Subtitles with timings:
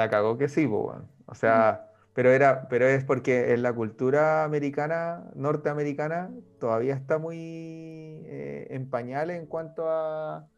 [0.00, 5.30] La cagó que sí, O sea, pero, era, pero es porque en la cultura americana,
[5.34, 10.48] norteamericana, todavía está muy eh, en pañales en cuanto a,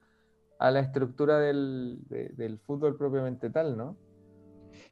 [0.60, 3.97] a la estructura del, del, fútbol propiamente tal, ¿no?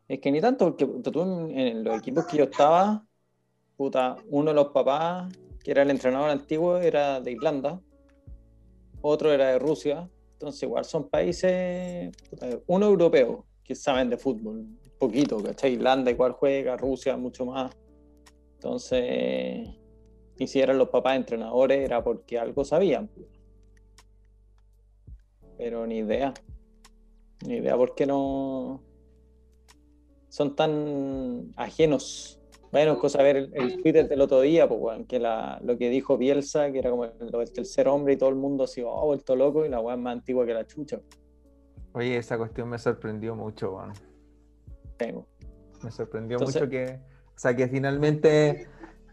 [0.09, 1.23] Es que ni tanto, porque tú
[1.53, 3.07] en, los equipos que yo estaba,
[3.77, 5.33] puta, uno de los papás,
[5.63, 7.80] que era el entrenador antiguo, era de Irlanda,
[9.01, 12.11] otro era de Rusia, entonces igual son países,
[12.67, 14.66] uno europeo, que saben de fútbol,
[14.98, 15.74] poquito, ¿cachai?
[15.74, 17.70] Irlanda igual juega, Rusia mucho más.
[18.55, 19.69] Entonces,
[20.37, 23.06] y si eran los papás entrenadores era porque algo sabían.
[23.06, 23.29] Pues.
[25.56, 26.34] Pero ni idea.
[27.46, 28.82] Ni idea por qué no
[30.29, 32.40] son tan ajenos.
[32.73, 36.80] Bueno, cosa ver el, Twitter del otro día, pues, que lo que dijo Bielsa, que
[36.80, 39.79] era como el, tercer hombre y todo el mundo así, oh, vuelto loco, y la
[39.79, 41.01] weá es más antigua que la chucha.
[41.93, 43.93] Oye, esa cuestión me sorprendió mucho, weón.
[45.83, 47.01] Me sorprendió mucho que,
[47.35, 48.69] o sea, que finalmente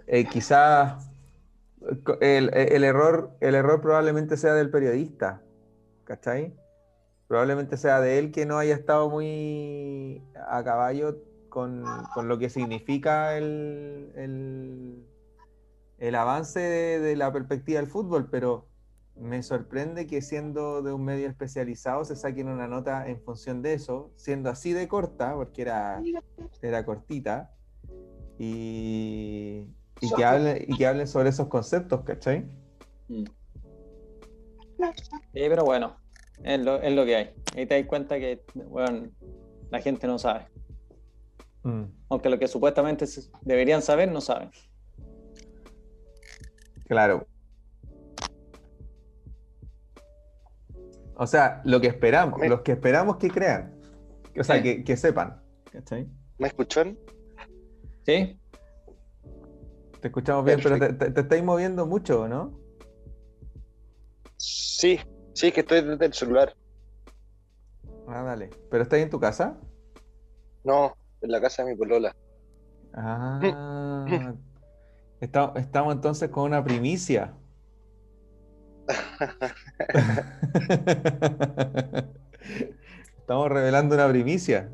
[0.06, 1.10] eh, quizás
[2.22, 5.42] el, error, el error probablemente sea del periodista,
[6.04, 6.54] ¿cachai?
[7.28, 11.18] Probablemente sea de él que no haya estado muy a caballo
[11.50, 11.84] con,
[12.24, 15.06] lo que significa el,
[15.98, 18.68] el, avance de, la perspectiva del fútbol, pero
[19.20, 23.74] me sorprende que siendo de un medio especializado se saquen una nota en función de
[23.74, 26.02] eso, siendo así de corta, porque era,
[26.62, 27.52] era cortita,
[28.38, 29.68] y,
[30.00, 32.46] y, que hablen, y que hablen sobre esos conceptos, ¿cachai?
[33.08, 33.24] Mm.
[35.34, 35.98] Sí, pero bueno,
[36.44, 37.30] es lo, es lo que hay.
[37.56, 39.10] Ahí te das cuenta que bueno,
[39.72, 40.48] la gente no sabe.
[41.64, 41.86] Mm.
[42.10, 43.06] Aunque lo que supuestamente
[43.42, 44.52] deberían saber, no saben.
[46.86, 47.26] Claro.
[51.18, 53.74] O sea, lo que esperamos, los que esperamos que crean.
[54.40, 55.42] O sea, que, sepan.
[56.38, 56.98] ¿Me escuchan?
[58.06, 58.40] Sí.
[60.00, 62.60] Te escuchamos bien, pero te, estáis moviendo mucho, ¿no?
[64.38, 65.00] Sí,
[65.34, 66.56] sí, que estoy desde el celular.
[68.08, 68.52] Ah, dale.
[68.70, 69.60] ¿Pero estás en tu casa?
[70.64, 72.16] No, en la casa de mi polola.
[72.94, 74.36] Ah.
[75.20, 77.34] estamos entonces con una primicia.
[83.20, 84.72] Estamos revelando una primicia.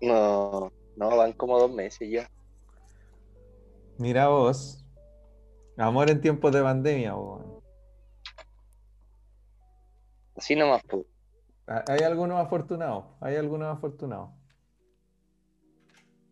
[0.00, 2.30] No, no, van como dos meses ya.
[3.98, 4.84] Mira vos.
[5.76, 7.62] Amor en tiempos de pandemia, vos.
[10.36, 11.04] Así nomás, pues.
[11.66, 14.30] Hay algunos afortunados, hay algunos afortunados.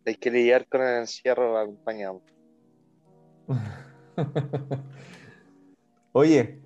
[0.05, 2.21] Hay que lidiar con el encierro acompañado.
[6.17, 6.61] Oye,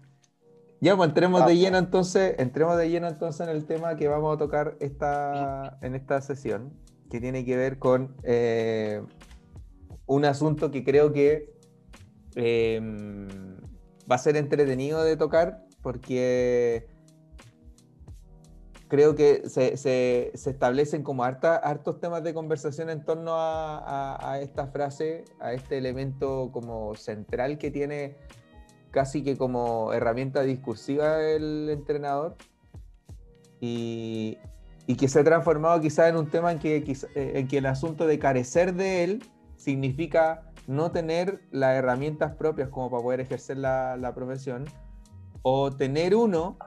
[0.79, 4.35] ya pues entremos de lleno entonces, entremos de lleno entonces en el tema que vamos
[4.35, 6.71] a tocar esta, en esta sesión,
[7.09, 9.01] que tiene que ver con eh,
[10.05, 11.51] un asunto que creo que
[12.35, 13.27] em,
[14.09, 16.87] va a ser entretenido de tocar porque
[18.87, 25.25] creo que se, establecen como hartos temas de conversación en torno a, a, esta frase,
[25.39, 28.15] a este elemento como central que tiene
[28.91, 32.35] casi que como herramienta discursiva del entrenador.
[33.59, 34.37] Y,
[34.97, 38.07] que se ha transformado quizás en un tema en que, eh, en que el asunto
[38.07, 39.23] de carecer de él
[39.55, 44.65] significa no tener las herramientas propias como para poder ejercer la, profesión.
[45.43, 46.57] O tener uno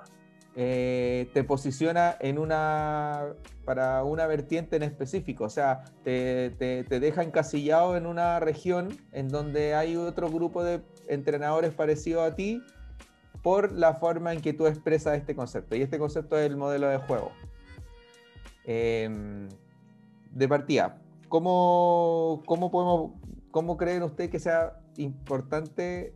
[0.54, 3.34] eh, te posiciona en una
[3.64, 8.88] para una vertiente en específico, o sea, te, te, te, deja encasillado en una región
[9.12, 12.62] en donde hay otro grupo de entrenadores parecidos a ti
[13.42, 15.76] por la forma en que tú expresas este concepto.
[15.76, 17.32] Y este concepto es el modelo de juego.
[18.64, 19.48] Em,
[20.30, 23.12] de partida, ¿cómo, cómo, podemos,
[23.50, 26.14] ¿cómo creen ustedes que sea importante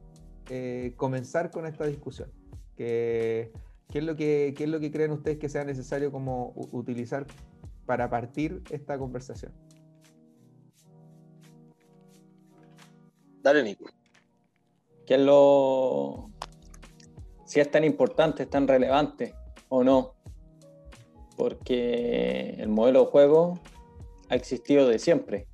[0.48, 2.30] eh, comenzar con esta discusión?
[2.76, 3.50] ¿Qué,
[3.90, 7.26] qué, es lo que, ¿Qué es lo que creen ustedes que sea necesario como utilizar
[7.84, 9.52] para partir esta conversación?
[13.42, 13.95] Dale, Nico
[15.14, 16.30] es lo.
[17.44, 19.34] si es tan importante, es tan relevante
[19.68, 20.14] o no.
[21.36, 23.60] Porque el modelo de juego
[24.28, 25.46] ha existido de siempre,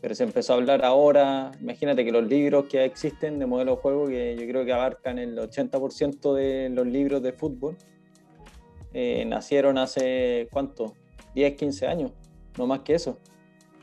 [0.00, 1.52] pero se empezó a hablar ahora.
[1.60, 5.18] Imagínate que los libros que existen de modelo de juego, que yo creo que abarcan
[5.18, 7.76] el 80% de los libros de fútbol,
[8.92, 10.94] eh, nacieron hace cuánto?
[11.34, 12.12] 10, 15 años,
[12.56, 13.18] no más que eso.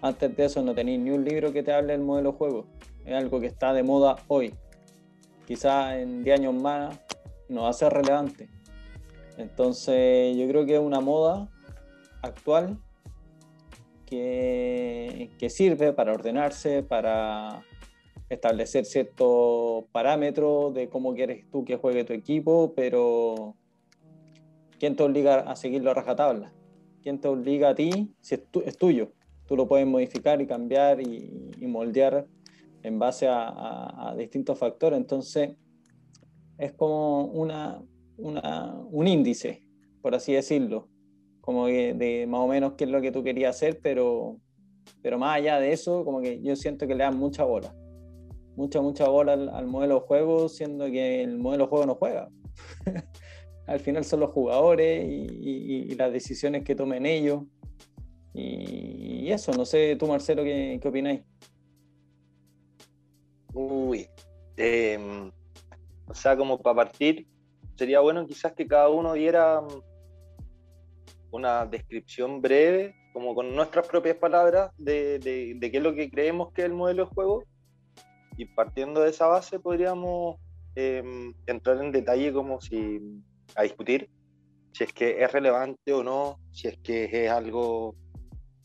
[0.01, 2.65] Antes de eso no tenéis ni un libro que te hable del modelo de juego.
[3.05, 4.55] Es algo que está de moda hoy
[5.45, 6.99] quizás en 10 años más
[7.49, 8.49] no va a ser relevante.
[9.37, 11.49] Entonces yo creo que es una moda
[12.21, 12.77] actual
[14.05, 17.63] que, que sirve para ordenarse, para
[18.29, 23.55] establecer ciertos parámetros de cómo quieres tú que juegue tu equipo, pero
[24.79, 26.53] ¿quién te obliga a seguirlo a rajatabla?
[27.01, 28.35] ¿Quién te obliga a ti si
[28.65, 29.11] es, tuyo?
[29.47, 32.27] Tú lo puedes modificar y cambiar y, moldear
[32.83, 34.97] en base a, distintos factores.
[34.97, 35.55] Entonces,
[36.57, 37.81] es como una,
[38.17, 39.63] un índice,
[40.01, 40.89] por así decirlo,
[41.41, 44.37] como de más o menos qué es lo que tú querías hacer, pero,
[45.01, 47.73] pero más allá de eso, como que yo siento que le dan mucha bola
[48.55, 52.29] mucha, mucha bola al, modelo de juego, siendo que el modelo de juego no juega.
[53.67, 57.43] al final son los jugadores y, las decisiones que tomen ellos.
[58.33, 61.21] Y, eso, no sé tú, Marcelo, ¿qué, qué opináis?
[63.53, 64.07] Uy,
[64.57, 65.31] em,
[66.07, 67.27] o sea, como para partir,
[67.75, 69.81] sería bueno quizás que cada uno diera mm,
[71.31, 76.51] una descripción breve, como con nuestras propias palabras, de, de qué es lo que creemos
[76.51, 77.43] que es el modelo de juego.
[78.37, 80.37] Y partiendo de esa base podríamos
[80.75, 82.99] em, entrar en detalle como si
[83.55, 84.09] a discutir
[84.73, 87.95] si es que es relevante o no, si es que es algo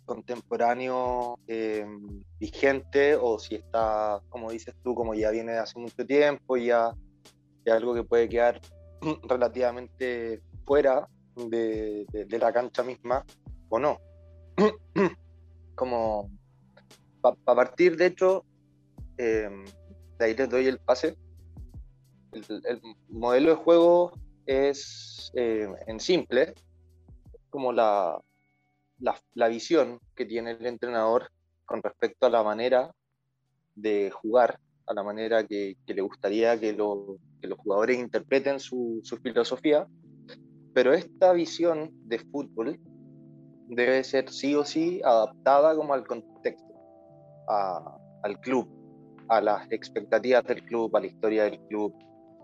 [0.09, 6.05] contemporáneo em, vigente o si está, como dices tú, como ya viene de hace mucho
[6.05, 6.93] tiempo, ya
[7.65, 8.61] es algo que puede quedar
[9.29, 12.07] relativamente fuera de,
[12.41, 13.25] la cancha misma
[13.69, 14.01] o no.
[15.77, 16.29] como
[17.21, 18.45] para partir, de hecho,
[19.19, 19.65] Em,
[20.19, 21.17] de ahí les doy el pase.
[22.33, 24.13] El, modelo de juego
[24.47, 26.55] es em, en simple,
[27.51, 28.19] como la,
[29.01, 31.31] la, visión que tiene el entrenador
[31.65, 32.93] con respecto a la manera
[33.75, 39.87] de jugar, a la manera que, le gustaría que, los jugadores interpreten su, filosofía,
[40.75, 42.81] pero esta visión de fútbol
[43.69, 46.75] debe ser sí o sí adaptada como al contexto,
[47.49, 48.69] al club,
[49.29, 51.95] a las expectativas del club, a la historia del club,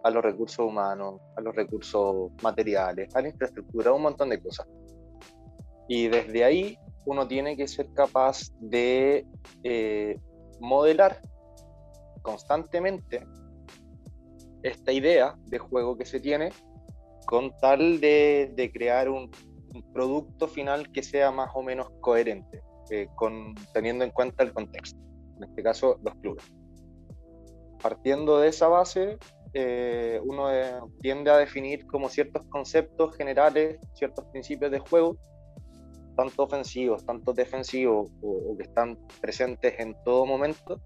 [0.04, 4.66] a los recursos humanos, a los recursos materiales, a la infraestructura, un montón de cosas.
[5.88, 9.26] Y desde ahí uno tiene que ser capaz de
[9.62, 10.18] eh,
[10.60, 11.20] modelar
[12.22, 13.26] constantemente
[14.62, 16.50] esta idea de juego que se tiene
[17.26, 19.30] con tal de, crear un,
[19.92, 24.98] producto final que sea más o menos coherente, eh, con, teniendo en cuenta el contexto,
[25.36, 26.44] en este caso los clubes.
[27.82, 29.18] Partiendo de esa base,
[29.52, 30.46] eh, uno
[31.00, 35.16] tiende a definir como ciertos conceptos generales, ciertos principios de juego,
[36.14, 40.80] tanto ofensivos, tanto defensivos, o, que están presentes en todo momento,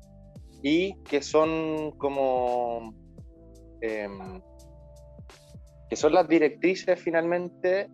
[0.63, 2.95] y que son como...
[3.81, 4.41] Em,
[5.89, 7.89] que son las directrices finalmente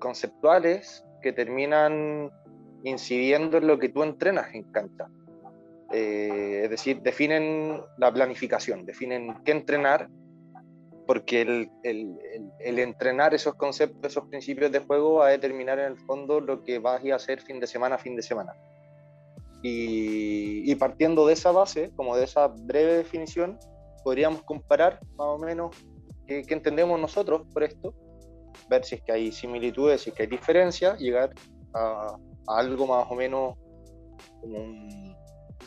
[0.00, 2.30] conceptuales que terminan
[2.82, 5.06] incidiendo en lo que tú entrenas en cancha.
[5.92, 10.08] Eh, es decir, definen la planificación, definen qué entrenar,
[11.06, 12.18] porque el, el,
[12.60, 16.62] el, entrenar esos conceptos, esos principios de juego va a determinar en el fondo lo
[16.62, 18.54] que vas a hacer fin de semana fin de semana.
[19.62, 23.58] Y, y, partiendo de esa base, como de esa breve definición,
[24.04, 25.74] podríamos comparar más o menos
[26.26, 27.94] qué, qué entendemos nosotros por esto,
[28.68, 31.32] ver si es que hay similitudes, si es que hay diferencias, llegar
[31.74, 32.16] a,
[32.48, 33.56] a algo más o menos
[34.40, 35.06] como un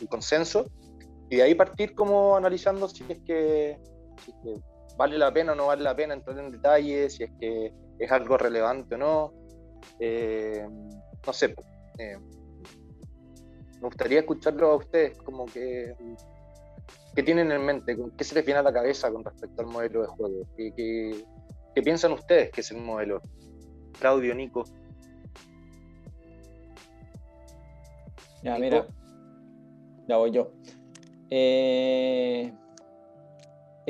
[0.00, 0.66] un consenso
[1.28, 3.78] y de ahí partir como analizando si es, que,
[5.00, 8.12] vale la pena o no vale la pena entrar en detalles, si es que es
[8.12, 9.32] algo relevante o no.
[9.98, 10.62] Eh,
[11.26, 11.54] no sé,
[11.96, 12.18] eh,
[13.80, 15.94] me gustaría escucharlo a ustedes, como que,
[17.14, 17.96] ¿qué tienen en mente?
[18.14, 20.46] ¿Qué se les viene a la cabeza con respecto al modelo de juego?
[20.54, 21.24] ¿Qué,
[21.74, 23.22] qué piensan ustedes que es el modelo?
[23.98, 24.64] Claudio, Nico.
[28.42, 28.86] Ya, mira,
[30.06, 30.52] ya voy yo.
[31.30, 32.52] Eh,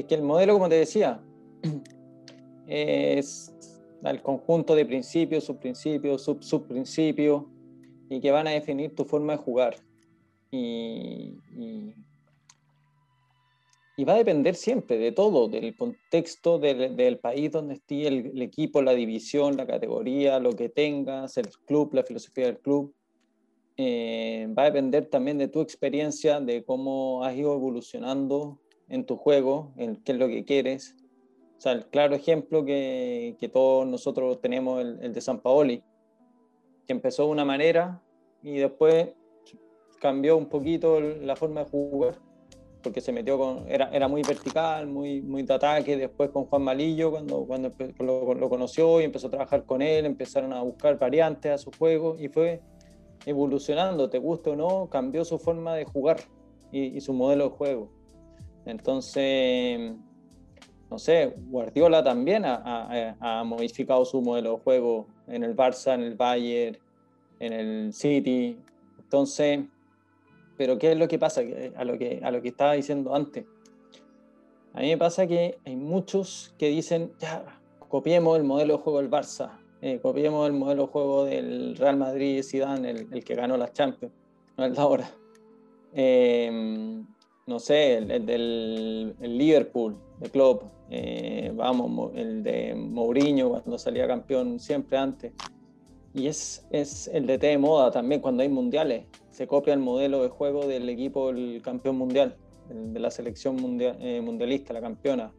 [0.01, 1.21] es que el modelo, como te decía,
[2.67, 3.55] es
[4.03, 7.45] el conjunto de principios, subprincipios, sub subprincipios,
[8.09, 9.77] y que van a definir tu forma de jugar.
[10.51, 11.95] Y, y,
[14.05, 18.81] va a depender siempre de todo, del contexto del, país donde esté el, el, equipo,
[18.81, 22.95] la división, la categoría, lo que tengas, el club, la filosofía del club.
[23.77, 28.59] Eh, va a depender también de tu experiencia, de cómo has ido evolucionando
[28.91, 30.97] en tu juego, en qué es lo que quieres.
[31.57, 35.83] O sea, el claro ejemplo que, que todos nosotros tenemos, el, el, de San Paoli,
[36.87, 38.03] que empezó de una manera
[38.43, 39.09] y después
[40.01, 42.19] cambió un poquito la forma de jugar,
[42.83, 46.63] porque se metió con, era, era muy vertical, muy, muy de ataque, después con Juan
[46.63, 51.53] Malillo, cuando, cuando lo, conoció y empezó a trabajar con él, empezaron a buscar variantes
[51.53, 52.63] a su juego y fue
[53.27, 56.21] evolucionando, te guste o no, cambió su forma de jugar
[56.73, 57.91] y, su modelo de juego.
[58.67, 59.93] Entonces,
[60.91, 66.15] no sé, Guardiola también ha, modificado su modelo de juego en el Barça, en el
[66.15, 66.79] Bayern,
[67.39, 68.59] en el City.
[68.99, 69.61] Entonces,
[70.57, 71.43] pero ¿qué es lo que pasa?
[71.77, 73.47] A lo que, a lo que estaba diciendo antes.
[74.73, 79.01] A mí me pasa que hay muchos que dicen, ya, copiemos el modelo de juego
[79.01, 83.57] del Barça, eh, copiemos el modelo de juego del Real Madrid Zidane, el, que ganó
[83.57, 84.15] las Champions,
[84.57, 85.11] no el de ahora.
[85.93, 87.07] Em,
[87.47, 94.59] no sé, el, del Liverpool, de Klopp, eh, vamos, el de Mourinho cuando salía campeón
[94.59, 95.33] siempre antes.
[96.13, 99.07] Y es, es el DT de moda también cuando hay mundiales.
[99.31, 102.37] Se copia el modelo de juego del equipo, el campeón mundial,
[102.69, 105.33] de la selección mundial, eh, mundialista, la campeona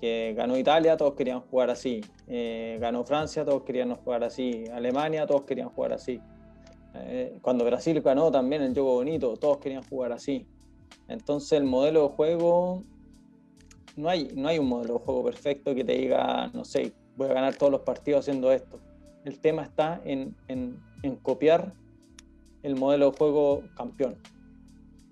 [0.00, 2.00] que ganó Italia, todos querían jugar así.
[2.26, 4.64] Eh, ganó Francia, todos querían jugar así.
[4.72, 6.20] Alemania, todos querían jugar así.
[7.40, 10.46] Cuando Brasil ganó también el juego bonito, todos querían jugar así.
[11.10, 12.84] Entonces el modelo de juego,
[13.96, 17.28] no hay, no hay un modelo de juego perfecto que te diga, no sé, voy
[17.28, 18.78] a ganar todos los partidos haciendo esto.
[19.24, 20.80] El tema está en, en,
[21.22, 21.74] copiar
[22.62, 24.16] el modelo de juego campeón.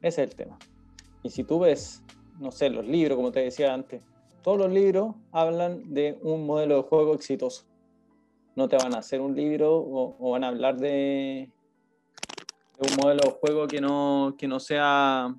[0.00, 0.56] Ese es el tema.
[1.24, 2.04] Y si tú ves,
[2.38, 4.00] no sé, los libros, como te decía antes,
[4.42, 7.64] todos los libros hablan de un modelo de juego exitoso.
[8.54, 11.50] No te van a hacer un libro o, van a hablar de,
[12.78, 15.34] un modelo de juego que no, que no sea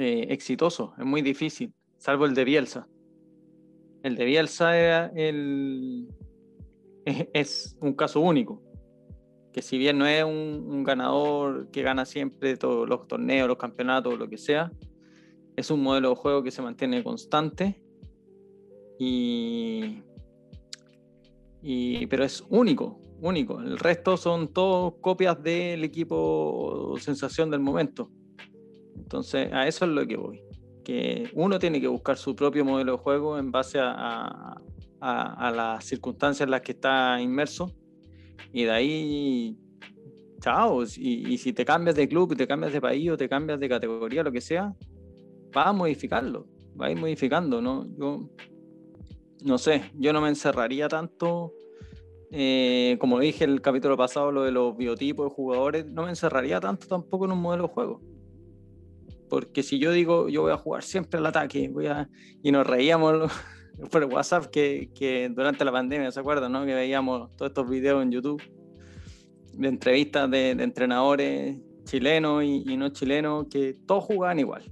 [0.00, 0.94] eh, exitoso.
[0.98, 2.88] Es muy difícil, salvo el de Bielsa.
[4.02, 6.08] El de Bielsa el,
[7.04, 8.62] es, un caso único.
[9.52, 13.58] Que si bien no es un, un ganador que gana siempre todos los torneos, los
[13.58, 14.72] campeonatos, lo que sea,
[15.56, 17.82] es un modelo de juego que se mantiene constante
[19.02, 20.02] y,
[22.08, 23.60] pero es único, único.
[23.60, 28.10] El resto son todos copias del equipo sensación del momento.
[29.10, 30.40] Entonces, a eso es lo que voy.
[30.84, 34.56] Que uno tiene que buscar su propio modelo de juego en base a,
[35.00, 37.72] las circunstancias en las que está inmerso.
[38.52, 39.58] Y de ahí
[40.40, 40.84] chao.
[40.96, 44.22] Y, si te cambias de club, te cambias de país o te cambias de categoría,
[44.22, 44.72] lo que sea,
[45.56, 46.46] va a modificarlo,
[46.80, 47.88] va a ir modificando, ¿no?
[47.98, 48.30] Yo
[49.44, 51.52] no sé, yo no me encerraría tanto,
[52.30, 56.60] eh, como dije el capítulo pasado, lo de los biotipos de jugadores, no me encerraría
[56.60, 58.00] tanto tampoco en un modelo de juego.
[59.30, 62.10] Porque si yo digo, yo voy a jugar siempre al ataque, voy a...
[62.42, 63.32] y nos reíamos
[63.90, 66.52] por WhatsApp que, que durante la pandemia, ¿se acuerdan?
[66.52, 66.66] No?
[66.66, 68.42] Que veíamos todos estos videos en YouTube
[69.54, 74.70] de entrevistas de, entrenadores chilenos y, y, no chilenos que todos jugaban igual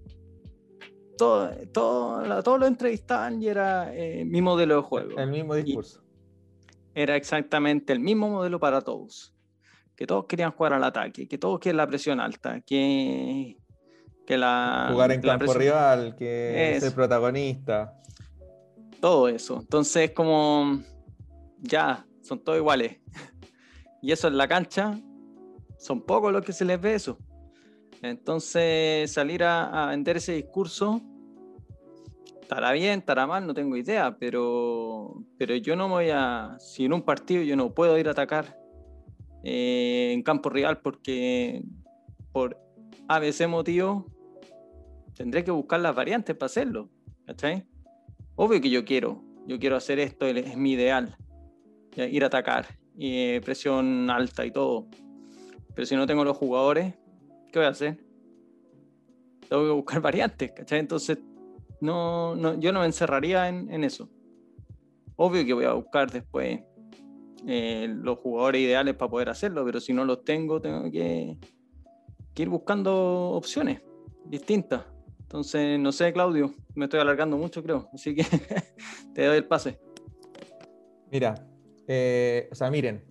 [1.19, 5.19] todo, todo, todos lo entrevistaban y era el eh, mi modelo de juego.
[5.19, 6.03] El mismo discurso.
[6.95, 9.35] era exactamente el mismo modelo para todos.
[9.95, 13.58] Que todos querían jugar al ataque, que todos quieren la presión alta, que,
[14.28, 14.90] que la...
[14.92, 17.94] Jugar en campo rival, que ser protagonista.
[19.00, 19.61] Todo eso.
[19.61, 20.82] Entonces, como
[21.62, 22.99] ya, son todos iguales.
[24.02, 25.00] y eso en la cancha,
[25.78, 27.16] son pocos los que se les ve eso.
[28.02, 31.00] Entonces, salir a, vender ese discurso,
[32.42, 36.92] estará bien, estará mal, no tengo idea, pero, pero yo no voy a, si en
[36.92, 38.61] un partido yo no puedo ir a atacar
[39.42, 41.62] eh, en campo real porque
[42.30, 42.61] por
[43.08, 44.18] ABC motivo
[45.19, 46.89] tendré que buscar las variantes para hacerlo,
[47.27, 47.67] ¿cachai?
[48.37, 51.17] Obvio que yo quiero, yo quiero hacer esto, es mi ideal,
[51.97, 54.87] ir a atacar, y presión alta y todo,
[55.75, 56.95] pero si no tengo los jugadores,
[57.53, 57.99] ¿qué voy a hacer?
[59.49, 60.79] Tengo que buscar variantes, ¿cachai?
[60.79, 61.19] Entonces,
[61.81, 64.09] no, no, yo no me encerraría en, eso.
[65.17, 66.61] Obvio que voy a buscar después
[67.45, 71.37] eh, los jugadores ideales para poder hacerlo, pero si no los tengo, tengo que,
[72.37, 73.83] ir buscando opciones
[74.25, 74.85] distintas.
[75.28, 78.25] Entonces, no sé, Claudio, me estoy alargando mucho, creo, así que
[79.14, 79.78] te doy el pase.
[81.12, 81.47] Mira,
[81.87, 83.04] eh, o sea, miren,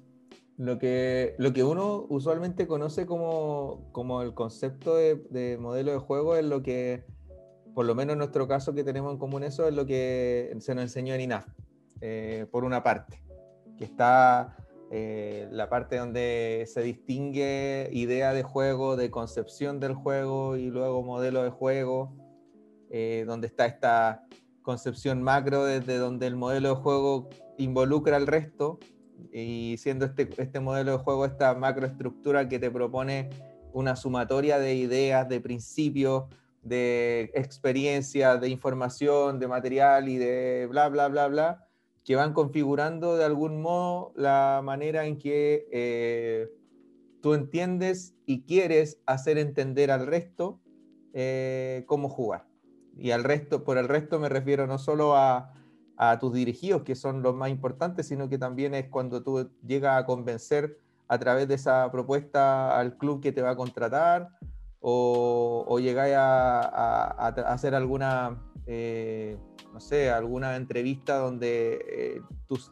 [0.57, 6.35] lo que, lo que uno usualmente conoce como, como el concepto de, modelo de juego
[6.35, 7.05] es lo que,
[7.75, 10.73] por lo menos en nuestro caso que tenemos en común eso, es lo que se
[10.73, 11.45] nos enseñó en INAF,
[12.01, 13.21] eh, por una parte,
[13.77, 14.56] que está
[14.89, 21.03] eh, la parte donde se distingue idea de juego, de concepción del juego y luego
[21.03, 22.15] modelo de juego,
[22.89, 24.25] eh, donde está esta
[24.61, 28.79] concepción macro desde donde el modelo de juego involucra al resto
[29.33, 33.29] y siendo este, este modelo de juego esta macroestructura que te propone
[33.73, 36.25] una sumatoria de ideas, de principios,
[36.63, 41.66] de experiencias, de información, de material y de bla, bla, bla, bla,
[42.07, 46.49] que van configurando de algún modo la manera en que eh,
[47.21, 50.61] tú entiendes y quieres hacer entender al resto
[51.13, 52.47] eh, cómo jugar.
[52.97, 55.53] Y al resto, por el resto me refiero no solo a,
[55.97, 60.01] a tus dirigidos, que son los más importantes, sino que también es cuando tú llegas
[60.01, 64.29] a convencer a través de esa propuesta al club que te va a contratar
[64.79, 69.37] o, o a, hacer alguna, eh,
[69.77, 72.21] no sé, alguna entrevista donde eh,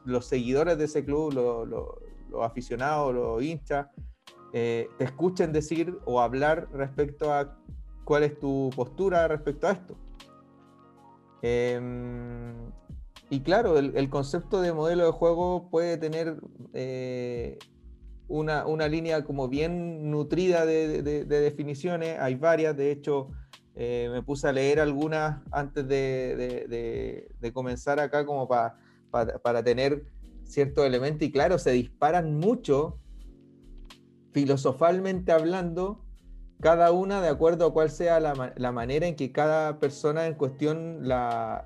[0.06, 3.90] los seguidores de ese club, los aficionados, los hinchas,
[4.54, 7.60] eh, te escuchen decir o hablar respecto a
[8.06, 9.96] cuál es tu postura respecto a esto.
[11.44, 12.72] Em,
[13.30, 16.40] y claro, el, concepto de modelo de juego puede tener
[16.74, 17.60] eh,
[18.28, 23.30] una, una, línea como bien nutrida de, definiciones, hay varias, de hecho
[23.76, 30.06] eh, me puse a leer algunas antes de, comenzar acá como para tener
[30.44, 33.00] ciertos elementos y claro, se disparan mucho
[34.32, 36.04] filosofalmente hablando,
[36.62, 41.08] cada una de acuerdo a cuál sea la, manera en que cada persona en cuestión
[41.08, 41.66] la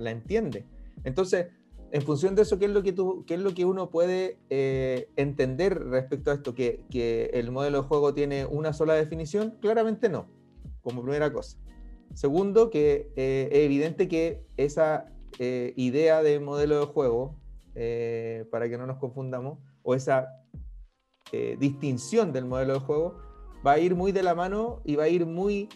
[0.00, 0.66] entiende.
[1.04, 1.46] Entonces,
[1.90, 4.38] en función de eso, ¿qué es lo que, tú, qué es lo que uno puede
[4.50, 6.54] eh, entender respecto a esto?
[6.54, 9.56] ¿Que, ¿Que, el modelo de juego tiene una sola definición?
[9.60, 10.26] Claramente no,
[10.88, 11.58] como primera cosa.
[12.14, 15.06] Segundo, que eh, es evidente que esa
[15.38, 17.36] eh, idea de modelo de juego,
[18.50, 20.26] para que no nos confundamos, o esa
[21.60, 23.18] distinción del modelo de juego,
[23.64, 25.68] va a ir muy de la mano y va a ir muy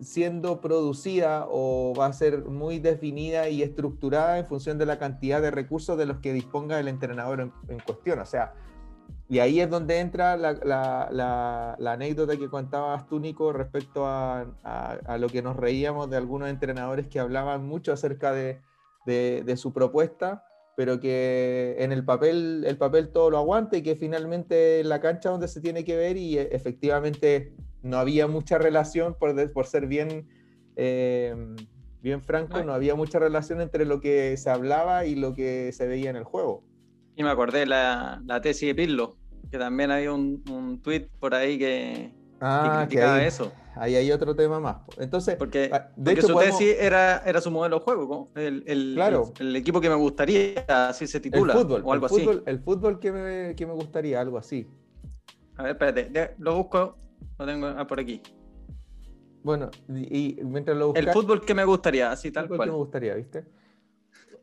[0.00, 5.40] siendo producida o va a ser muy definida y estructurada en función de la cantidad
[5.40, 8.18] de recursos de los que disponga el entrenador en, cuestión.
[8.18, 8.54] O sea,
[9.28, 14.46] y ahí es donde entra la, anécdota que contabas tú, Nico, respecto a,
[15.18, 18.60] lo que nos reíamos de algunos entrenadores que hablaban mucho acerca de,
[19.04, 20.44] de, su propuesta,
[20.76, 25.00] pero que en el papel, el papel todo lo aguanta y que finalmente en la
[25.00, 29.86] cancha donde se tiene que ver y efectivamente no había mucha relación, por, por ser
[29.88, 30.28] bien,
[30.76, 31.34] eh,
[32.00, 35.88] bien franco, no había mucha relación entre lo que se hablaba y lo que se
[35.88, 36.62] veía en el juego.
[37.16, 39.16] Y me acordé la, la tesis de Pirlo,
[39.50, 43.52] que también había un, un tweet por ahí que, ah, criticaba eso.
[43.74, 44.76] Ahí hay otro tema más.
[44.98, 48.92] Entonces, porque, ah, de hecho, su tesis era, era su modelo de juego, el, el,
[48.94, 49.32] claro.
[49.38, 52.20] el, equipo que me gustaría, así se titula, el fútbol, o algo así.
[52.20, 54.68] Fútbol, el fútbol que me, que me gustaría, algo así.
[55.56, 56.96] A ver, espérate, lo busco
[57.38, 58.22] lo tengo ah, por aquí.
[59.42, 62.60] Bueno, y, mientras lo buscas, El fútbol que me gustaría, así tal cual.
[62.60, 63.44] que me gustaría, ¿viste?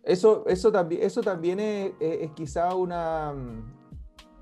[0.03, 3.33] Eso, eso, también, eso también es, quizá una...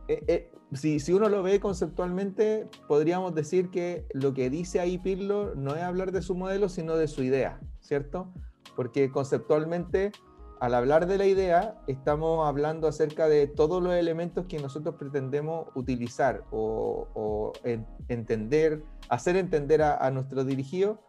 [0.08, 4.98] Eh, eh, si, si, uno lo ve conceptualmente, podríamos decir que lo que dice ahí
[4.98, 8.34] Pirlo no es hablar de su modelo, sino de su idea, ¿cierto?
[8.76, 10.12] Porque conceptualmente
[10.62, 15.68] al hablar de la idea, estamos hablando acerca de todos los elementos que nosotros pretendemos
[15.74, 17.52] utilizar o,
[18.10, 21.02] entender, hacer entender a, nuestro dirigido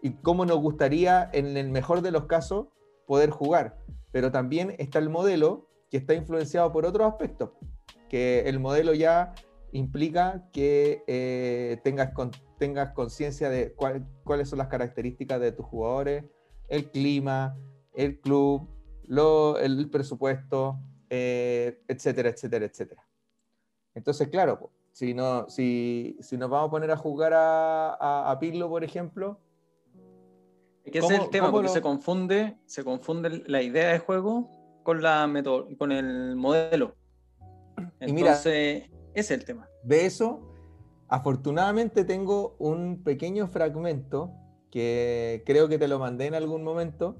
[0.00, 2.68] y cómo nos gustaría, en el mejor de los casos,
[3.08, 3.78] poder jugar.
[4.12, 7.50] Pero también está el modelo que está influenciado por otros aspectos,
[8.08, 9.34] que el modelo ya
[9.72, 12.12] implica que eh, tengas,
[12.58, 13.74] tengas conciencia de
[14.24, 16.24] cuáles son las características de tus jugadores,
[16.68, 17.56] el clima,
[17.94, 18.68] el club,
[19.60, 23.06] el presupuesto, eh, etcétera, etcétera, etcétera.
[23.94, 28.68] Entonces, claro, si, no, si, si nos vamos a poner a jugar a, a, Pirlo,
[28.68, 29.40] por ejemplo.
[30.84, 34.50] Que es el tema, porque se, confunde, se confunde la idea de juego
[34.82, 35.28] con, la
[35.78, 36.94] con el modelo.
[37.76, 39.68] Entonces, y mira, ese es el tema.
[39.84, 40.40] De eso,
[41.08, 44.32] afortunadamente tengo un pequeño fragmento
[44.70, 47.16] que creo que te lo mandé en algún momento,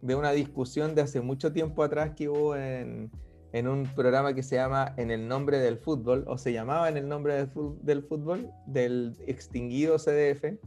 [0.00, 3.10] de una discusión de hace mucho tiempo atrás que hubo en,
[3.52, 6.96] en un programa que se llama En el nombre del fútbol, o se llamaba En
[6.96, 10.58] el nombre del fútbol, del extinguido CDF,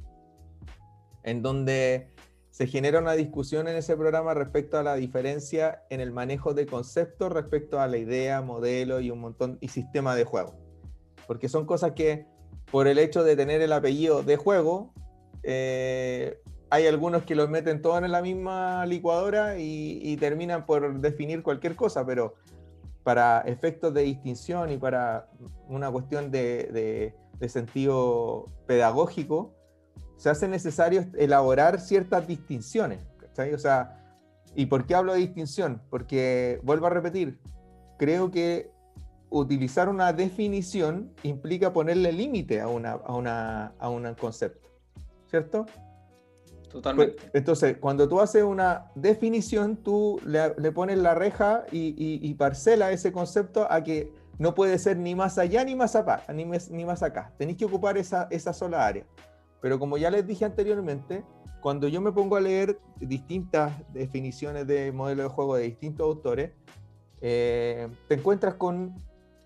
[1.23, 2.09] en donde
[2.59, 6.65] se genera una discusión en ese programa respecto a la diferencia en el manejo de
[6.65, 10.55] conceptos respecto a la idea, modelo y un montón y sistema de juego.
[11.25, 12.25] Porque son cosas que
[12.69, 14.93] por el hecho de tener el apellido de juego,
[15.43, 21.43] eh, hay algunos que los meten todos en la misma licuadora y, terminan por definir
[21.43, 22.35] cualquier cosa, pero
[23.03, 25.29] para efectos de distinción y para
[25.69, 27.15] una cuestión de,
[27.47, 29.55] sentido pedagógico,
[30.19, 32.99] se hace necesario elaborar ciertas distinciones.
[33.53, 34.03] O sea,
[34.53, 35.81] ¿y por qué hablo de distinción?
[35.89, 37.39] Porque, vuelvo a repetir,
[37.97, 38.69] creo que
[39.29, 44.69] utilizar una definición implica ponerle límite a, una, a, una, a un concepto,
[45.29, 45.65] ¿cierto?
[46.69, 47.15] Totalmente.
[47.15, 52.91] Pues, entonces, cuando tú haces una definición, tú le, pones la reja y, y, parcela
[52.91, 56.83] ese concepto a que no puede ser ni más allá ni más acá, ni, ni
[56.83, 57.31] más acá.
[57.37, 59.05] Tenéis que ocupar esa, esa sola área.
[59.61, 61.23] Pero como ya les dije anteriormente,
[61.61, 66.51] cuando yo me pongo a leer distintas definiciones de modelo de juego de distintos autores,
[67.21, 68.95] eh, te encuentras con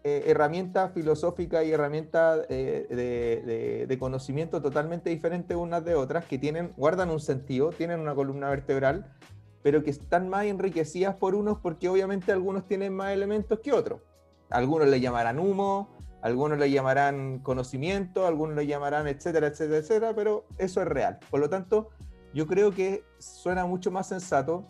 [0.06, 6.74] eh, herramientas filosóficas y herramientas eh, de, conocimiento totalmente diferentes unas de otras, que tienen,
[6.76, 9.16] guardan un sentido, tienen una columna vertebral,
[9.62, 14.02] pero que están más enriquecidas por unos porque obviamente algunos tienen más elementos que otros.
[14.50, 15.90] Algunos le llamarán humo,
[16.24, 21.20] algunos le llamarán conocimiento, algunos le llamarán etcétera, etcétera, etcétera, pero eso es real.
[21.30, 21.90] Por lo tanto,
[22.34, 24.66] yo creo que suena mucho más sensato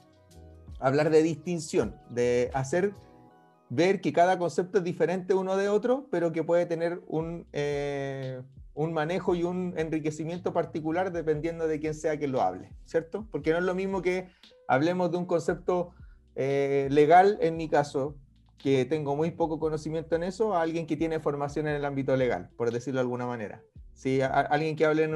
[0.79, 2.95] hablar de distinción, de hacer
[3.69, 8.41] ver que cada concepto es diferente uno de otro, pero que puede tener un, eh,
[8.73, 13.27] un manejo y un enriquecimiento particular dependiendo de quién sea quien lo hable, ¿cierto?
[13.31, 14.27] Porque no es lo mismo que
[14.67, 15.91] hablemos de un concepto
[16.35, 18.15] eh, legal, en mi caso,
[18.63, 22.15] que tengo muy poco conocimiento en eso, a alguien que tiene formación en el ámbito
[22.15, 23.62] legal, por decirlo de alguna manera.
[23.93, 25.15] Si alguien que hable de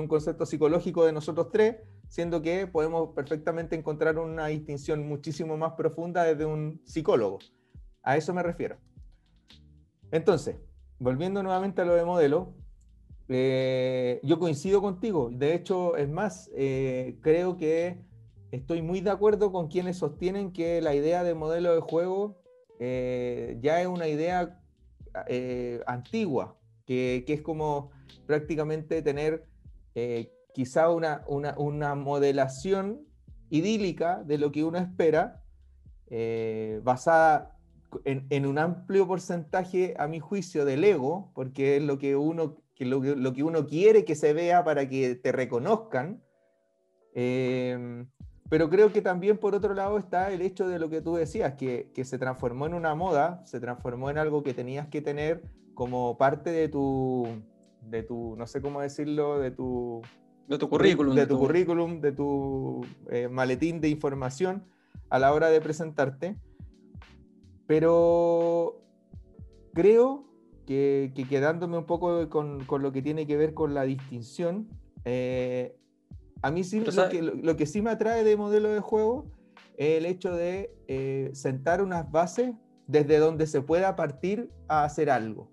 [0.00, 1.76] un concepto psicológico de nosotros tres,
[2.08, 7.38] siendo que podemos perfectamente encontrar una distinción muchísimo más profunda desde un psicólogo.
[8.02, 8.78] A eso me refiero.
[10.10, 10.56] Entonces,
[10.98, 12.52] volviendo nuevamente a lo de modelo,
[13.28, 15.30] eh, yo coincido contigo.
[15.32, 18.02] De hecho, es más, eh, creo que
[18.50, 22.38] estoy muy de acuerdo con quienes sostienen que la idea de modelo de juego
[22.78, 24.60] eh, ya es una idea
[25.86, 27.90] antigua, que, que, es como
[28.26, 29.44] prácticamente tener
[30.52, 33.00] quizá una, una, una, modelación
[33.50, 35.42] idílica de lo que uno espera,
[36.82, 37.58] basada
[38.04, 42.84] en, un amplio porcentaje, a mi juicio, del ego, porque es lo que uno, que
[42.84, 46.22] lo, que uno quiere que se vea para que te reconozcan.
[47.14, 48.06] Em,
[48.48, 51.54] pero creo que también por otro lado está el hecho de lo que tú decías,
[51.54, 55.42] que, que, se transformó en una moda, se transformó en algo que tenías que tener
[55.74, 57.28] como parte de tu,
[57.82, 60.02] de tu no sé cómo decirlo, de tu...
[60.48, 61.14] De tu currículum.
[61.14, 62.80] De tu, currículum, de tu
[63.10, 64.64] eh, maletín de información
[65.10, 66.36] a la hora de presentarte.
[67.66, 68.82] Pero
[69.74, 70.24] creo
[70.66, 74.68] que, quedándome un poco con, lo que tiene que ver con la distinción,
[75.04, 75.77] eh,
[76.42, 79.26] a mí sí lo que, sí me atrae de modelo de juego
[79.76, 82.54] es el hecho de eh, sentar unas bases
[82.86, 85.50] desde donde se pueda partir a hacer algo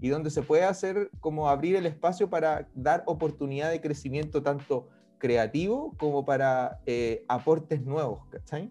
[0.00, 4.88] y donde se puede hacer como abrir el espacio para dar oportunidad de crecimiento tanto
[5.18, 8.68] creativo como para eh, aportes nuevos, ¿cachai?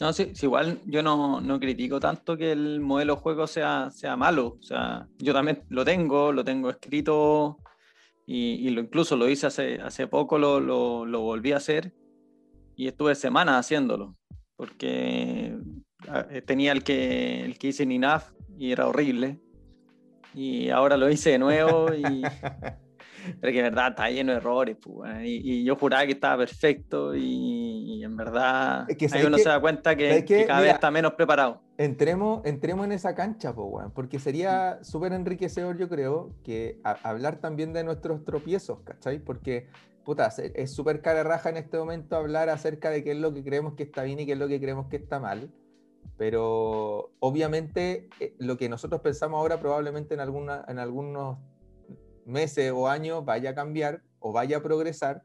[0.00, 4.16] No, sí, igual yo no, no, critico tanto que el modelo de juego sea, sea
[4.16, 4.56] malo.
[4.60, 7.58] O sea, yo también lo tengo, lo tengo escrito
[8.26, 11.92] y, lo, incluso lo hice hace, hace poco, lo, lo, lo, volví a hacer
[12.74, 14.16] y estuve semanas haciéndolo
[14.56, 15.56] porque
[16.08, 19.40] ah, eh, tenía el que, el que hice en INAF y era horrible
[20.34, 22.22] y ahora lo hice de nuevo y
[23.40, 27.14] pero que en verdad está lleno de errores, pues, y, yo juraba que estaba perfecto
[27.14, 31.62] y, en verdad ahí uno se da cuenta que, cada vez está menos preparado.
[31.78, 37.72] Entremos, entremos en esa cancha, pues, porque sería súper enriquecedor, yo creo, que hablar también
[37.72, 39.18] de nuestros tropiezos, ¿cachai?
[39.18, 39.68] Porque,
[40.04, 43.42] puta, es súper cara raja en este momento hablar acerca de qué es lo que
[43.42, 45.50] creemos que está bien y qué es lo que creemos que está mal
[46.16, 51.38] pero obviamente eh, lo que nosotros pensamos ahora probablemente en, alguna, en algunos
[52.26, 55.22] meses o años vaya a cambiar o vaya a progresar.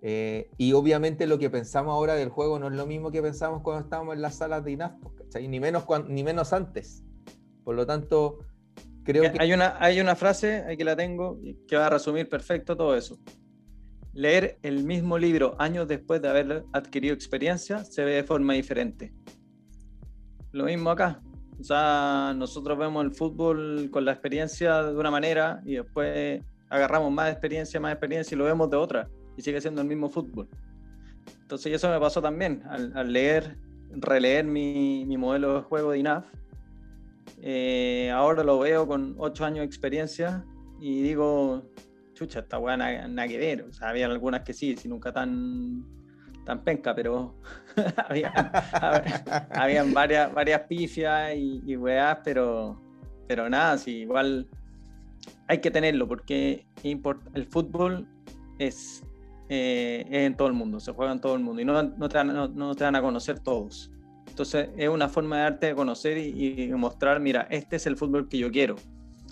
[0.00, 3.62] Eh, y obviamente lo que pensamos ahora del juego no es lo mismo que pensamos
[3.62, 4.94] cuando estábamos en las salas de INAF,
[5.40, 7.04] Ni menos, ni menos antes.
[7.62, 8.40] Por lo tanto,
[9.04, 9.40] creo que...
[9.40, 13.18] Hay una, hay una frase, aquí la tengo, que va a resumir perfecto todo eso.
[14.12, 19.14] Leer el mismo libro años después de haber adquirido experiencia se ve de forma diferente.
[20.50, 21.22] Lo mismo acá.
[21.60, 27.12] O sea, nosotros vemos el fútbol con la experiencia de una manera y después agarramos
[27.12, 29.08] más experiencia, más experiencia y lo vemos de otra.
[29.36, 30.48] Y sigue siendo el mismo fútbol.
[31.42, 33.58] Entonces eso me pasó también al, leer,
[33.90, 36.26] releer mi, modelo de juego de INAF.
[37.40, 40.44] Eh, ahora lo veo con ocho años de experiencia
[40.80, 41.70] y digo,
[42.14, 43.62] chucha, esta weá nada, que ver.
[43.62, 45.84] O sea, había algunas que sí, si nunca tan
[46.44, 47.34] tan penca, pero
[48.08, 48.32] había,
[49.50, 52.80] habían varias, varias pifias y, y weas, pero,
[53.26, 54.48] pero nada, sí, igual
[55.48, 58.08] hay que tenerlo porque el fútbol
[58.58, 59.02] es,
[59.48, 62.08] eh, es, en todo el mundo, se juega en todo el mundo y no, no,
[62.08, 63.90] te, no, te, van a conocer todos.
[64.28, 67.96] Entonces es una forma de darte de conocer y, y, mostrar, mira, este es el
[67.96, 68.76] fútbol que yo quiero.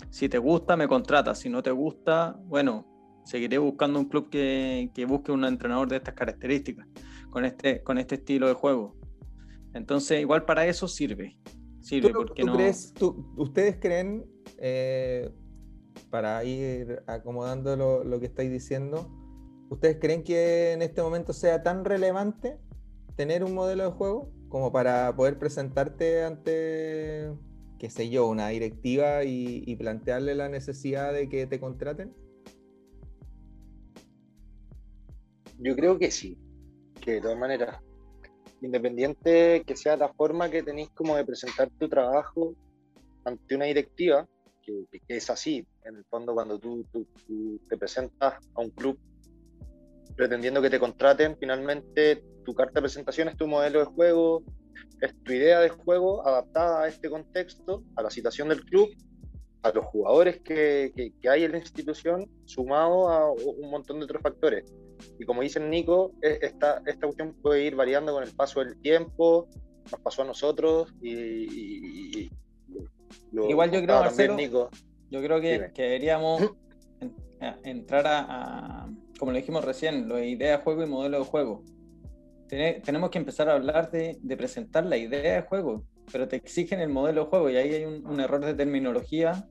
[0.09, 1.39] Si te gusta, me contratas.
[1.39, 2.85] Si no te gusta, bueno,
[3.23, 6.87] seguiré buscando un club que, que, busque un entrenador de estas características,
[7.29, 8.95] con este, con este estilo de juego.
[9.73, 11.37] Entonces, igual para eso sirve.
[11.81, 12.11] sirve.
[12.13, 12.57] porque no...
[13.37, 14.25] ¿Ustedes creen,
[14.57, 15.29] eh,
[16.09, 19.09] para ir acomodando lo, lo que estáis diciendo,
[19.69, 22.57] ¿ustedes creen que en este momento sea tan relevante
[23.15, 27.31] tener un modelo de juego como para poder presentarte ante,
[27.79, 32.13] qué sé yo, una directiva y, plantearle la necesidad de que te contraten?
[35.63, 36.37] Yo creo que sí,
[36.99, 37.79] que de todas maneras,
[38.61, 42.55] independiente que sea la forma que tenéis como de presentar tu trabajo
[43.25, 44.27] ante una directiva,
[44.63, 48.97] que, es así, en el fondo cuando tú, tú, te presentas a un club
[50.15, 54.43] pretendiendo que te contraten, finalmente tu carta de presentación es tu modelo de juego,
[54.99, 58.89] es tu idea de juego adaptada a este contexto, a la situación del club,
[59.61, 64.23] a los jugadores que, que, hay en la institución, sumado a un montón de otros
[64.23, 64.65] factores.
[65.19, 68.79] Y como dice Nico, e, esta, esta cuestión puede ir variando con el paso del
[68.81, 69.47] tiempo,
[69.91, 72.29] nos pasó a nosotros y...
[73.33, 74.69] Igual yo creo, Marcelo, Nico.
[75.09, 76.41] yo creo que, que deberíamos
[77.63, 81.63] entrar a, como lo dijimos recién, lo de idea de juego y modelo de juego
[82.51, 86.89] tenemos que empezar a hablar de, presentar la idea de juego, pero te exigen el
[86.89, 89.47] modelo de juego y ahí hay un, error de terminología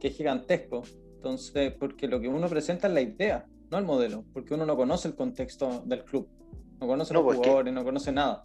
[0.00, 0.82] que es gigantesco.
[1.16, 4.76] Entonces, porque lo que uno presenta es la idea, no el modelo, porque uno no
[4.76, 6.28] conoce el contexto del club,
[6.80, 8.42] no conoce los pues jugadores, no conoce nada.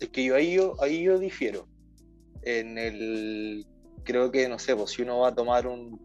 [0.00, 1.68] Es que yo ahí, yo ahí yo difiero.
[2.42, 3.66] En el,
[4.04, 6.00] creo que, no sé, pues si uno va a tomar un,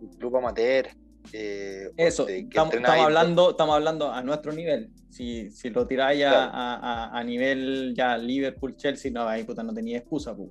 [0.00, 0.88] un club amateur
[1.32, 4.90] eh, Eso, estamos, hablando, estamos hablando a nuestro nivel.
[5.10, 9.98] Si, si lo tiráis a, a, nivel ya Liverpool, Chelsea, no, ahí puta, no tenía
[9.98, 10.34] excusa.
[10.34, 10.48] Pues,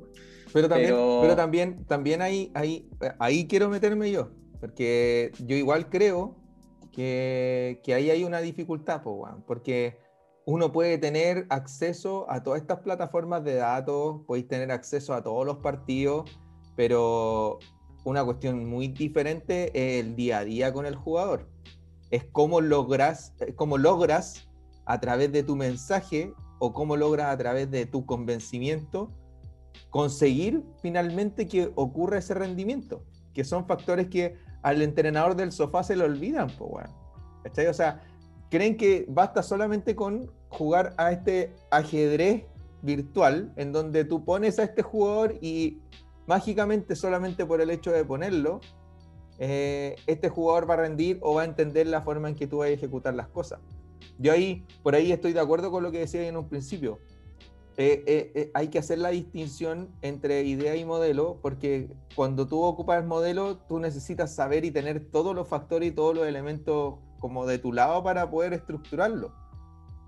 [0.54, 1.36] pero también, pero...
[1.36, 2.88] también, también ahí, ahí,
[3.20, 6.36] ahí quiero meterme yo, porque yo igual creo
[7.00, 9.98] que, que ahí hay una dificultad, pues, porque
[10.46, 15.46] uno puede tener acceso a todas estas plataformas de datos, podéis tener acceso a todos
[15.46, 16.30] los partidos,
[16.76, 17.58] pero
[18.04, 21.48] una cuestión muy diferente es el día a día con el jugador.
[22.12, 24.50] Es cómo logras, cómo logras
[24.84, 29.10] a través de tu mensaje o cómo logras a través de tu convencimiento
[29.90, 35.96] conseguir finalmente que ocurra ese rendimiento, que son factores que al entrenador del sofá se
[35.96, 36.90] le olvidan, pues
[37.70, 38.02] O sea,
[38.50, 42.46] creen que basta solamente con jugar a este ajedrez
[42.82, 45.82] virtual en donde tú pones a este jugador y
[46.28, 48.60] mágicamente solamente por el hecho de ponerlo,
[49.40, 52.58] eh, este jugador va a rendir o va a entender la forma en que tú
[52.58, 53.60] vas a ejecutar las cosas.
[54.18, 57.00] Yo ahí, por ahí estoy de acuerdo con lo que decía en un principio.
[57.82, 63.00] Eh, eh, hay que hacer la distinción entre idea y modelo, porque cuando tú ocupas
[63.02, 67.46] el modelo, tú necesitas saber y tener todos los factores y todos los elementos como
[67.46, 69.34] de tu lado para poder estructurarlo.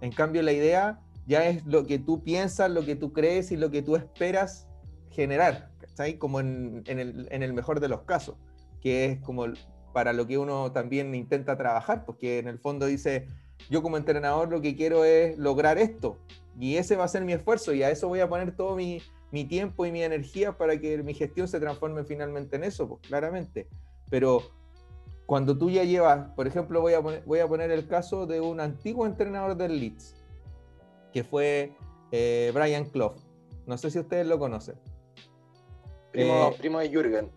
[0.02, 3.56] En cambio, la idea ya es lo que tú piensas, lo que tú crees y
[3.56, 4.68] lo que tú esperas
[5.10, 5.72] generar.
[5.80, 6.18] ¿cachai?
[6.18, 8.36] Como en, el, mejor de los casos,
[8.82, 9.46] que es como
[9.94, 13.28] para lo que uno también intenta trabajar, porque en el fondo dice,
[13.70, 16.20] yo como entrenador lo que quiero es lograr esto,
[16.60, 19.02] y ese va a ser mi esfuerzo, y a eso voy a poner todo mi,
[19.48, 23.68] tiempo y mi energía para que mi gestión se transforme finalmente en eso, pues claramente.
[24.10, 24.42] Pero
[25.26, 28.42] cuando tú ya llevas, por ejemplo, voy a poner, voy a poner el caso de
[28.42, 30.16] un antiguo entrenador del Leeds,
[31.14, 31.74] que fue
[32.12, 33.16] eh, Brian Clough.
[33.66, 34.76] No sé si ustedes lo conocen.
[36.12, 37.32] Primo, eh, primo de Jürgen.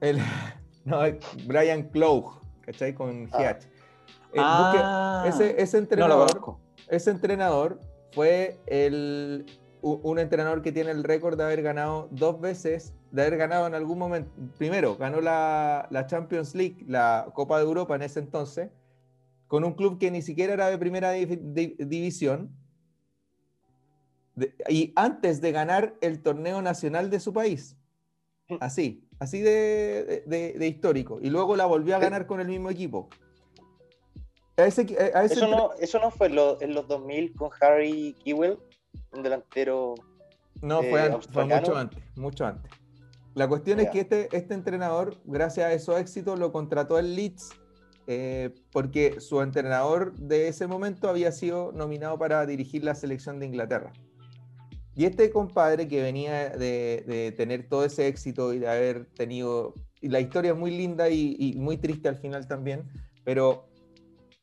[0.00, 0.18] El,
[0.84, 1.00] no,
[1.46, 2.94] Brian Clough, ¿cachai?
[2.94, 3.38] Con ah.
[3.38, 3.78] GH.
[4.34, 7.80] Eh, ah, ese, ese, entrenador, ese entrenador
[8.12, 9.46] fue el,
[9.82, 13.74] un entrenador que tiene el récord de haber ganado dos veces, de haber ganado en
[13.74, 14.30] algún momento.
[14.56, 18.70] Primero, ganó la, la, Champions League, la Copa de Europa en ese entonces,
[19.46, 22.54] con un club que ni siquiera era de primera división.
[24.68, 27.76] y antes de ganar el torneo nacional de su país.
[28.60, 31.18] Así, así de, histórico.
[31.20, 33.08] Y luego la volvió a ganar con el mismo equipo.
[34.66, 38.58] Eso, no, fue en los 2000 con Harry Kewell,
[39.12, 39.94] un delantero.
[40.60, 42.72] No, fue, eh, mucho antes, mucho antes.
[43.34, 47.50] La cuestión es que este, este entrenador, gracias a esos éxitos, lo contrató el Leeds
[48.10, 53.44] eh, porque su entrenador de ese momento había sido nominado para dirigir la selección de
[53.44, 53.92] Inglaterra.
[54.96, 60.08] Y este compadre que venía de, tener todo ese éxito y de haber tenido, y
[60.08, 62.88] la historia es muy linda y, muy triste al final también,
[63.24, 63.68] pero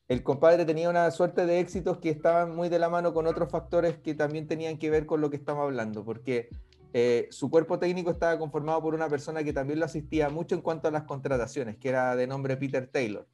[0.08, 3.50] el compadre tenía una suerte de éxitos que estaban muy de la mano con otros
[3.50, 6.50] factores que también tenían que ver con lo que estamos hablando, porque
[6.94, 10.62] eh, su cuerpo técnico estaba conformado por una persona que también lo asistía mucho en
[10.62, 13.28] cuanto a las contrataciones, que era de nombre Peter Taylor.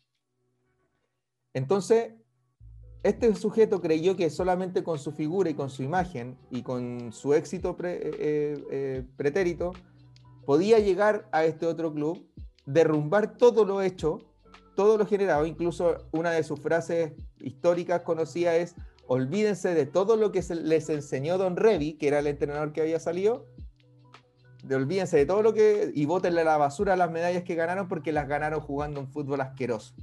[1.54, 2.14] Entonces,
[3.04, 7.34] este sujeto creyó que solamente con su figura y con su imagen y con su
[7.34, 9.74] éxito eh, eh, pretérito
[10.46, 12.28] podía llegar a este otro club,
[12.66, 14.31] derrumbar todo lo hecho,
[14.82, 15.46] todo lo generado.
[15.46, 18.76] Incluso una de sus frases históricas conocidas es,
[19.08, 23.00] olvídense de todo lo que les enseñó Don Revi, que era el entrenador que había
[23.00, 23.46] salido,
[24.64, 27.88] de olvídense de todo lo que y bótenle a la basura las medallas que ganaron
[27.88, 29.94] porque las ganaron jugando un fútbol asqueroso.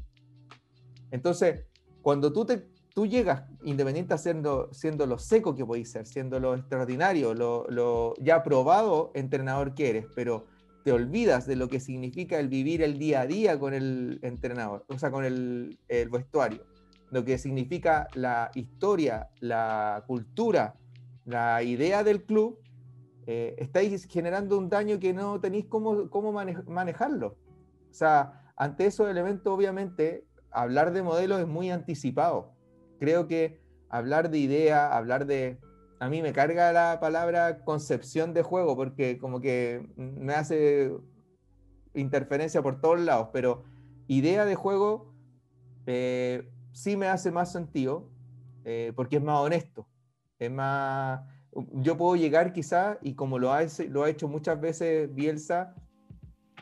[1.11, 1.65] Entonces,
[2.03, 6.57] cuando tú te tú llegas, independiente siendo, siendo lo seco que podéis ser, siendo lo
[6.57, 10.47] extraordinario, lo, ya probado entrenador que eres, pero
[10.89, 14.87] te olvidas de lo que significa el vivir el día a día con el entrenador,
[14.89, 15.79] o sea, con el,
[16.11, 16.65] vestuario,
[17.11, 20.77] lo que significa la historia, la cultura,
[21.27, 22.59] la idea del club,
[23.27, 27.37] eh, estáis generando un daño que no tenéis cómo, cómo manejarlo.
[27.91, 32.57] O sea, ante esos elementos, obviamente, hablar de modelos es muy anticipado
[32.99, 35.59] creo que hablar de idea, hablar de...
[36.01, 40.93] A mí me carga la palabra concepción de juego porque como que me hace
[41.95, 43.65] interferencia por todos lados, pero
[44.07, 45.13] idea de juego
[45.87, 48.09] eh, sí me hace más sentido
[48.65, 49.89] eh, porque es más honesto,
[50.39, 51.23] es más...
[51.73, 55.75] Yo puedo llegar quizá, y como lo ha, lo ha hecho muchas veces Bielsa,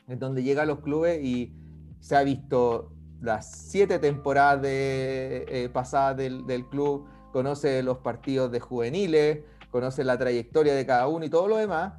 [0.06, 1.52] en donde llega a los clubes y
[1.98, 8.60] se ha visto las siete temporadas de, eh, pasadas del, club, conoce los partidos de
[8.60, 11.92] juveniles, conoce la trayectoria de cada uno y todo lo demás.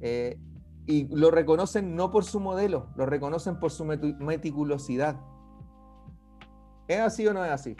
[0.00, 0.40] Eh,
[0.86, 5.20] y lo reconocen no por su modelo, lo reconocen por su meticulosidad.
[6.88, 7.76] ¿Es así o no es así?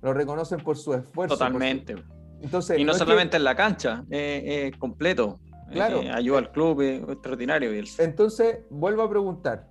[0.00, 1.34] Lo reconocen por su esfuerzo.
[1.34, 1.96] Totalmente.
[2.40, 5.40] Entonces, y no, solamente en la cancha, es completo.
[5.70, 6.00] Claro.
[6.10, 7.70] ayuda al club, es extraordinario.
[7.98, 9.68] Entonces, vuelvo a preguntar,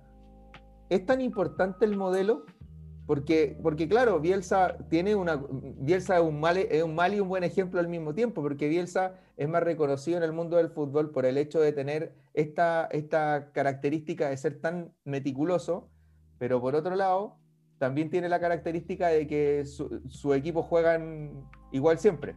[0.92, 2.44] ¿Es tan importante el modelo?
[3.06, 5.42] Porque, porque claro, Bielsa tiene una.
[5.50, 8.68] Bielsa es un, mal, es un mal y un buen ejemplo al mismo tiempo, porque
[8.68, 12.86] Bielsa es más reconocido en el mundo del fútbol por el hecho de tener esta,
[12.92, 15.90] esta característica de ser tan meticuloso,
[16.38, 17.38] pero por otro lado,
[17.78, 22.36] también tiene la característica de que su, equipo juegan igual siempre,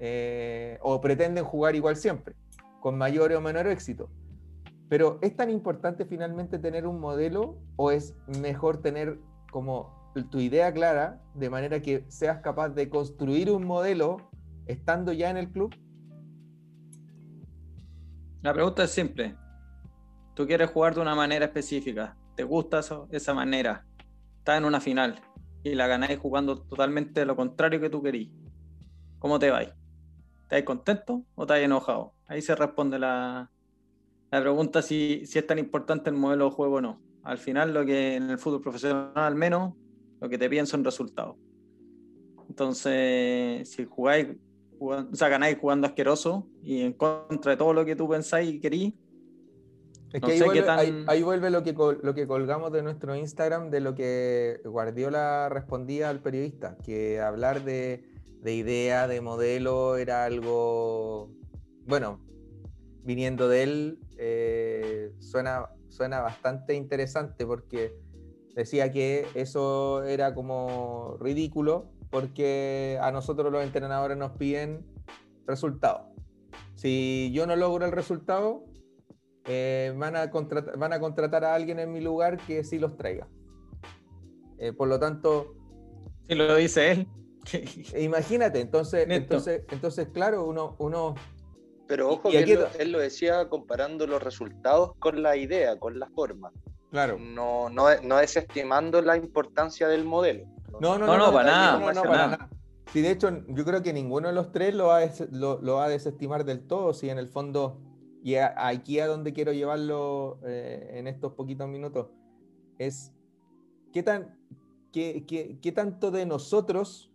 [0.00, 2.34] eh, o pretenden jugar igual siempre,
[2.80, 4.10] con mayor o menor éxito.
[4.88, 9.20] Pero ¿es tan importante finalmente tener un modelo o es mejor tener
[9.54, 14.16] como tu idea clara de manera que seas capaz de construir un modelo
[14.66, 15.72] estando ya en el club?
[18.42, 19.36] La pregunta es simple.
[20.34, 22.16] Tú quieres jugar de una manera específica.
[22.34, 22.80] ¿Te gusta
[23.12, 23.86] esa manera?
[24.38, 25.22] Estás en una final
[25.62, 28.32] y la ganáis jugando totalmente lo contrario que tú querías.
[29.20, 29.72] ¿Cómo te vais?
[30.42, 32.12] ¿Estás contento o estás enojado?
[32.26, 33.52] Ahí se responde la,
[34.32, 37.00] la pregunta es si, es tan importante el modelo de juego o no.
[37.24, 39.74] Al final, lo que en el fútbol profesional, al menos,
[40.20, 41.36] lo que te piden son resultados.
[42.48, 44.28] Entonces, si jugáis,
[44.78, 48.60] o sea, ganáis jugando asqueroso y en contra de todo lo que tú pensáis y
[48.60, 48.94] querís.
[50.12, 50.64] Es que
[51.08, 56.08] ahí, vuelve, lo, que, lo que colgamos de nuestro Instagram de lo que Guardiola respondía
[56.08, 58.04] al periodista, que hablar de,
[58.40, 61.32] de idea, de modelo, era algo,
[61.86, 62.20] bueno,
[63.02, 67.96] viniendo de él, eh, suena, suena bastante interesante porque
[68.54, 74.84] decía que eso era como ridículo porque a nosotros los entrenadores nos piden
[75.46, 76.02] resultados.
[76.74, 78.64] Si yo no logro el resultado,
[79.46, 82.96] eh, van, a contratar, van a contratar a alguien en mi lugar que sí los
[82.96, 83.28] traiga.
[84.58, 85.54] Eh, por lo tanto...
[86.28, 87.08] Si lo dice él.
[87.98, 91.14] imagínate, entonces, entonces, entonces, claro, uno, uno
[91.86, 96.52] pero ojo que él, lo decía comparando los resultados con la idea, con la forma.
[96.90, 97.18] Claro.
[97.18, 100.46] No, no, no desestimando la importancia del modelo.
[100.80, 101.92] No, no, no, para nada.
[101.92, 102.48] No, para nada.
[102.92, 105.86] Sí, de hecho, yo creo que ninguno de los tres lo va a, lo, va
[105.86, 107.80] a desestimar del todo, si en el fondo,
[108.22, 112.08] y aquí a donde quiero llevarlo eh, en estos poquitos minutos,
[112.78, 113.12] es
[113.92, 114.38] qué, tan,
[114.92, 117.10] qué, qué, qué tanto de nosotros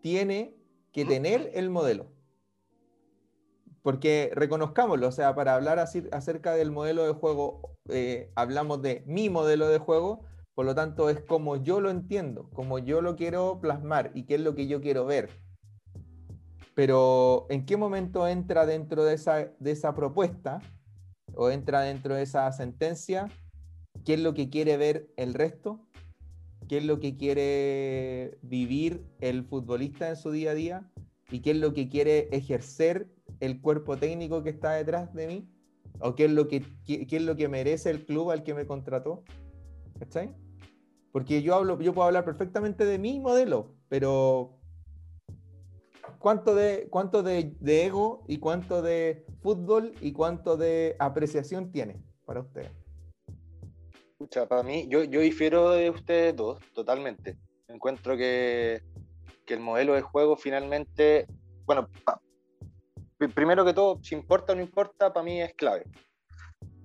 [0.00, 0.56] tiene
[0.92, 2.08] que tener el modelo.
[3.82, 9.02] Porque reconozcámoslo, o sea, para hablar así, acerca del modelo de juego, eh, hablamos de
[9.06, 10.24] mi modelo de juego,
[10.54, 14.36] por lo tanto es como yo lo entiendo, como yo lo quiero plasmar y qué
[14.36, 15.30] es lo que yo quiero ver.
[16.74, 20.60] Pero ¿en qué momento entra dentro de esa, de esa propuesta
[21.34, 23.28] o entra dentro de esa sentencia?
[24.04, 25.80] ¿Qué es lo que quiere ver el resto?
[26.68, 30.90] ¿Qué es lo que quiere vivir el futbolista en su día a día?
[31.30, 33.08] ¿Y qué es lo que quiere ejercer
[33.42, 35.48] el cuerpo técnico que está detrás de mí?
[35.98, 38.66] ¿O qué es lo que, qué, es lo que merece el club al que me
[38.66, 39.24] contrató?
[39.98, 40.32] ¿Cachai?
[41.10, 44.60] Porque yo, hablo, yo puedo hablar perfectamente de mi modelo, pero
[46.20, 52.40] ¿cuánto de, cuánto de, ego y cuánto de fútbol y cuánto de apreciación tiene para
[52.40, 52.70] usted?
[54.12, 57.36] Escucha, para mí, yo, yo difiero de ustedes dos totalmente.
[57.66, 58.82] Encuentro que,
[59.44, 61.26] que el modelo de juego finalmente,
[61.66, 61.88] bueno,
[63.28, 65.84] primero que todo, si importa o no importa, para mí es clave.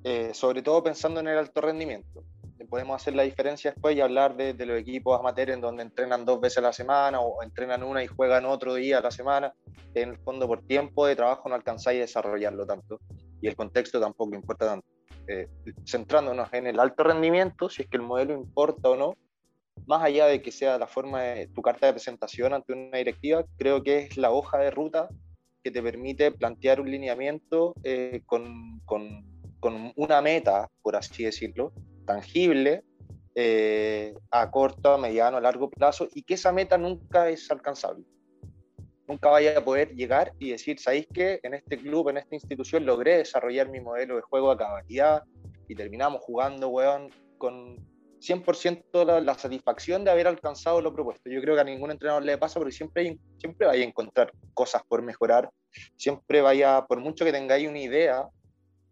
[0.03, 2.23] Eh, sobre todo pensando en el alto rendimiento
[2.67, 6.39] podemos hacer la diferencia después y hablar de, los equipos amateurs en donde entrenan dos
[6.39, 9.53] veces a la semana o entrenan una y juegan otro día a la semana.
[9.93, 12.99] En el fondo, por tiempo de trabajo no alcanzáis a desarrollarlo tanto
[13.41, 14.87] y el contexto tampoco importa tanto.
[15.27, 15.47] Eh,
[15.85, 19.15] centrándonos en el alto rendimiento, si es que el modelo importa o no,
[19.85, 23.45] más allá de que sea la forma de tu carta de presentación ante una directiva,
[23.57, 25.09] creo que es la hoja de ruta
[25.67, 29.25] que te permite plantear un lineamiento eh, con, con,
[29.59, 31.73] con, una meta, por así decirlo,
[32.05, 32.85] tangible
[33.35, 38.05] eh, a corto, a mediano, a largo plazo y que esa meta nunca es alcanzable.
[39.09, 42.85] Nunca vaya a poder llegar y decir, ¿sabéis que en este club, en esta institución,
[42.85, 45.23] logré desarrollar mi modelo de juego a cabalidad
[45.67, 47.75] y terminamos jugando, weón, con
[48.27, 51.29] 100% la, satisfacción de haber alcanzado lo propuesto.
[51.29, 55.01] Yo creo que a ningún entrenador le pasa porque siempre, siempre a encontrar cosas por
[55.01, 55.49] mejorar,
[55.95, 58.27] siempre vaya, por mucho que tengáis una idea,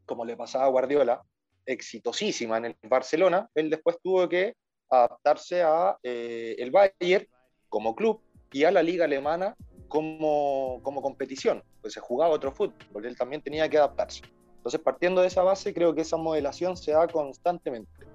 [0.05, 1.21] como le pasaba a Guardiola,
[1.65, 4.55] exitosísima en el Barcelona, él después tuvo que
[4.89, 7.27] adaptarse a eh, el Bayern
[7.69, 8.21] como club
[8.51, 9.55] y a la liga alemana
[9.88, 14.21] como, como competición, pues se jugaba otro fútbol, él también tenía que adaptarse.
[14.57, 18.14] Entonces, partiendo de esa base, creo que esa modelación se da constantemente.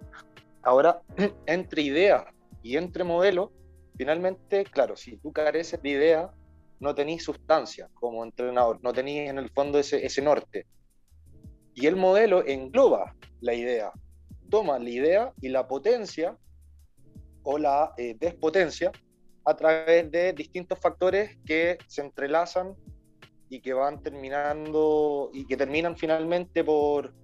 [0.63, 1.03] Ahora,
[1.47, 2.27] entre idea
[2.63, 3.53] y entre modelo,
[3.97, 6.31] finalmente, claro, si tú careces de idea,
[6.79, 10.67] no tenés sustancia como entrenador, no tenés en el fondo ese, ese norte.
[11.75, 13.93] Y el modelo engloba la idea.
[14.51, 16.37] Toma la idea y la potencia
[17.43, 18.93] o la eh, despotencia
[19.45, 22.75] a través de distintos factores que se entrelazan
[23.49, 27.15] y que van terminando y que terminan finalmente por,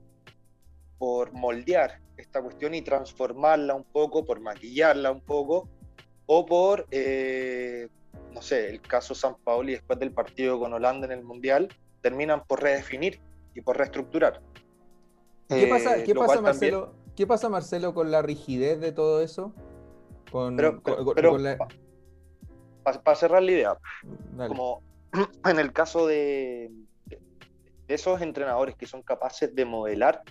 [0.99, 5.69] por moldear esta cuestión y transformarla un poco, por maquillarla un poco,
[6.27, 7.89] o por, eh,
[8.33, 11.69] no sé, el caso San Paolo y después del partido con Holanda en el Mundial,
[12.01, 13.21] terminan por redefinir
[13.55, 14.41] y por reestructurar.
[15.49, 16.95] ¿Qué pasa, qué pasa Marcelo?
[17.17, 19.55] ¿Qué pasa, Marcelo, con la rigidez de todo eso?
[20.31, 20.83] Con, pero,
[22.83, 23.79] para, cerrar la idea,
[24.49, 24.83] como
[25.49, 26.71] en el caso de,
[27.89, 30.23] esos entrenadores que son capaces de modelar,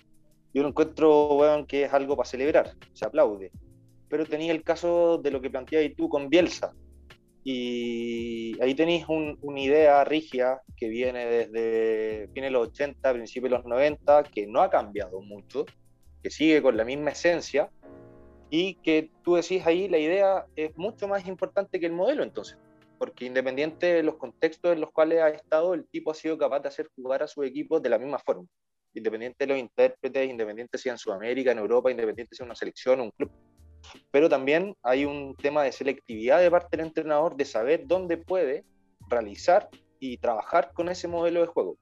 [0.55, 3.51] yo lo encuentro que es algo para celebrar, se aplaude.
[4.07, 6.73] Pero tenía el caso de lo que planteabas tú con Bielsa,
[7.43, 13.57] y ahí tenéis una idea rígida que viene desde fines de los 80, principios de
[13.57, 15.65] los 90, que no ha cambiado mucho,
[16.23, 17.69] que sigue con la misma esencia,
[18.49, 22.57] y que tú decís ahí la idea es mucho más importante que el modelo entonces,
[22.97, 26.61] porque independiente de los contextos en los cuales ha estado, el tipo ha sido capaz
[26.61, 28.47] de hacer jugar a su equipo de la misma forma,
[28.95, 33.01] independiente de los intérpretes, independiente si en Sudamérica, en Europa, independiente si es una selección
[33.01, 33.31] un club
[34.11, 38.63] pero también hay un tema de selectividad de parte del entrenador de saber dónde puede
[39.09, 39.69] realizar
[39.99, 41.77] y trabajar con ese modelo de juego.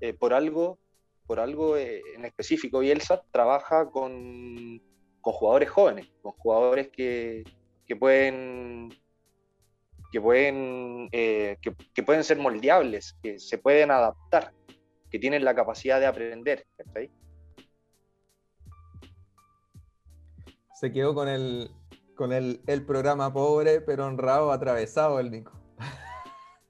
[0.00, 0.78] Eh, por algo,
[1.26, 4.82] por algo eh, en específico, Bielsa trabaja con,
[5.20, 7.44] con jugadores jóvenes, con jugadores que,
[7.86, 8.90] que pueden
[10.12, 14.52] que pueden, eh, que, que, pueden ser moldeables, que se pueden adaptar,
[15.16, 16.66] que tienen la capacidad de aprender.
[16.94, 17.10] ¿sí?
[20.74, 21.70] Se quedó con el,
[22.14, 25.52] con el, programa pobre pero honrado atravesado el Nico.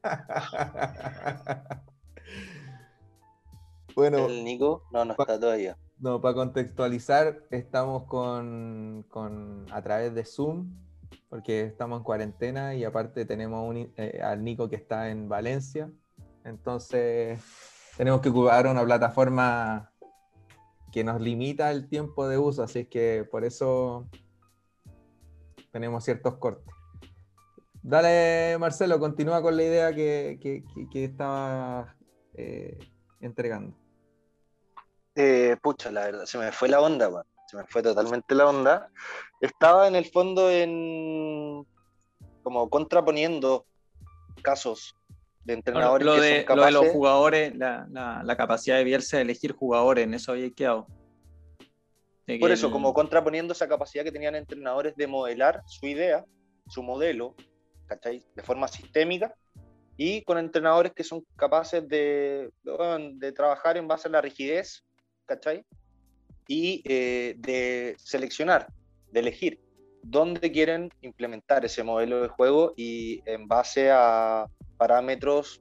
[3.96, 4.26] bueno.
[4.26, 5.76] El Nico no, no está todavía.
[5.98, 9.04] No, para contextualizar, estamos con,
[9.72, 10.70] a través de Zoom,
[11.28, 15.90] porque estamos en cuarentena y aparte tenemos eh, al Nico que está en Valencia.
[16.44, 17.40] Entonces
[17.96, 19.90] tenemos que ocupar una plataforma
[20.92, 24.08] que nos limita el tiempo de uso, así es que por eso
[25.72, 26.72] tenemos ciertos cortes.
[27.82, 31.94] Dale, Marcelo, continúa con la idea que, que, estaba
[32.34, 32.78] eh,
[33.20, 33.76] entregando.
[35.14, 38.90] Eh, pucha, la verdad, se me fue la onda, se me fue totalmente la onda.
[39.40, 41.66] Estaba en el fondo en
[42.42, 43.66] como contraponiendo
[44.42, 44.96] casos
[45.46, 49.52] de entrenadores lo, de, lo de los jugadores, la, la, capacidad de Bielsa de elegir
[49.52, 50.88] jugadores, en eso había quedado.
[52.40, 56.24] Por eso, como contraponiendo esa capacidad que tenían entrenadores de modelar su idea,
[56.66, 57.36] su modelo,
[57.86, 58.24] ¿cachai?
[58.34, 59.36] De forma sistémica,
[59.96, 62.50] y con entrenadores que son capaces de,
[63.12, 64.84] de trabajar en base a la rigidez,
[65.26, 65.64] ¿cachai?
[66.48, 68.66] Y eh, de seleccionar,
[69.12, 69.60] de elegir.
[70.10, 74.46] Dónde quieren implementar ese modelo de juego y en base a
[74.76, 75.60] parámetros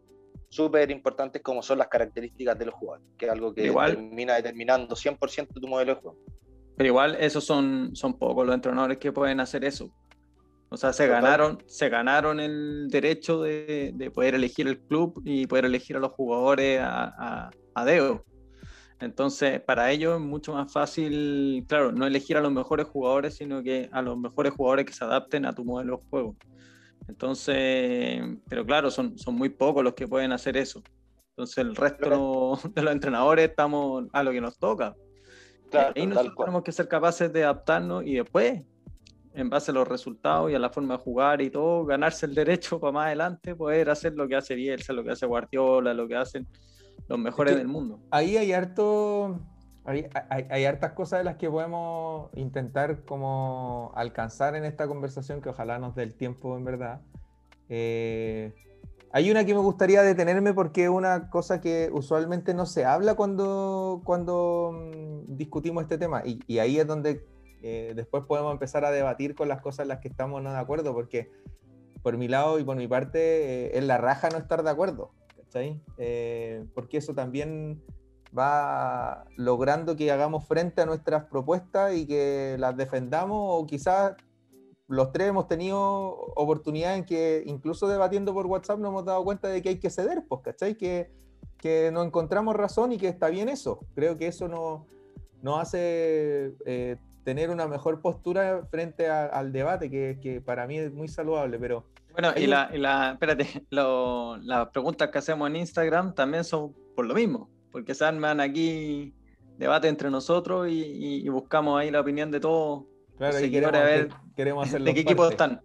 [0.49, 4.95] súper importantes como son las características de los jugadores, que es algo que termina determinando
[4.95, 6.17] 100% tu modelo de juego.
[6.77, 9.91] Pero igual esos son, son pocos los entrenadores que pueden hacer eso.
[10.69, 15.47] O sea, se ganaron, se ganaron el derecho de, de, poder elegir el club y
[15.47, 18.25] poder elegir a los jugadores a, a, a Deo.
[18.99, 23.61] Entonces, para ellos es mucho más fácil, claro, no elegir a los mejores jugadores, sino
[23.61, 26.35] que a los mejores jugadores que se adapten a tu modelo de juego.
[27.07, 30.81] Entonces, pero claro, son, son muy pocos los que pueden hacer eso.
[31.31, 34.95] Entonces, el resto de los entrenadores estamos a lo que nos toca.
[35.69, 38.61] Claro, y nosotros tenemos que ser capaces de adaptarnos y después,
[39.33, 42.33] en base a los resultados y a la forma de jugar y todo, ganarse el
[42.33, 46.07] derecho para más adelante poder hacer lo que hace Bielsa, lo que hace Guardiola, lo
[46.07, 46.47] que hacen
[47.07, 47.99] los mejores del mundo.
[48.11, 49.39] Ahí hay harto,
[49.83, 55.49] hay, hay, hartas cosas de las que podemos intentar como alcanzar en esta conversación que
[55.49, 57.01] ojalá nos dé el tiempo en verdad.
[57.69, 58.53] Eh,
[59.11, 63.15] hay una que me gustaría detenerme porque es una cosa que usualmente no se habla
[63.15, 67.25] cuando, cuando mm, discutimos este tema y, y ahí es donde
[67.67, 70.59] eh, después podemos empezar a debatir con las cosas en las que estamos no de
[70.59, 71.31] acuerdo porque
[72.03, 75.11] por mi lado y por mi parte eh, es la raja no estar de acuerdo.
[75.97, 77.81] Eh, porque eso también
[78.37, 84.15] va logrando que hagamos frente a nuestras propuestas y que las defendamos o quizás
[84.87, 85.79] los tres hemos tenido
[86.35, 89.89] oportunidad en que incluso debatiendo por WhatsApp nos hemos dado cuenta de que hay que
[89.89, 90.75] ceder, pues, ¿cachai?
[90.75, 91.11] Que,
[91.57, 93.79] que no encontramos razón y que está bien eso.
[93.95, 94.81] Creo que eso nos
[95.41, 100.91] no hace eh, tener una mejor postura frente al debate, que, que, para mí es
[100.91, 101.85] muy saludable, pero
[102.15, 107.05] bueno, y la, y la, espérate, las preguntas que hacemos en Instagram también son por
[107.05, 109.13] lo mismo, porque se arman aquí
[109.57, 112.85] debate entre nosotros y, buscamos ahí la opinión de todos.
[113.17, 114.85] Claro, y queremos, ver queremos hacerlo.
[114.85, 115.61] ¿De qué equipo están?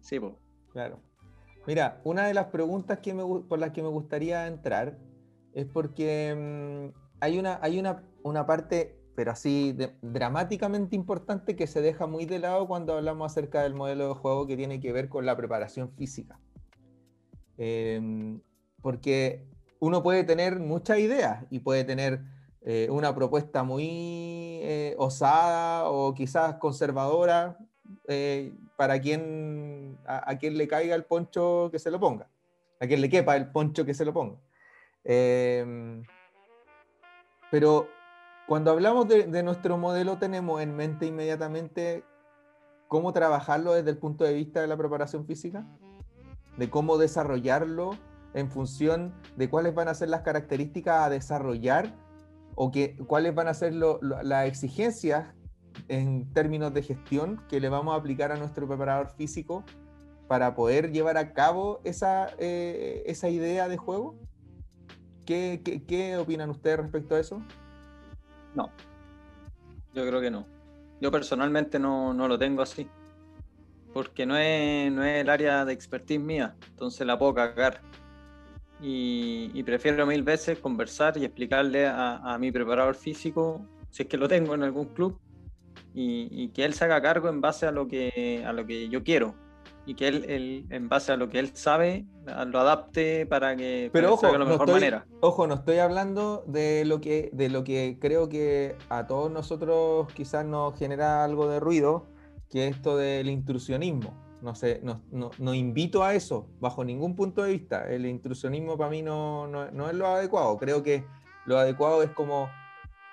[0.00, 0.34] Sí, pues.
[0.72, 1.00] Claro.
[1.66, 4.98] Mira, una de las preguntas que me, por las que me gustaría entrar
[5.52, 6.34] es porque
[6.92, 12.24] mm, hay, una, hay una, una parte pero así dramáticamente importante que se deja muy
[12.24, 15.36] de lado cuando hablamos acerca del modelo de juego que tiene que ver con la
[15.36, 16.40] preparación física.
[17.58, 18.40] Em,
[18.80, 19.44] porque
[19.78, 22.22] uno puede tener muchas ideas y puede tener
[22.62, 23.90] eh, una propuesta muy
[24.62, 27.58] eh, osada o quizás conservadora
[28.08, 32.26] eh, para quien, a, quien le caiga el poncho que se lo ponga,
[32.80, 34.38] a quien le quepa el poncho que se lo ponga.
[35.04, 36.04] Em,
[37.50, 37.99] pero
[38.50, 42.02] cuando hablamos de, nuestro modelo tenemos en mente inmediatamente
[42.88, 45.64] cómo trabajarlo desde el punto de vista de la preparación física,
[46.56, 47.92] de cómo desarrollarlo
[48.34, 51.94] en función de cuáles van a ser las características a desarrollar
[52.56, 55.32] o que, cuáles van a ser las exigencias
[55.86, 59.62] en términos de gestión que le vamos a aplicar a nuestro preparador físico
[60.26, 64.16] para poder llevar a cabo esa, eh, esa idea de juego.
[65.24, 67.40] ¿Qué, qué, qué opinan ustedes respecto a eso?
[68.54, 68.70] No,
[69.94, 70.46] yo creo que no.
[71.00, 72.86] Yo personalmente no, lo tengo así,
[73.92, 77.80] porque no es, no es el área de expertise mía, entonces la puedo cagar.
[78.82, 84.28] Y, prefiero mil veces conversar y explicarle a, mi preparador físico, si es que lo
[84.28, 85.18] tengo en algún club,
[85.94, 88.88] y, y, que él se haga cargo en base a lo que, a lo que
[88.88, 89.34] yo quiero
[89.86, 92.04] y que él, en base a lo que él sabe,
[92.46, 95.06] lo adapte para que Pero ojo, de la mejor manera.
[95.20, 100.12] Ojo, no estoy hablando de lo que de lo que creo que a todos nosotros
[100.12, 102.06] quizás nos genera algo de ruido,
[102.50, 104.14] que es esto del intrusionismo.
[104.42, 107.90] No sé, no, no, invito a eso bajo ningún punto de vista.
[107.90, 110.56] El intrusionismo para mí no, no, es lo adecuado.
[110.56, 111.04] Creo que
[111.44, 112.48] lo adecuado es como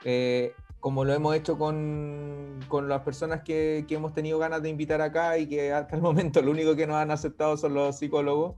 [0.05, 4.70] eh, como lo hemos hecho con, con las personas que, que, hemos tenido ganas de
[4.70, 7.98] invitar acá y que hasta el momento lo único que nos han aceptado son los
[7.98, 8.56] psicólogos,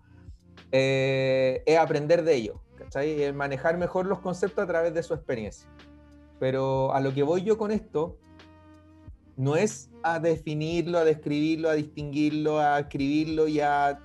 [0.72, 3.24] eh, es aprender de ellos, ¿cachai?
[3.24, 5.70] Es manejar mejor los conceptos a través de su experiencia.
[6.40, 8.18] Pero a lo que voy yo con esto,
[9.36, 14.00] no es a definirlo, a describirlo, a distinguirlo, a escribirlo y a,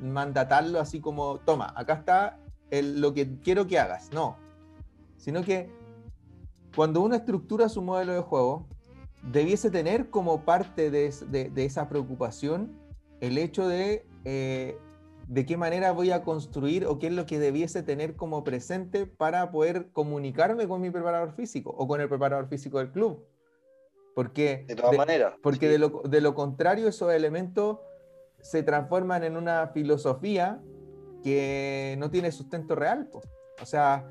[0.00, 2.38] mandatarlo así como, toma, acá está
[2.70, 4.12] lo que quiero que hagas.
[4.12, 4.36] No,
[5.16, 5.70] sino que
[6.74, 8.66] cuando uno estructura su modelo de juego,
[9.32, 11.06] debiese tener como parte de,
[11.56, 12.78] esa preocupación
[13.20, 14.78] el hecho de eh,
[15.28, 19.06] de qué manera voy a construir o qué es lo que debiese tener como presente
[19.06, 23.26] para poder comunicarme con mi preparador físico o con el preparador físico del club.
[24.14, 25.34] Porque, de todas maneras.
[25.42, 25.78] Porque de,
[26.20, 27.78] lo, contrario, esos elementos
[28.40, 30.60] se transforman en una filosofía
[31.22, 33.10] que no tiene sustento real.
[33.60, 34.08] O sea,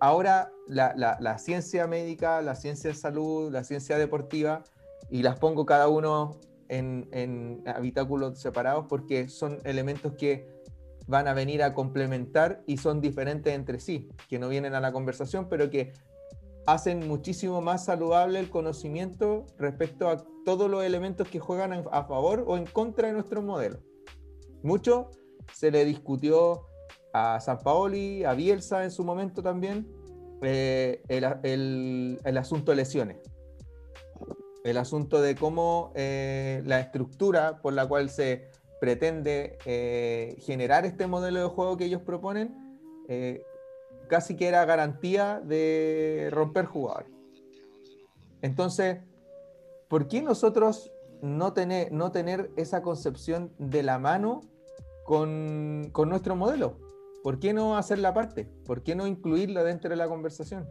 [0.00, 4.62] ahora la, ciencia médica, la ciencia de salud, la ciencia deportiva,
[5.10, 10.48] y las pongo cada uno en, en habitáculos separados porque son elementos que
[11.06, 14.92] van a venir a complementar y son diferentes entre sí, que no vienen a la
[14.92, 15.92] conversación, pero que
[16.66, 22.44] hacen muchísimo más saludable el conocimiento respecto a todos los elementos que juegan a favor
[22.46, 23.78] o en contra de nuestro modelo.
[24.62, 25.10] Mucho
[25.52, 26.66] se le discutió
[27.16, 29.88] a San Paoli, a Bielsa en su momento también,
[30.42, 33.16] eh, el, asunto de lesiones.
[34.64, 38.50] El asunto de cómo eh, la estructura por la cual se
[38.80, 42.54] pretende eh, generar este modelo de juego que ellos proponen,
[44.08, 47.10] casi que era garantía de romper jugadores.
[48.42, 48.98] Entonces,
[49.88, 50.92] ¿por qué nosotros
[51.22, 54.42] no tener, no tener esa concepción de la mano
[55.04, 56.85] con, con nuestro modelo?
[57.26, 58.44] ¿Por qué no hacer la parte?
[58.64, 60.64] ¿Por qué no incluirla dentro de la conversación?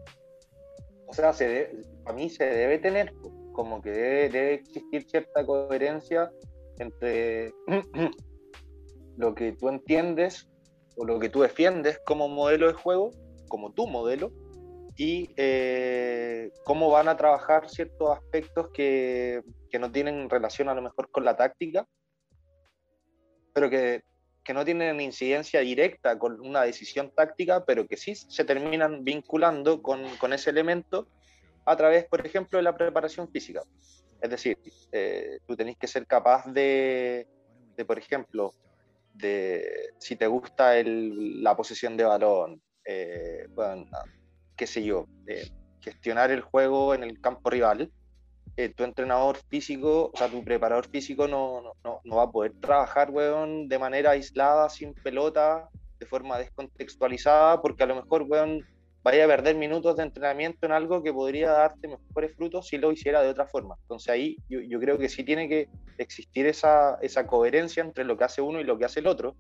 [1.06, 3.14] O sea, se a mí se debe tener,
[3.52, 6.32] como que debe, debe existir cierta coherencia
[6.80, 7.54] entre
[9.18, 10.48] lo que tú entiendes
[10.96, 13.12] o lo que tú defiendes como modelo de juego
[13.50, 14.32] como tu modelo
[14.96, 20.82] y eh, cómo van a trabajar ciertos aspectos que, que, no tienen relación a lo
[20.82, 21.86] mejor con la táctica,
[23.54, 24.04] pero que,
[24.46, 29.82] que, no tienen incidencia directa con una decisión táctica, pero que sí se terminan vinculando
[29.82, 31.08] con, con ese elemento
[31.66, 33.62] a través, por ejemplo, de la preparación física.
[34.22, 34.58] Es decir,
[34.92, 37.28] eh, tú tenés que ser capaz de,
[37.76, 38.54] de por ejemplo,
[39.14, 43.48] de si te gusta la posesión de balón, eh,
[44.56, 45.50] qué sé yo, eh,
[45.82, 47.92] gestionar el juego en el campo rival,
[48.58, 52.54] eh, tu entrenador físico, o sea, tu preparador físico no, no, no va a poder
[52.62, 58.66] trabajar, weón, de manera aislada, sin pelota, de forma descontextualizada, porque a lo mejor, weón,
[59.04, 62.92] vaya a perder minutos de entrenamiento en algo que podría darte mejores frutos si lo
[62.92, 63.76] hiciera de otra forma.
[63.82, 68.18] Entonces ahí yo, yo creo que sí tiene que existir esa, esa coherencia entre lo
[68.18, 69.36] que hace uno y lo que hace el otro,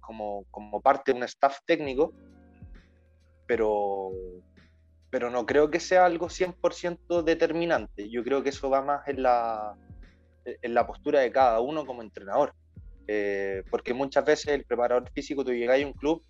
[0.00, 2.12] como, como parte de un staff técnico,
[3.46, 4.10] pero,
[5.16, 8.10] pero no creo que sea algo 100% determinante.
[8.10, 9.74] Yo creo que eso va más en la,
[10.44, 12.52] en la postura de cada uno como entrenador.
[13.08, 16.22] Eh, porque muchas veces el preparador físico, tú llegas a un club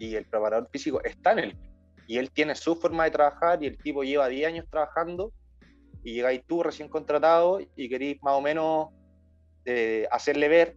[0.00, 1.56] y el preparador físico está en el
[2.08, 5.32] y él tiene su forma de trabajar y el tipo lleva 10 años trabajando
[6.02, 8.88] y llegáis tú recién contratado y queréis más o menos
[9.64, 10.76] eh, hacerle ver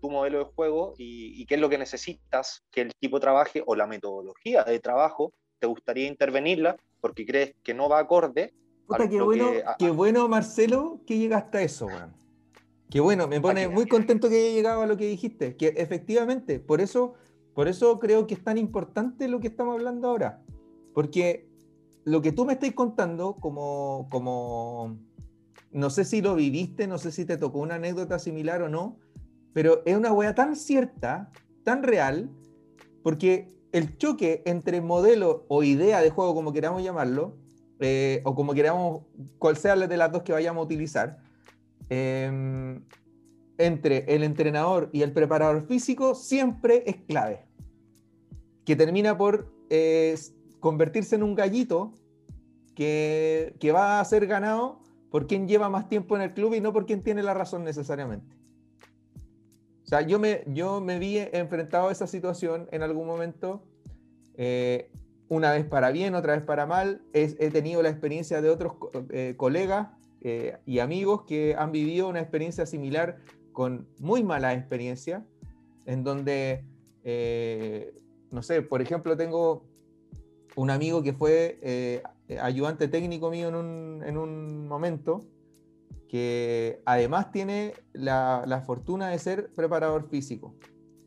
[0.00, 3.74] tu modelo de juego y, qué es lo que necesitas que el tipo trabaje o
[3.74, 5.32] la metodología de trabajo,
[5.62, 8.52] te gustaría intervenirla porque crees que no va acorde.
[9.08, 9.46] qué, bueno,
[9.78, 12.12] qué bueno, Marcelo, que llegaste a eso, weón.
[12.90, 16.58] Qué bueno, me pone muy contento que haya llegado a lo que dijiste, que efectivamente,
[16.58, 17.14] por eso,
[17.54, 20.42] por eso creo que es tan importante lo que estamos hablando ahora,
[20.94, 21.46] porque
[22.04, 24.98] lo que tú me estás contando como, como,
[25.70, 28.98] no sé si lo viviste, no sé si te tocó una anécdota similar o no,
[29.52, 31.30] pero es una hueá tan cierta,
[31.62, 32.30] tan real,
[33.04, 37.36] porque el choque entre modelo o idea de juego, como queramos llamarlo,
[37.80, 39.02] eh, o como queramos,
[39.38, 41.18] cual sea de las dos que vayamos a utilizar,
[41.88, 42.84] em,
[43.58, 47.44] entre el entrenador y el preparador físico siempre es clave.
[48.64, 50.14] Que termina por eh,
[50.60, 51.94] convertirse en un gallito
[52.74, 56.60] que, que va a ser ganado por quien lleva más tiempo en el club y
[56.60, 58.41] no por quien tiene la razón necesariamente
[59.92, 63.62] sea, yo me, yo me vi enfrentado a esa situación en algún momento,
[64.38, 64.90] eh,
[65.28, 67.02] una vez para bien, otra vez para mal.
[67.12, 68.72] he tenido la experiencia de otros
[69.10, 69.88] eh, colegas
[70.22, 73.18] eh, y amigos que han vivido una experiencia similar
[73.52, 75.26] con muy mala experiencia,
[75.84, 76.64] en donde,
[78.30, 79.66] no sé, por ejemplo, tengo
[80.56, 82.02] un amigo que fue
[82.40, 85.20] ayudante técnico mío en un, en un momento
[86.12, 90.54] que además tiene la, fortuna de ser preparador físico.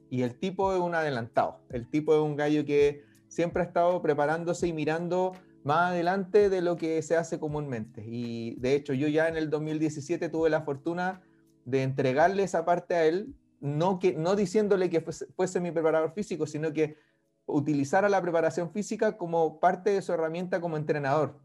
[0.09, 4.01] Y el tipo es un adelantado, el tipo es un gallo que siempre ha estado
[4.01, 5.33] preparándose y mirando
[5.63, 8.03] más adelante de lo que se hace comúnmente.
[8.03, 11.21] Y de hecho yo ya en el 2017 tuve la fortuna
[11.65, 16.13] de entregarle esa parte a él, no, que, no diciéndole que fuese, fuese mi preparador
[16.13, 16.97] físico, sino que
[17.45, 21.44] utilizara la preparación física como parte de su herramienta como entrenador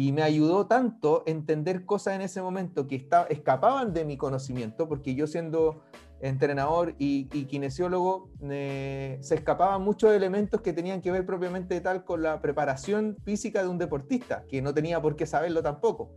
[0.00, 5.14] y me ayudó tanto entender cosas en ese momento que escapaban de mi conocimiento, porque
[5.14, 5.82] yo siendo
[6.22, 12.40] entrenador y, kinesiólogo, se escapaban muchos elementos que tenían que ver propiamente tal con la
[12.40, 16.10] preparación física de un deportista, que no tenía por qué saberlo tampoco.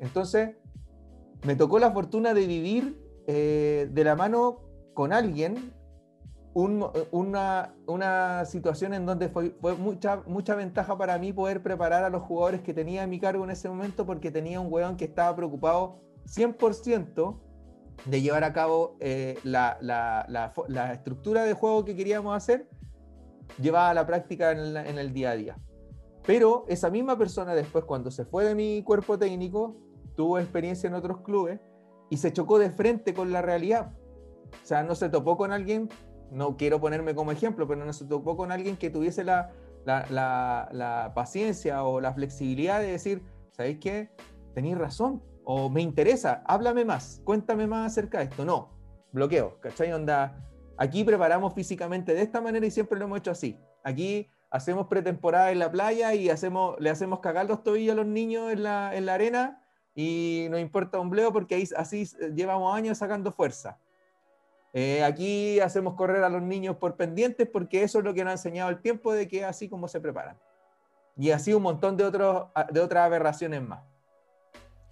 [0.00, 0.56] Entonces,
[1.46, 5.72] me tocó la fortuna de vivir eh, de la mano con alguien
[6.54, 12.22] una, una, situación en donde fue, mucha, mucha ventaja para mí poder preparar a los
[12.22, 15.34] jugadores que tenía a mi cargo en ese momento porque tenía un weón que estaba
[15.36, 17.38] preocupado 100%
[18.06, 22.68] de llevar a cabo eh, la, la, la, la, estructura de juego que queríamos hacer,
[23.60, 25.58] llevada a la práctica en, en el día a día.
[26.26, 29.76] Pero esa misma persona después, cuando se fue de mi cuerpo técnico,
[30.14, 31.60] tuvo experiencia en otros clubes
[32.10, 33.92] y se chocó de frente con la realidad.
[34.62, 35.88] O sea, no se topó con alguien,
[36.30, 39.50] no quiero ponerme como ejemplo, pero no se topó con alguien que tuviese la,
[39.84, 43.22] la, la, paciencia o la flexibilidad de decir,
[43.52, 44.10] ¿sabéis qué?
[44.54, 48.44] Tenéis razón, o me interesa, háblame más, cuéntame más acerca de esto.
[48.44, 48.70] No,
[49.12, 49.92] bloqueo, ¿cachai?
[49.92, 50.44] Onda,
[50.76, 53.58] aquí preparamos físicamente de esta manera y siempre lo hemos hecho así.
[53.82, 58.06] Aquí hacemos pretemporada en la playa y hacemos, le hacemos cagar los tobillos a los
[58.06, 59.62] niños en la, en la arena
[59.94, 63.78] y no importa un bleo porque ahí, así llevamos años sacando fuerza.
[64.80, 68.30] Eh, aquí hacemos correr a los niños por pendientes porque eso es lo que nos
[68.30, 70.38] ha enseñado el tiempo de que así como se preparan.
[71.16, 73.80] Y así un montón de, otros, de otras aberraciones más.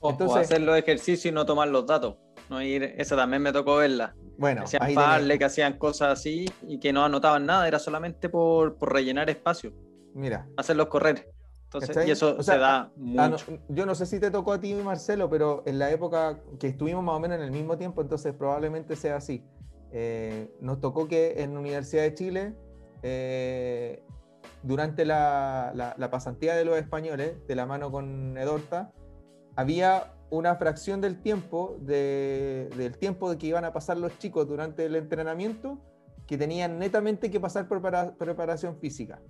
[0.01, 2.17] O, Entonces, hacer los ejercicios y no tomar los datos.
[2.51, 4.17] No ir, esa también me tocó verla.
[4.37, 8.29] Bueno, que hacían parle, que hacían cosas así y que no anotaban nada, era solamente
[8.29, 9.73] por, por rellenar espacio.
[10.15, 10.49] Mira.
[10.57, 11.33] Hacerlos correr.
[11.67, 13.59] Entonces, y eso se da ah, mucho.
[13.69, 17.05] yo no sé si te tocó a ti, Marcelo, pero en la época que estuvimos
[17.05, 19.45] más o menos en el mismo tiempo, entonces probablemente sea así.
[19.93, 22.55] Eh, nos tocó que en la Universidad de Chile,
[23.03, 24.03] eh,
[24.63, 28.93] durante la, la, pasantía de los españoles, de la mano con Edorta,
[29.55, 34.49] había una fracción del tiempo, de, del tiempo de que iban a pasar los chicos
[34.49, 35.79] durante el entrenamiento,
[36.27, 37.81] que tenían netamente que pasar por
[38.17, 39.21] preparación física.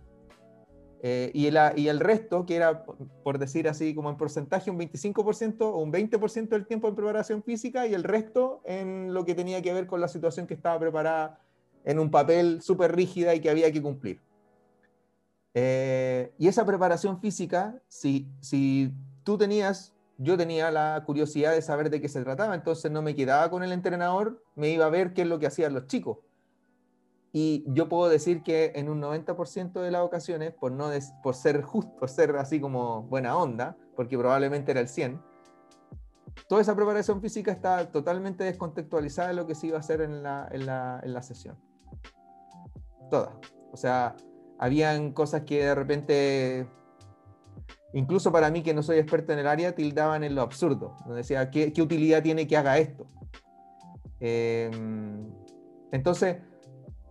[1.08, 2.84] Eh, y, el, y, el, resto, que era,
[3.22, 7.44] por decir así, como en porcentaje, un 25% o un 20% del tiempo en preparación
[7.44, 10.80] física y el resto en lo que tenía que ver con la situación que estaba
[10.80, 11.38] preparada
[11.84, 14.20] en un papel súper rígida y que había que cumplir.
[15.54, 18.92] Eh, y esa preparación física, si, si
[19.22, 23.14] tú tenías yo tenía la curiosidad de saber de qué se trataba, entonces no me
[23.14, 26.18] quedaba con el entrenador, me iba a ver qué es lo que hacían los chicos.
[27.38, 30.88] Y yo puedo decir que en un 90% de las ocasiones, por, no
[31.22, 35.20] por ser justo, por ser así como buena onda, porque probablemente era el 100,
[36.48, 40.22] toda esa preparación física está totalmente descontextualizada de lo que se iba a hacer en
[40.22, 41.58] la, en la, en la sesión.
[43.10, 43.38] Toda.
[43.70, 44.16] O sea,
[44.58, 46.66] habían cosas que de repente
[47.92, 50.96] incluso para mí que no soy experto en el área, tildaban en lo absurdo.
[51.14, 53.06] Decía, ¿qué, qué utilidad tiene que haga esto?
[54.20, 55.30] Em,
[55.92, 56.38] entonces,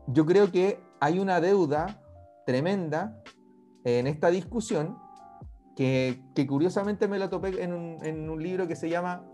[0.08, 2.02] yo creo que hay una deuda
[2.46, 3.22] tremenda
[3.84, 4.98] en esta discusión
[5.76, 9.26] que, curiosamente me la topé en un, libro que se llama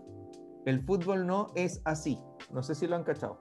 [0.66, 2.18] El fútbol no es así.
[2.50, 3.38] No sé si lo han cachado.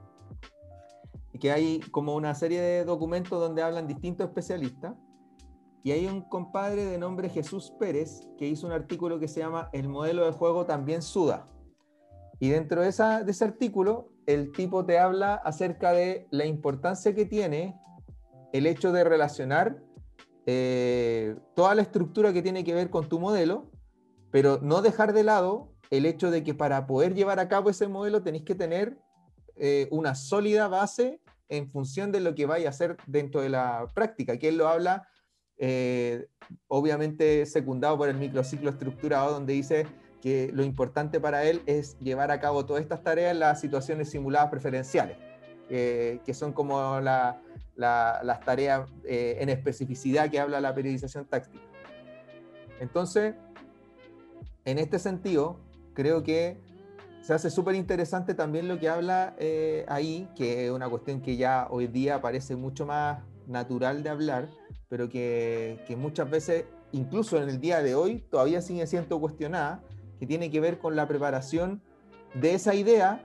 [1.33, 4.95] Y que hay como una serie de documentos donde hablan distintos especialistas
[5.83, 9.69] y hay un compadre de nombre Jesús Pérez que hizo un artículo que se llama
[9.73, 11.47] El modelo de juego también suda.
[12.39, 17.79] Y dentro de ese artículo, el tipo te habla acerca de la importancia que tiene
[18.53, 19.81] el hecho de relacionar
[20.45, 23.69] eh, toda la estructura que tiene que ver con tu modelo,
[24.31, 27.87] pero no dejar de lado el hecho de que para poder llevar a cabo ese
[27.87, 28.97] modelo tenéis que tener
[29.57, 33.85] eh, una sólida base en función de lo que vaya a hacer dentro de la
[33.93, 35.07] práctica, que él lo habla
[35.57, 36.27] eh,
[36.67, 39.85] obviamente secundado por el microciclo estructurado, donde dice
[40.21, 44.09] que lo importante para él es llevar a cabo todas estas tareas en las situaciones
[44.09, 45.17] simuladas preferenciales,
[45.69, 47.35] eh, que son como las
[48.45, 51.63] tareas eh, en especificidad que habla la periodización táctica.
[52.79, 53.35] Entonces,
[54.65, 55.59] en este sentido,
[55.93, 56.57] creo que
[57.21, 59.35] se hace súper interesante también lo que habla
[59.87, 64.49] ahí, que es una cuestión que ya hoy día parece mucho más natural de hablar,
[64.89, 69.81] pero que, muchas veces, incluso en el día de hoy, todavía sigue siendo cuestionada,
[70.21, 71.81] que tiene que ver con la preparación
[72.35, 73.23] de esa idea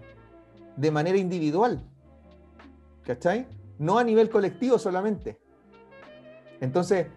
[0.78, 1.86] de manera individual.
[3.02, 3.46] ¿Cachai?
[3.78, 5.38] No a nivel colectivo solamente.
[6.58, 7.08] Entonces,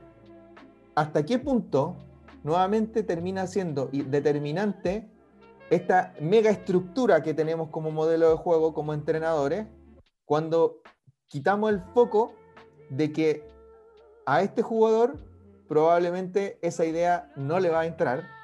[0.96, 1.96] ¿hasta qué punto
[2.44, 5.10] nuevamente termina siendo determinante
[5.70, 9.66] esta mega estructura que tenemos como modelo de juego, como entrenadores,
[10.26, 10.82] cuando
[11.28, 12.34] quitamos el foco
[12.90, 13.48] de que
[14.26, 15.16] a este jugador
[15.70, 18.39] probablemente esa idea no le va a entrar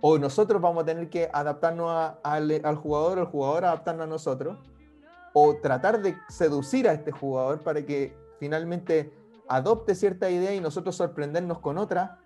[0.00, 4.58] o nosotros vamos a tener que adaptarnos al, jugador o el jugador adaptarnos a nosotros
[5.32, 9.12] o tratar de seducir a este jugador para que finalmente
[9.48, 12.18] adopte cierta idea y nosotros sorprendernos con otra,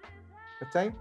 [0.59, 0.95] ¿cachai?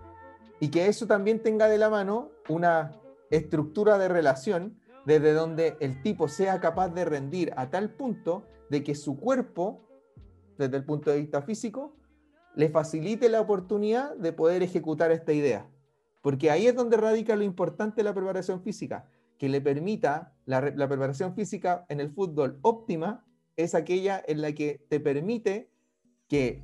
[0.59, 2.93] Y que eso también tenga de la mano una
[3.29, 8.83] estructura de relación desde donde el tipo sea capaz de rendir a tal punto de
[8.83, 9.89] que su cuerpo
[10.59, 11.95] desde el punto de vista físico,
[12.53, 15.65] le facilite la oportunidad de poder ejecutar esta idea.
[16.21, 19.05] Porque ahí es donde radica lo importante de la preparación física,
[19.37, 24.85] que le permita la, preparación física en el fútbol óptima es aquella en la que
[24.89, 25.71] te permite
[26.27, 26.63] que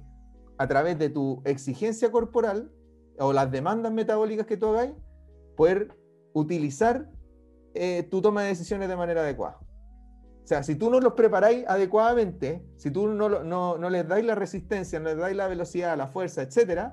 [0.58, 2.72] a través de tu exigencia corporal
[3.18, 4.94] o las demandas metabólicas que tú hagáis,
[5.56, 5.96] poder
[6.34, 7.10] utilizar
[7.74, 9.60] eh, tu toma de decisiones de manera adecuada.
[10.44, 14.24] O sea, si tú no los preparáis adecuadamente, si tú no, no, no les dais
[14.24, 16.92] la resistencia, no les dais la velocidad, la fuerza, etc.,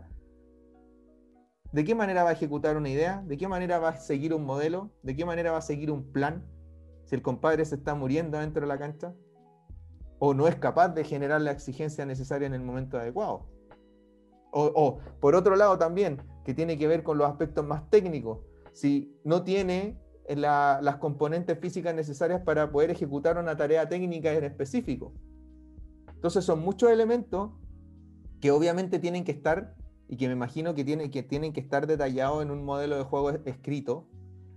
[1.72, 3.22] ¿de qué manera va a ejecutar una idea?
[3.26, 4.90] ¿De qué manera va a seguir un modelo?
[5.02, 6.44] ¿De qué manera va a seguir un plan?
[7.04, 9.14] Si el compadre se está muriendo dentro de la cancha
[10.18, 13.48] o no es capaz de generar la exigencia necesaria en el momento adecuado.
[14.52, 18.38] O, por otro lado también, que tiene que ver con los aspectos más técnicos,
[18.72, 19.98] si no tiene
[20.28, 25.12] las componentes físicas necesarias para poder ejecutar una tarea técnica en específico.
[26.14, 27.50] Entonces son muchos elementos
[28.40, 29.74] que obviamente tienen que estar
[30.08, 33.04] y que me imagino que, tienen que tienen que estar detallados en un modelo de
[33.04, 34.06] juego escrito,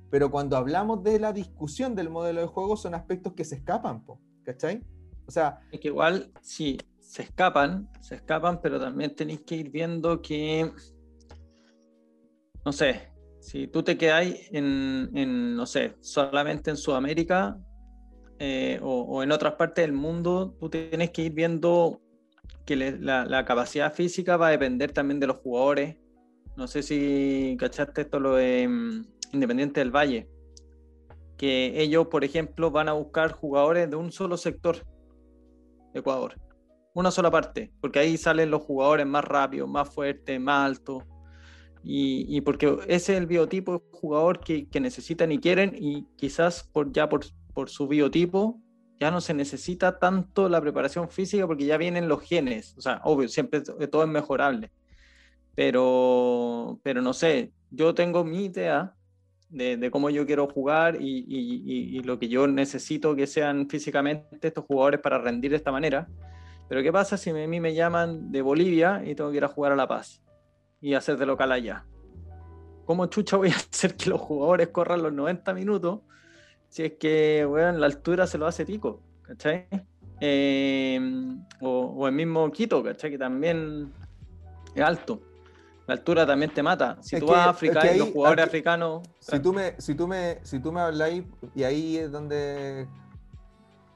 [0.09, 4.03] pero cuando hablamos de la discusión del modelo de juego son aspectos que se escapan,
[4.43, 4.81] ¿cachai?
[5.27, 5.59] O sea.
[5.71, 10.71] Es que igual, sí, se escapan, se escapan, pero también tenéis que ir viendo que.
[12.63, 17.59] No sé, si tú te quedas en, en no sé, solamente en Sudamérica
[18.39, 22.01] eh, o, en otras partes del mundo, tú tienes que ir viendo
[22.65, 25.97] que la, capacidad física va a depender también de los jugadores.
[26.57, 30.29] No sé si cachaste esto lo de mm, Independiente del Valle,
[31.37, 34.85] que ellos, por ejemplo, van a buscar jugadores de un solo sector
[35.93, 36.35] Ecuador.
[36.93, 41.03] Una sola parte, porque ahí salen los jugadores más rápidos, más fuertes, más altos.
[41.87, 46.91] Y, porque ese es el biotipo de jugador que, necesitan y quieren, y quizás por,
[46.91, 47.23] ya por,
[47.69, 48.59] su biotipo
[48.99, 52.75] ya no se necesita tanto la preparación física porque ya vienen los genes.
[52.77, 54.71] O sea, obvio, siempre todo es mejorable.
[55.55, 58.93] Pero, pero no sé, yo tengo mi idea
[59.49, 64.99] de, cómo yo quiero jugar y, lo que yo necesito que sean físicamente estos jugadores
[64.99, 66.07] para rendir de esta manera.
[66.67, 69.49] Pero ¿qué pasa si a mí me llaman de Bolivia y tengo que ir a
[69.49, 70.23] jugar a La Paz
[70.81, 71.85] y hacer de local allá?
[72.85, 76.01] ¿Cómo chucha voy a hacer que los jugadores corran los 90 minutos
[76.75, 78.99] si es que, bueno, la altura se lo hace pico?
[79.21, 79.67] ¿Cachai?
[80.19, 80.99] Eh,
[81.61, 83.11] o, o, el mismo Quito, ¿cachai?
[83.11, 83.93] Que también
[84.75, 85.21] es alto
[85.87, 86.97] la altura también te mata.
[87.01, 89.07] Si tú vas a África y los jugadores africanos.
[89.19, 91.23] Si tú me, si tú me, si tú me habláis,
[91.53, 92.87] y ahí es donde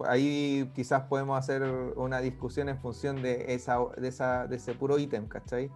[0.06, 1.64] ahí quizás podemos hacer
[1.96, 5.72] una discusión en función de esa, de esa, de ese puro ítem, ¿cachai?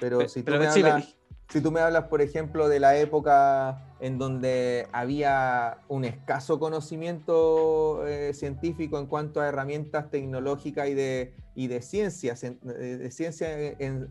[0.00, 1.16] Pero, si tú me hablas,
[1.48, 8.06] si tú me hablas, por ejemplo, de la época en donde había un escaso conocimiento
[8.06, 14.08] eh, científico en cuanto a herramientas tecnológicas y de, y de ciencia, de ciencia en,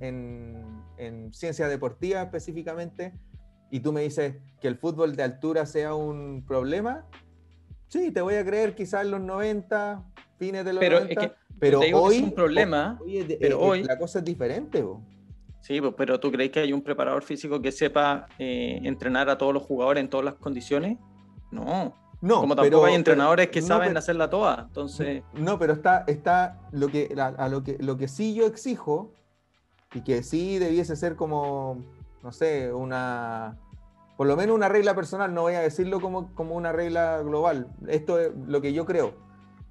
[0.97, 3.13] en, ciencia deportiva específicamente,
[3.69, 7.05] y tú me dices que el fútbol de altura sea un problema,
[7.87, 10.03] sí, te voy a creer quizás en los 90,
[10.37, 12.99] fines de los pero 90, pero hoy, es un problema,
[13.39, 14.83] pero hoy la cosa es diferente.
[15.65, 19.37] Sí, pues, pero ¿tú crees que hay un preparador físico que sepa eh, entrenar a
[19.39, 20.99] todos los jugadores en todas las condiciones?
[21.49, 21.95] No.
[22.21, 25.23] No, como tampoco hay entrenadores que saben hacerla toda, entonces...
[25.33, 29.11] No, pero está, está lo, que, a, lo, que, lo que sí yo exijo,
[29.95, 31.83] y que sí debiese ser como,
[32.21, 33.57] no sé, una...
[34.17, 37.69] Por lo menos una regla personal, no voy a decirlo como, como una regla global.
[37.87, 39.15] Esto es lo que yo creo.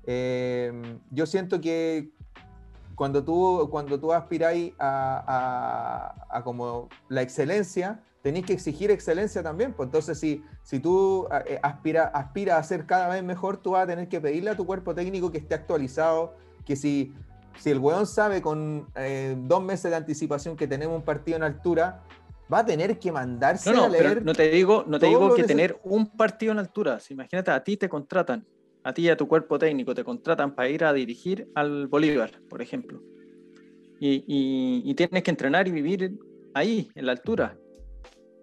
[0.07, 0.73] Eh,
[1.13, 2.11] yo siento que
[2.95, 9.73] cuando tú, cuando tú aspiráis a, como la excelencia, tenéis que exigir excelencia también.
[9.73, 13.85] Pues entonces, si, si tú eh, aspiras aspira a ser cada vez mejor, tú vas
[13.85, 16.35] a tener que pedirle a tu cuerpo técnico que esté actualizado,
[16.65, 17.13] que si,
[17.59, 21.43] si el weón sabe con eh, dos meses de anticipación que tenemos un partido en
[21.43, 22.03] altura,
[22.53, 24.25] va a tener que mandarse no, a leer.
[24.25, 26.99] no te digo, no te digo que tener un partido en altura.
[27.11, 28.47] imagínate, a ti te contratan
[28.85, 32.31] a ti y a tu cuerpo técnico te contratan para ir a dirigir al Bolívar,
[32.49, 33.03] por ejemplo.
[33.99, 36.19] Y, tienes que entrenar y vivir
[36.53, 37.57] ahí, en la altura.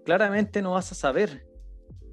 [0.04, 1.46] Claramente no vas a saber.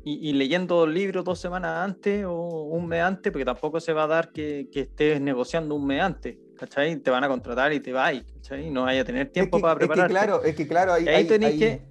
[0.05, 4.07] Y, leyendo libros dos semanas antes o un mes antes, porque tampoco se va a
[4.07, 6.37] dar que, estés negociando un mes antes.
[6.59, 6.97] ¿Cachai?
[6.97, 8.69] Te van a contratar y te vas, ¿cachai?
[8.71, 10.03] No vaya a tener tiempo para prepararte.
[10.03, 11.88] Es que claro, es que claro, ahí, ahí tenés que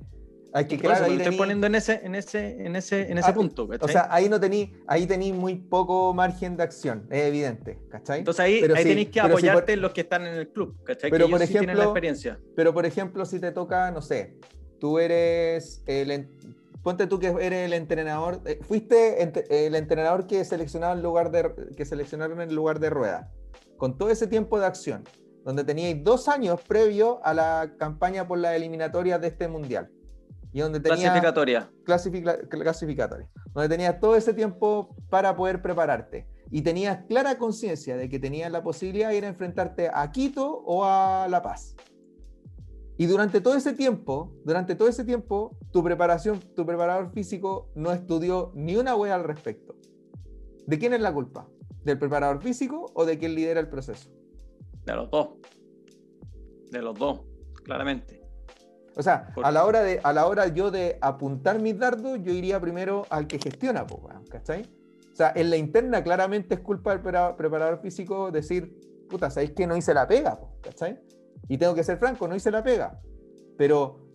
[0.58, 3.34] hay que, claro, ahí estoy poniendo en ese, en ese, en ese, en ese ah,
[3.34, 3.70] punto.
[3.80, 8.20] O sea, ahí no tení, ahí tení muy poco margen de acción, es evidente, ¿cachai?
[8.20, 11.12] Entonces ahí, ahí tenéis que apoyarte en los que están en el club, ¿cachai?
[11.12, 12.40] Pero que por ejemplo, la experiencia.
[12.56, 14.36] Pero por ejemplo, si te toca, no sé,
[14.80, 16.28] tú eres el,
[16.82, 21.52] ponte tú que eres el entrenador, eh, fuiste el entrenador que seleccionaba el lugar de,
[21.76, 23.32] que seleccionaron en el lugar de rueda,
[23.78, 25.04] con todo ese tiempo de acción,
[25.46, 29.92] donde teníais dos años previo a la campaña por la eliminatoria de este mundial
[30.54, 31.72] y donde tenía Clasificatoria.
[31.86, 38.08] clasifica- clasificatoria, donde tenías todo ese tiempo para poder prepararte y tenías clara conciencia de
[38.10, 41.76] que tenías la posibilidad de ir a enfrentarte a Quito o a La Paz.
[43.00, 47.92] Y durante todo ese tiempo, durante todo ese tiempo, tu preparación, tu preparador físico no
[47.92, 49.76] estudió ni una wea al respecto.
[50.66, 51.48] ¿De quién es la culpa?
[51.84, 54.10] ¿Del preparador físico o de quien lidera el proceso?
[54.86, 55.30] De los dos.
[56.72, 57.22] De los dos,
[57.64, 58.22] claramente.
[58.98, 62.34] O sea, a la hora de, a la hora yo de apuntar mis dardos, yo
[62.34, 63.86] iría primero al que gestiona,
[64.30, 64.64] ¿cachai?
[65.14, 69.52] O sea, en la interna claramente es culpa del prepara- preparador físico decir, puta, ¿sabéis
[69.52, 71.00] que no hice la pega, ¿cachai?
[71.48, 73.00] Y tengo que ser franco, no hice la pega.
[73.56, 74.10] Pero,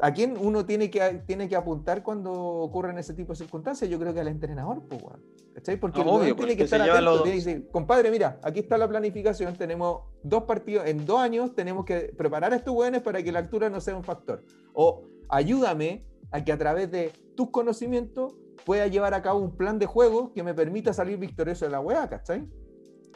[0.00, 3.90] ¿a quién uno tiene que, tiene que apuntar cuando ocurren ese tipo de circunstancias?
[3.90, 5.22] Yo creo que al entrenador, weón,
[5.54, 5.76] ¿cachai?
[5.76, 8.76] Porque Ah, el obvio, tiene que estar atento, tiene que decir, compadre, mira, aquí está
[8.76, 13.22] la planificación, tenemos dos partidos, en dos años tenemos que preparar a estos weones para
[13.22, 14.42] que la altura no sea un factor.
[14.72, 18.34] O ayúdame a que a través de tus conocimientos
[18.64, 21.80] pueda llevar a cabo un plan de juego que me permita salir victorioso de la
[21.80, 22.48] weá, ¿cachai?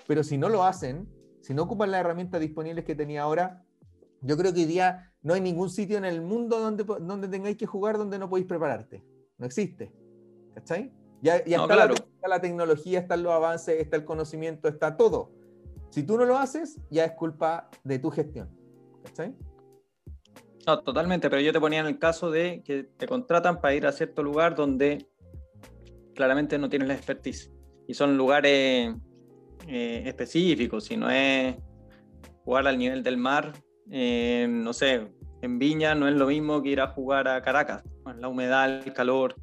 [0.07, 1.09] Pero si no lo hacen,
[1.41, 3.65] si no ocupan las herramientas disponibles que tenía ahora,
[4.21, 7.57] yo creo que hoy día no hay ningún sitio en el mundo donde, donde tengáis
[7.57, 9.05] que jugar donde no podéis prepararte.
[9.39, 9.93] No existe.
[10.55, 10.93] ¿Cachai?
[11.21, 11.95] Ya, ya No, está, claro.
[11.95, 15.33] la, está la tecnología, están los avances, está el conocimiento, está todo.
[15.91, 18.49] Si tú no lo haces, ya es culpa de tu gestión.
[19.05, 19.35] ¿Cachai?
[20.67, 23.87] No, totalmente, pero yo te ponía en el caso de que te contratan para ir
[23.87, 25.07] a cierto lugar donde
[26.15, 27.51] claramente no tienes la expertise.
[27.87, 28.95] Y son lugares
[29.67, 31.57] eh, específicos, si no es
[32.45, 33.53] jugar al nivel del mar,
[33.91, 35.09] eh, no sé,
[35.41, 37.83] en Viña no es lo mismo que ir a jugar a Caracas,
[38.19, 39.37] la humedad, el calor,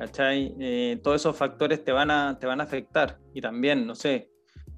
[0.00, 0.54] ¿cachai?
[0.58, 3.18] Eh, todos esos factores te van, a, te van a afectar.
[3.34, 4.30] Y también, no sé,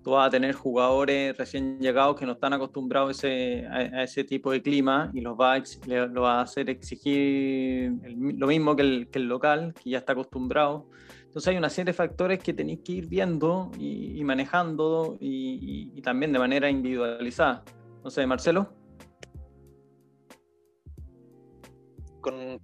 [0.03, 4.25] tú vas a tener jugadores recién llegados que no están acostumbrados ese, a, a ese
[4.25, 8.35] tipo de clima y los va a, ex- le- lo va a hacer exigir el
[8.37, 10.89] lo mismo que el, que el local, que ya está acostumbrado.
[11.27, 15.91] Entonces hay una serie de factores que tenéis que ir viendo y, y manejando y,
[15.95, 17.63] y- y también de manera individualizada.
[18.03, 18.75] No sé, Marcelo.
[22.21, 22.61] con,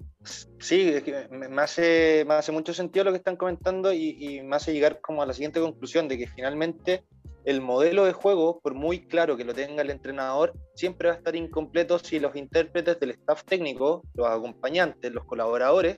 [0.58, 4.42] sí, es que me hace, me hace mucho sentido lo que están comentando y, y
[4.42, 7.04] me hace llegar como a la siguiente conclusión de que finalmente
[7.44, 11.16] el modelo de juego, por muy claro que lo tenga el entrenador, siempre va a
[11.18, 15.96] estar incompleto si los intérpretes del staff técnico, los acompañantes, los colaboradores,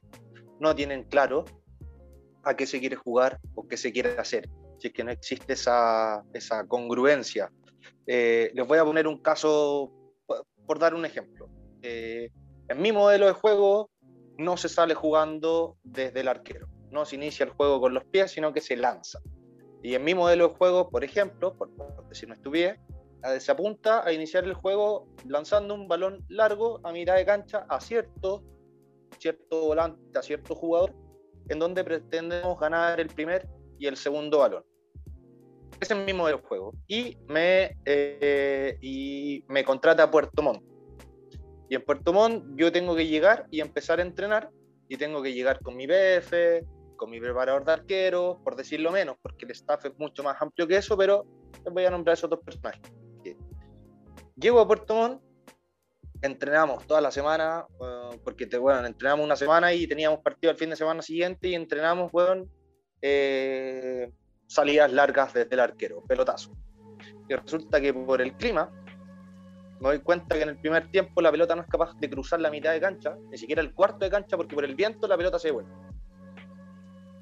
[0.61, 1.45] no tienen claro
[2.45, 4.49] a qué se quiere jugar o qué se quiere hacer.
[4.79, 7.51] Si es que no existe esa, esa congruencia.
[8.07, 9.93] Eh, les voy a poner un caso,
[10.67, 11.49] por dar un ejemplo.
[11.83, 12.31] Eh,
[12.69, 13.91] en mi modelo de juego
[14.41, 18.33] no se sale jugando desde el arquero, no se inicia el juego con los pies,
[18.33, 19.21] sino que se lanza.
[19.83, 22.79] Y en mi modelo de juego, por ejemplo, por, por decir no estuviera,
[23.25, 27.67] eh, se apunta a iniciar el juego lanzando un balón largo a mitad de cancha
[27.69, 28.43] a cierto,
[29.51, 30.95] volante, a cierto jugador,
[31.49, 33.47] en donde pretendemos ganar el primer
[33.79, 34.65] y el segundo balón.
[35.81, 36.75] Ese es mi modelo de juego.
[36.87, 40.63] Y me, eh, y me contrata Puerto Montt.
[41.71, 44.51] Y en Puerto Montt yo tengo que llegar y empezar a entrenar
[44.89, 46.67] y tengo que llegar con mi PF,
[46.97, 50.67] con mi preparador de arquero, por decirlo menos, porque el staff es mucho más amplio
[50.67, 51.25] que eso, pero
[51.65, 52.83] les voy a nombrar esos dos personajes.
[54.35, 55.23] Llego a Puerto Montt,
[56.21, 57.65] entrenamos toda la semana,
[58.25, 62.11] porque bueno, entrenamos una semana y teníamos partido al fin de semana siguiente y entrenamos,
[62.11, 62.47] bueno,
[63.01, 64.11] eh,
[64.49, 66.51] salidas largas desde el arquero, pelotazo.
[67.29, 68.73] Y resulta que por el clima,
[69.81, 72.41] me doy cuenta que en el primer tiempo la pelota no es capaz de cruzar
[72.41, 75.17] la mitad de cancha, ni siquiera el cuarto de cancha, porque por el viento la
[75.17, 75.71] pelota se devuelve.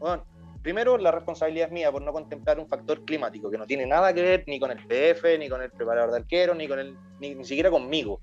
[0.00, 0.24] Bueno,
[0.60, 4.12] primero la responsabilidad es mía por no contemplar un factor climático que no tiene nada
[4.12, 6.96] que ver ni con el PF, ni con el preparador de arquero, ni con el,
[7.20, 8.20] ni, ni siquiera conmigo,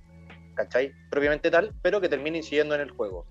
[0.54, 0.92] ¿cachai?
[1.10, 3.26] Propiamente tal, pero que termine incidiendo en el juego.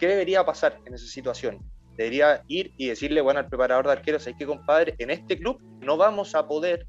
[0.00, 1.60] ¿Qué debería pasar en esa situación?
[1.96, 5.60] Debería ir y decirle, bueno, al preparador de arqueros, es que compadre, en este club
[5.80, 6.86] no vamos a poder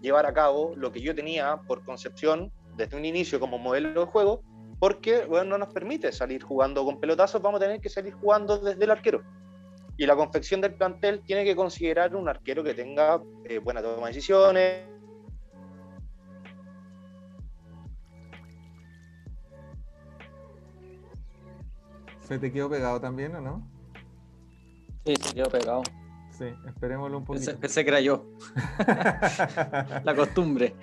[0.00, 4.06] llevar a cabo lo que yo tenía por concepción desde un inicio como modelo de
[4.06, 4.42] juego,
[4.78, 8.58] porque bueno, no nos permite salir jugando con pelotazos, vamos a tener que salir jugando
[8.58, 9.22] desde el arquero.
[9.96, 14.06] Y la confección del plantel tiene que considerar un arquero que tenga eh, buena toma
[14.06, 14.84] de decisiones.
[22.20, 23.68] ¿Se te quedó pegado también o no?
[25.04, 25.82] Sí, se quedó pegado.
[26.38, 27.46] Sí, esperémoslo un poquito.
[27.46, 28.24] Pensé, pensé que era yo,
[30.04, 30.74] la costumbre.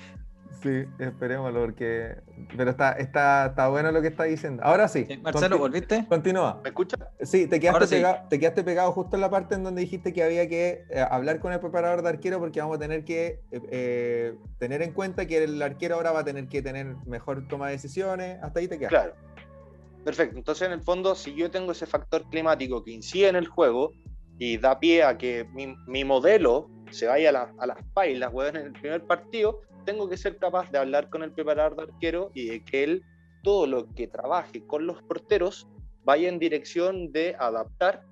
[0.61, 2.15] Sí, esperémoslo porque...
[2.57, 4.63] Pero está, está, está bueno lo que está diciendo.
[4.63, 5.05] Ahora sí.
[5.07, 6.05] Sí, Marcelo, conti- ¿volviste?
[6.09, 6.59] Continúa.
[6.63, 6.97] ¿Me escucha?
[7.21, 7.95] Sí, te quedaste, sí.
[7.95, 11.05] pegado, te quedaste pegado justo en la parte en donde dijiste que había que eh,
[11.07, 14.91] hablar con el preparador de arquero porque vamos a tener que eh, eh, tener en
[14.91, 18.39] cuenta que el arquero ahora va a tener que tener mejor toma de decisiones.
[18.41, 18.89] Hasta ahí te quedas.
[18.89, 19.13] Claro.
[20.03, 23.47] Perfecto, entonces en el fondo, si yo tengo ese factor climático que incide en el
[23.47, 23.91] juego
[24.37, 29.03] y da pie a que mi, modelo se vaya a, las pailas, en el primer
[29.05, 32.83] partido, tengo que ser capaz de hablar con el preparador de arquero y de que
[32.83, 33.03] él,
[33.43, 35.67] todo lo que trabaje con los porteros,
[36.03, 38.03] vaya en dirección de adaptar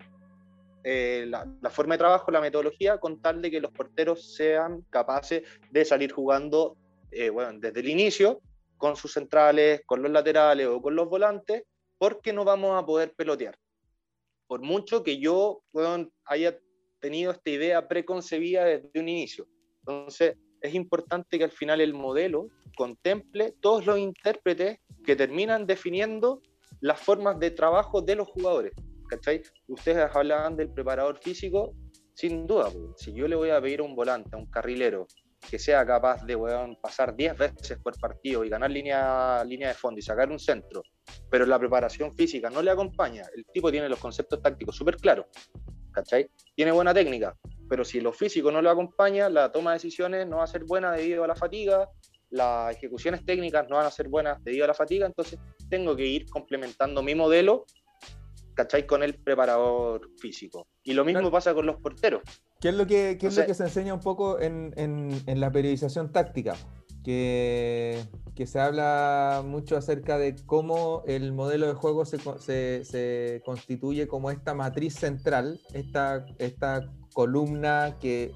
[0.84, 5.44] eh, la, forma de trabajo, la metodología, con tal de que los porteros sean capaces
[5.72, 6.76] de salir jugando
[7.12, 8.42] eh, bueno, desde el inicio
[8.78, 11.64] con sus centrales, con los laterales o con los volantes,
[11.98, 13.58] porque no vamos a poder pelotear.
[14.54, 15.64] Por mucho que yo
[16.26, 16.60] haya
[17.00, 19.48] tenido esta idea preconcebida desde un inicio.
[19.80, 26.44] Entonces, es importante que al final el modelo contemple todos los intérpretes que terminan definiendo
[26.82, 28.74] las formas de trabajo de los jugadores.
[29.10, 29.42] ¿cachai?
[29.70, 31.74] Ustedes hablaban del preparador físico,
[32.14, 35.08] sin duda, si yo le voy a pedir a un volante, a un carrilero,
[35.50, 36.38] que sea capaz de
[36.82, 40.84] pasar 10 veces por partido y ganar línea, línea de fondo y sacar un centro,
[41.30, 45.28] pero la preparación física no le acompaña, el tipo tiene los conceptos tácticos súper claros,
[45.92, 46.30] ¿cachai?
[46.56, 47.36] Tiene buena técnica,
[47.70, 50.64] pero si lo físico no lo acompaña, la toma de decisiones no va a ser
[50.64, 51.90] buena debido a la fatiga,
[52.30, 55.40] las ejecuciones técnicas no van a ser buenas debido a la fatiga, entonces
[55.70, 57.66] tengo que ir complementando mi modelo
[58.54, 58.86] ¿cachai?
[58.86, 60.68] Con el preparador físico.
[60.84, 62.22] Y lo mismo pasa con los porteros.
[62.60, 66.12] ¿Qué es lo que, es lo que se enseña un poco en, en, la periodización
[66.12, 66.56] táctica?
[67.04, 68.02] Que,
[68.36, 74.08] que, se habla mucho acerca de cómo el modelo de juego se, se, se constituye
[74.08, 78.32] como esta matriz central, esta, esta columna que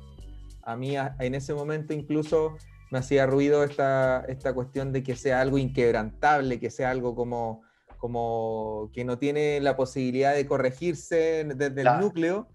[0.63, 2.57] a mí en ese momento incluso
[2.91, 7.63] me hacía ruido esta, esta cuestión de que sea algo inquebrantable, que sea algo como
[7.97, 12.47] como que no tiene la posibilidad de corregirse desde el núcleo.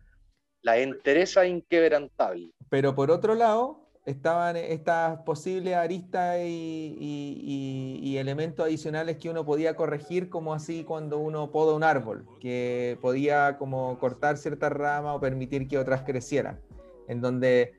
[0.63, 2.53] La entereza inquebrantable.
[2.69, 10.29] Pero por otro lado, estaban estas posibles aristas y, elementos adicionales que uno podía corregir,
[10.29, 15.67] como así cuando uno poda un árbol, que podía como cortar ciertas ramas o permitir
[15.67, 16.61] que otras crecieran,
[17.09, 17.75] en donde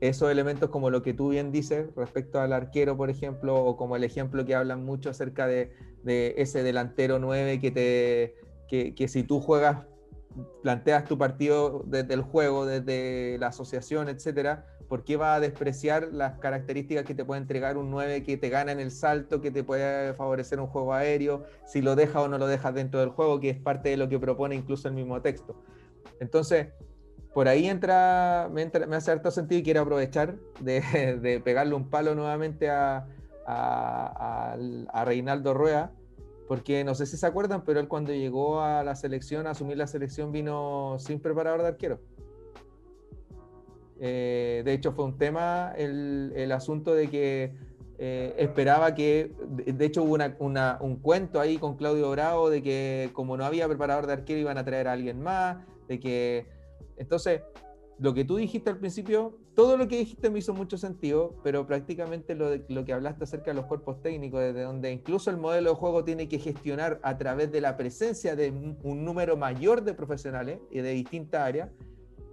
[0.00, 3.96] esos elementos como lo que tú bien dices respecto al arquero, por ejemplo, o como
[3.96, 5.72] el ejemplo que hablan mucho acerca de,
[6.02, 8.34] de ese delantero 9 que te
[8.68, 9.84] que, que, si tú juegas,
[10.62, 16.08] planteas tu partido desde el juego, desde la asociación, etcétera, ¿por qué va a despreciar
[16.12, 19.50] las características que te puede entregar un 9 que te gana en el salto, que
[19.50, 23.10] te puede favorecer un juego aéreo, si lo deja o no lo dejas dentro del
[23.10, 25.62] juego, que es parte de lo que propone incluso el mismo texto?
[26.20, 26.68] Entonces,
[27.34, 30.80] por ahí entra, me, me hace harto sentido y quiero aprovechar de,
[31.22, 33.06] de pegarle un palo nuevamente a,
[33.46, 34.56] a,
[35.04, 35.92] Reinaldo Rueda,
[36.48, 39.76] porque no sé si se acuerdan, pero él cuando llegó a la selección, a asumir
[39.76, 42.00] la selección, vino sin preparador de arquero.
[44.00, 47.54] Eh, de hecho, fue un tema el, asunto de que
[47.98, 50.18] eh, esperaba que, de hecho hubo
[50.80, 54.58] un cuento ahí con Claudio Bravo de que como no había preparador de arquero iban
[54.58, 56.46] a traer a alguien más, de que...
[56.96, 57.42] Entonces,
[57.98, 61.66] lo que tú dijiste al principio, todo lo que dijiste me hizo mucho sentido, pero
[61.66, 65.76] prácticamente lo, que hablaste acerca de los cuerpos técnicos, desde donde incluso el modelo de
[65.76, 70.58] juego tiene que gestionar a través de la presencia de un número mayor de profesionales
[70.70, 71.70] y de distintas áreas,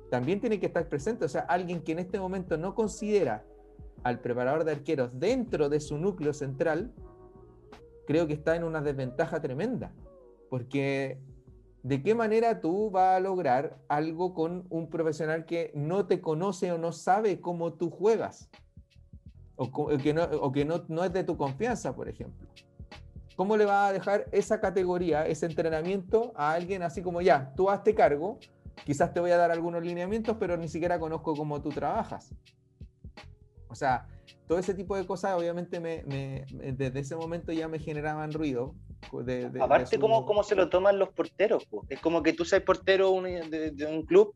[0.10, 1.26] también tiene que estar presente.
[1.26, 3.44] O sea, alguien que en este momento no considera
[4.04, 6.94] al preparador de arqueros dentro de su núcleo central,
[8.08, 9.92] creo que está en una desventaja tremenda,
[10.50, 11.20] porque
[11.84, 16.72] ¿de qué manera tú vas a lograr algo con un profesional que no te conoce
[16.72, 18.50] o no sabe cómo tú juegas?
[19.56, 22.48] O, que, no, o que no, no, es de tu confianza, por ejemplo.
[23.36, 27.70] ¿Cómo le vas a dejar esa categoría, ese entrenamiento a alguien así como ya, tú
[27.70, 28.40] hazte cargo,
[28.86, 32.34] quizás te voy a dar algunos lineamientos, pero ni siquiera conozco cómo tú trabajas?
[33.68, 34.08] O sea,
[34.48, 36.04] todo ese tipo de cosas obviamente me,
[36.74, 38.76] desde ese momento ya me generaban ruido,
[39.60, 41.68] Aparte, ¿cómo, se lo toman los porteros?
[41.90, 44.34] Es como que tú seas portero de, un club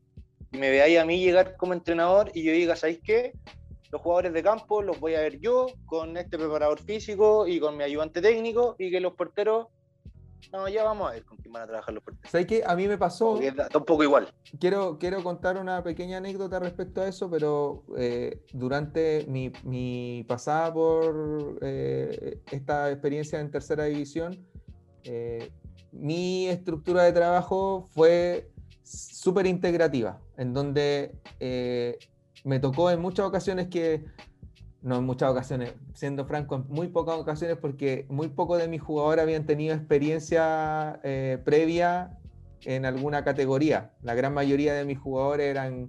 [0.52, 3.32] y me veáis a mí llegar como entrenador y yo diga, ¿sabéis qué?
[3.90, 7.76] Los jugadores de campo los voy a ver yo con este preparador físico y con
[7.76, 9.68] mi ayudante técnico y que los porteros
[10.52, 12.30] no, ya vamos a ver con quién van a trabajar los porteros.
[12.30, 12.62] ¿Sabes qué?
[12.64, 13.40] A mí me pasó.
[13.40, 14.32] Está un poco igual.
[14.60, 20.72] Quiero, quiero contar una pequeña anécdota respecto a eso, pero eh, durante mi, mi, pasada
[20.72, 24.46] por eh, esta experiencia en tercera división,
[25.04, 25.50] eh,
[25.92, 28.50] mi estructura de trabajo fue
[28.82, 31.98] súper integrativa, en donde eh,
[32.44, 34.04] me tocó en muchas ocasiones que,
[34.82, 38.82] no en muchas ocasiones, siendo franco, en muy pocas ocasiones, porque muy pocos de mis
[38.82, 42.18] jugadores habían tenido experiencia eh, previa
[42.64, 43.92] en alguna categoría.
[44.02, 45.88] La gran mayoría de mis jugadores eran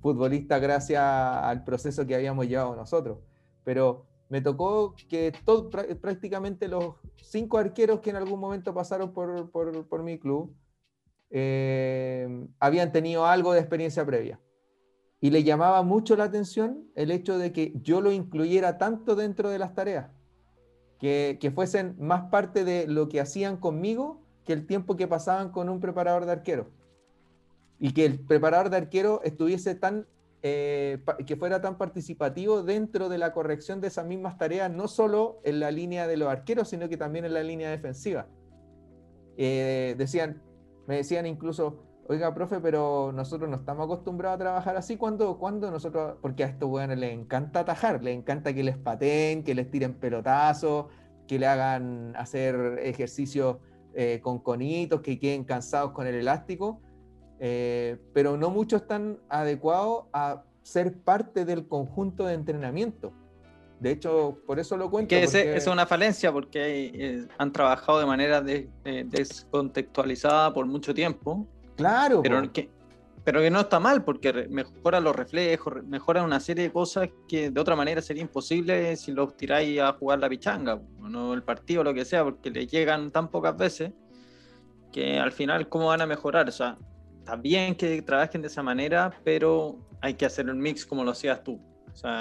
[0.00, 3.18] futbolistas gracias al proceso que habíamos llevado nosotros.
[3.64, 9.50] Pero me tocó que todo, prácticamente los cinco arqueros que en algún momento pasaron por,
[9.50, 10.54] por, mi club
[11.30, 14.40] eh, habían tenido algo de experiencia previa.
[15.20, 19.50] Y le llamaba mucho la atención el hecho de que yo lo incluyera tanto dentro
[19.50, 20.10] de las tareas,
[20.98, 25.50] que, que fuesen más parte de lo que hacían conmigo que el tiempo que pasaban
[25.50, 26.70] con un preparador de arquero.
[27.78, 30.06] Y que el preparador de arquero estuviese tan
[30.44, 35.40] eh, que fuera tan participativo dentro de la corrección de esas mismas tareas, no solo
[35.44, 38.26] en la línea de los arqueros, sino que también en la línea defensiva.
[39.36, 40.42] Eh, decían,
[40.88, 45.70] me decían incluso, oiga, profe, pero nosotros no estamos acostumbrados a trabajar así cuando, cuando
[45.70, 49.70] nosotros, porque a estos weones les encanta atajar, les encanta que les pateen, que les
[49.70, 50.86] tiren pelotazos,
[51.28, 53.58] que le hagan hacer ejercicios
[53.94, 56.80] eh, con conitos, que queden cansados con el elástico
[57.44, 63.12] eh, pero no muchos están adecuados a ser parte del conjunto de entrenamiento.
[63.80, 65.08] De hecho, por eso lo cuento.
[65.08, 71.44] Que es una falencia porque eh, han trabajado de manera descontextualizada por mucho tiempo.
[71.74, 72.22] Claro.
[72.22, 72.70] Pero que,
[73.24, 77.50] pero que no está mal porque mejora los reflejos, mejora una serie de cosas que
[77.50, 81.42] de otra manera sería imposible si los tiráis a jugar la pichanga, o no el
[81.42, 83.90] partido, lo que sea, porque le llegan tan pocas veces
[84.92, 86.48] que al final, ¿cómo van a mejorar?
[86.48, 86.78] O sea,
[87.22, 91.12] está bien que trabajen de esa manera, pero hay que hacer el mix como lo
[91.12, 91.60] hacías tú.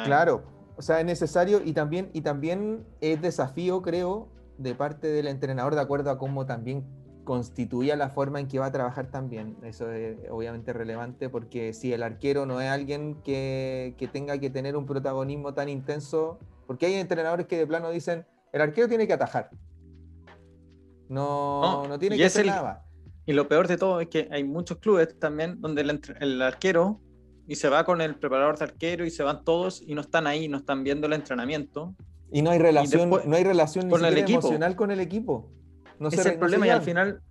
[0.05, 0.43] claro,
[0.77, 4.29] o sea, es necesario y también, y también es desafío, creo,
[4.59, 6.85] de parte del entrenador, de acuerdo a cómo también
[7.23, 9.57] constituía la forma en que va a trabajar también.
[9.63, 14.51] Eso es obviamente relevante porque si el arquero no es alguien que, que tenga que
[14.51, 16.37] tener un protagonismo tan intenso,
[16.67, 19.49] porque hay entrenadores que de plano dicen, el arquero tiene que atajar.
[21.09, 22.85] No, no, tiene que hacer nada.
[23.25, 26.99] Y lo peor de todo es que hay muchos clubes también donde el, arquero
[27.47, 30.27] y se va con el preparador de arquero y se van todos y no están
[30.27, 31.95] ahí, no están viendo el entrenamiento.
[32.31, 34.39] Y no hay relación, no hay relación con el equipo.
[34.39, 35.51] emocional con el equipo.
[35.99, 37.21] No es el problema y al final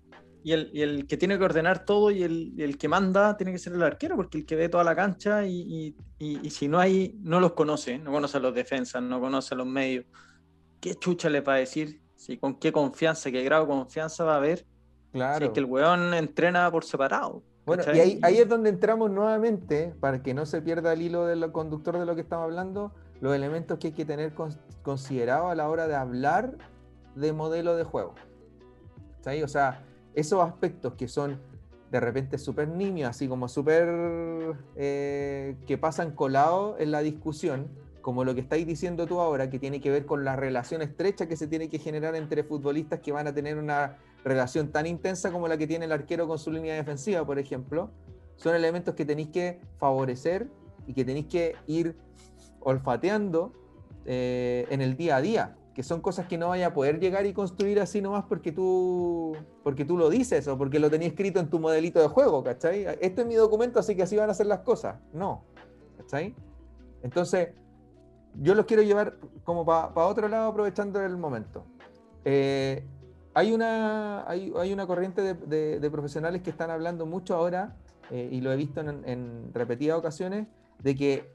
[0.43, 3.53] y el, y el, que tiene que ordenar todo y el, el, que manda tiene
[3.53, 6.67] que ser el arquero, porque el que ve toda la cancha y, y, y, si
[6.67, 10.07] no hay, no los conoce, no conoce a los defensas, no conoce a los medios.
[10.81, 12.01] ¿Qué chucha le va a decir?
[12.17, 14.65] Si, ¿Con qué confianza, qué grado de confianza va a haber
[15.13, 15.47] Claro.
[15.47, 17.43] es que el weón entrena por separado.
[17.67, 21.27] Bueno, y ahí, ahí, es donde entramos nuevamente, para que no se pierda el hilo
[21.27, 24.33] del conductor de lo que estamos hablando, los elementos que hay que tener
[24.83, 26.57] considerado a la hora de hablar
[27.15, 28.15] de modelo de juego.
[29.21, 29.85] O sea,
[30.15, 31.39] esos aspectos que son
[31.91, 33.89] de repente súper niños, así como súper
[34.77, 37.69] eh, que pasan colados en la discusión,
[38.01, 41.27] como lo que estáis diciendo tú ahora, que tiene que ver con la relación estrecha
[41.27, 45.31] que se tiene que generar entre futbolistas que van a tener una relación tan intensa
[45.31, 47.91] como la que tiene el arquero con su línea defensiva, por ejemplo,
[48.37, 50.49] son elementos que tenéis que favorecer
[50.87, 51.97] y que tenéis que ir
[52.61, 53.53] olfateando
[54.07, 57.27] eh, en el día a día, que son cosas que no vaya a poder llegar
[57.27, 61.39] y construir así nomás porque tú, porque tú lo dices o porque lo tenías escrito
[61.41, 62.87] en tu modelito de juego, ¿cachai?
[63.01, 64.97] Este es mi documento, así que así van a ser las cosas.
[65.13, 65.45] No,
[65.99, 66.35] ¿cachai?
[67.03, 67.51] Entonces,
[68.35, 71.65] yo los quiero llevar como para otro lado aprovechando el momento.
[72.25, 72.85] Eh,
[73.35, 77.77] hay una, hay, una corriente de, profesionales que están hablando mucho ahora,
[78.11, 80.49] eh, y lo he visto en, repetidas ocasiones,
[80.83, 81.35] de que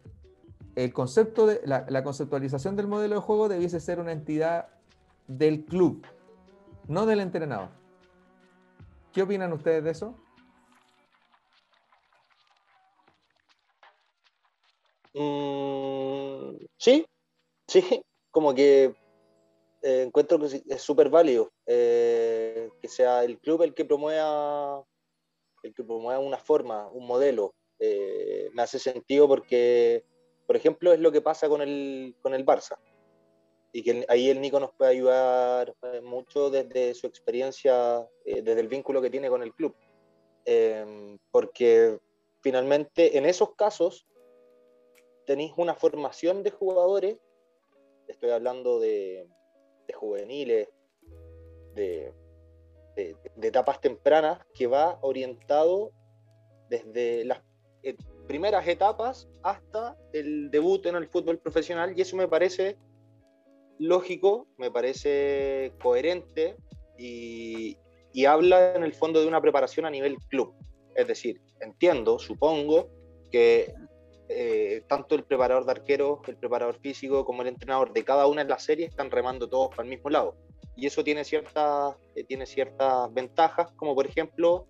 [0.76, 4.68] el concepto de la, conceptualización del modelo de juego debiese ser una entidad
[5.28, 6.06] del club,
[6.88, 7.70] no del entrenador.
[9.14, 10.16] ¿Qué opinan ustedes de eso?
[15.14, 17.06] Mm, sí,
[17.68, 18.94] sí, como que
[19.86, 24.84] eh, encuentro que es súper válido eh, que sea el club el que promueva
[25.62, 27.54] el que promueva una forma, un modelo.
[27.78, 30.04] Eh, me hace sentido porque,
[30.48, 32.78] por ejemplo, es lo que pasa con el, con el Barça.
[33.74, 39.02] Y que ahí el Nico nos puede ayudar mucho desde su experiencia, desde el vínculo
[39.02, 39.76] que tiene con el club.
[41.32, 42.00] porque
[42.42, 44.08] finalmente en esos casos
[45.26, 47.18] tenéis una formación de jugadores,
[48.08, 49.28] estoy hablando de,
[49.88, 50.70] de juveniles,
[51.76, 52.14] de,
[53.42, 55.92] etapas tempranas, que va orientado
[56.70, 57.42] desde las
[57.84, 57.96] eh,
[58.28, 62.78] primeras etapas hasta el debut en el fútbol profesional y eso me parece
[63.78, 66.56] lógico, me parece coherente
[66.98, 67.78] y,
[68.14, 70.56] y habla en el fondo de una preparación a nivel club.
[70.96, 72.90] Es decir, entiendo, supongo
[73.30, 73.74] que
[74.28, 78.44] eh, tanto el preparador de arqueros, el preparador físico, como el entrenador de cada una
[78.44, 80.36] de las series están remando todos para el mismo lado.
[80.76, 84.68] Y eso tiene ciertas, eh, tiene ciertas ventajas, como por ejemplo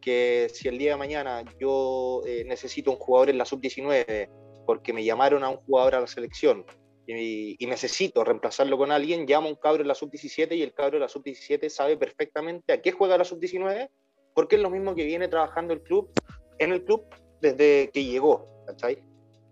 [0.00, 4.28] que si el día de mañana yo eh, necesito un jugador en la sub-19
[4.66, 6.64] porque me llamaron a un jugador a la selección
[7.06, 10.94] y, necesito reemplazarlo con alguien, llamo a un cabro de la sub-17 y el cabro
[10.94, 13.88] de la sub-17 sabe perfectamente a qué juega la sub-19
[14.34, 16.10] porque es lo mismo que viene trabajando el club
[16.58, 17.04] en el club
[17.40, 18.53] desde que llegó,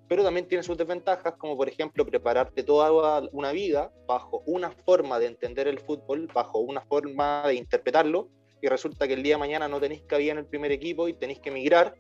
[0.09, 5.19] Pero también tiene sus desventajas, como por ejemplo prepararte toda una vida bajo una forma
[5.19, 8.29] de entender el fútbol, bajo una forma de interpretarlo,
[8.61, 11.15] y resulta que el día de mañana no tenéis cabida en el primer equipo y
[11.15, 11.95] tenéis que emigrar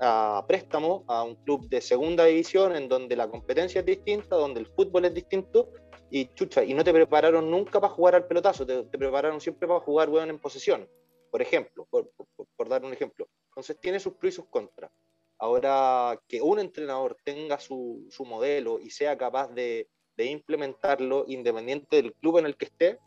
[0.00, 4.60] a préstamo a un club de segunda división en donde la competencia es distinta, donde
[4.60, 5.70] el fútbol es distinto
[6.10, 9.80] y chucha, y no te prepararon nunca para jugar al pelotazo, te, prepararon siempre para
[9.80, 10.88] jugar bueno, en posesión,
[11.30, 13.28] por ejemplo, por, dar un ejemplo.
[13.50, 14.90] Entonces tiene sus pros y sus contras.
[15.38, 22.02] Ahora, que un entrenador tenga su, su modelo y sea capaz de, de, implementarlo independiente
[22.02, 22.98] del club en el que esté,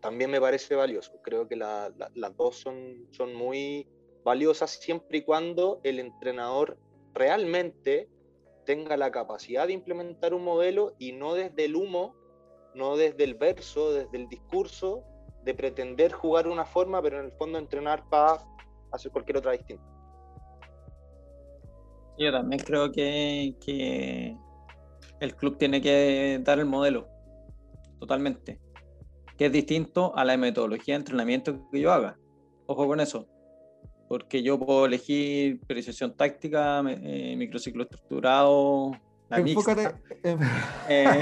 [0.00, 1.12] también me parece valioso.
[1.22, 3.88] Creo que las dos son, son muy
[4.24, 6.78] valiosas siempre y cuando el entrenador
[7.12, 8.08] realmente
[8.64, 12.14] tenga la capacidad de implementar un modelo y no desde el humo,
[12.74, 15.02] no desde el verso, desde el discurso,
[15.42, 18.44] de pretender jugar una forma, pero en el fondo entrenar para
[18.92, 19.99] hacer cualquier otra distinta.
[22.20, 24.36] Yo también creo que, que
[25.20, 27.08] el club tiene que dar el modelo,
[27.98, 28.60] totalmente,
[29.38, 32.18] que es distinto a la metodología de entrenamiento que yo haga.
[32.66, 33.26] Ojo con eso,
[34.06, 38.92] porque yo puedo elegir periodización táctica, eh, microciclo estructurado,
[39.30, 39.94] la Enfócate.
[40.90, 41.20] Eh,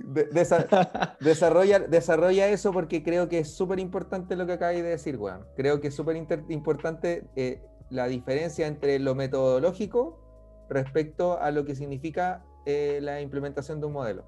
[1.20, 5.46] desarrolla, desarrolla eso porque creo que es súper importante lo que acabáis de decir, weón.
[5.54, 6.16] Creo que es súper
[6.48, 7.60] importante eh,
[7.90, 14.24] la diferencia entre lo metodológico respecto a lo que significa la implementación de un modelo.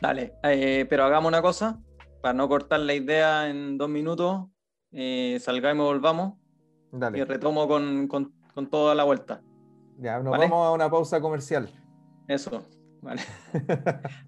[0.00, 0.34] Dale,
[0.88, 1.80] pero hagamos una cosa,
[2.20, 4.46] para no cortar la idea en dos minutos,
[4.92, 6.34] eh, salgamos y volvamos.
[7.14, 8.32] Y retomo con, con,
[8.68, 9.42] toda la vuelta.
[9.98, 11.70] Ya, nos vamos a una pausa comercial.
[12.26, 12.66] Eso,
[13.00, 13.22] vale.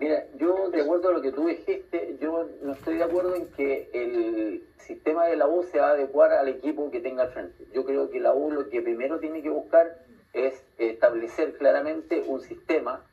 [0.00, 3.46] Mira, yo de acuerdo a lo que tú dijiste, yo no estoy de acuerdo en
[3.48, 7.32] que el sistema de la U se va a adecuar al equipo que tenga al
[7.32, 7.66] frente.
[7.74, 9.98] Yo creo que la U lo que primero tiene que buscar
[10.32, 13.04] es establecer claramente un sistema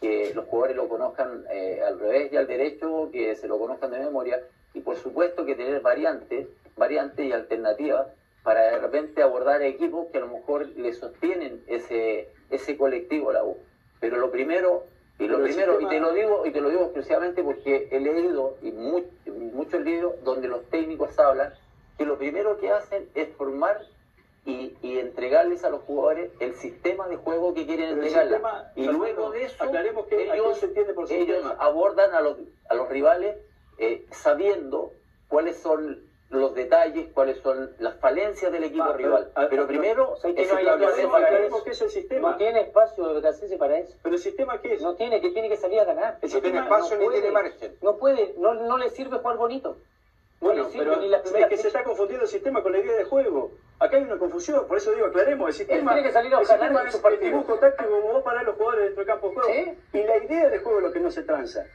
[0.00, 3.90] que los jugadores lo conozcan eh, al revés y al derecho, que se lo conozcan
[3.90, 4.40] de memoria,
[4.72, 6.46] y por supuesto que tener variantes,
[6.76, 8.06] variantes y alternativas
[8.44, 13.42] para de repente abordar equipos que a lo mejor le sostienen ese, ese colectivo la
[13.42, 13.56] U.
[13.98, 14.84] Pero lo primero,
[15.18, 18.56] y lo primero, y te lo digo, y te lo digo exclusivamente porque he leído,
[18.62, 21.54] y muchos libros donde los técnicos hablan,
[21.96, 23.80] que lo primero que hacen es formar
[24.44, 28.40] y, y, entregarles a los jugadores el sistema de juego que quieren entregarles.
[28.76, 29.70] Y luego de eso,
[30.08, 32.36] que ellos, se entiende por ellos abordan a los,
[32.68, 33.38] a los rivales
[33.78, 34.92] eh, sabiendo
[35.28, 39.30] cuáles son los detalles, cuáles son las falencias del equipo rival.
[39.48, 42.32] pero primero, no hay que es el sistema.
[42.32, 43.96] No tiene espacio de para eso.
[44.02, 44.82] Pero el sistema qué es?
[44.82, 46.18] No tiene, que tiene que salir a ganar.
[46.22, 47.76] El no tiene espacio ni tiene margen.
[47.80, 49.76] No puede, no, no le sirve jugar bonito.
[50.40, 53.04] bueno, pero ni la es que se está confundiendo el sistema con la idea de
[53.04, 53.52] juego.
[53.78, 56.46] Acá hay una confusión, por eso digo, aclaremos, el sistema, tiene que salir a el
[56.46, 59.74] sistema es el dibujo táctico como vos para los jugadores dentro del campo de juego.
[59.92, 61.66] Y la idea del juego es lo que no se tranza.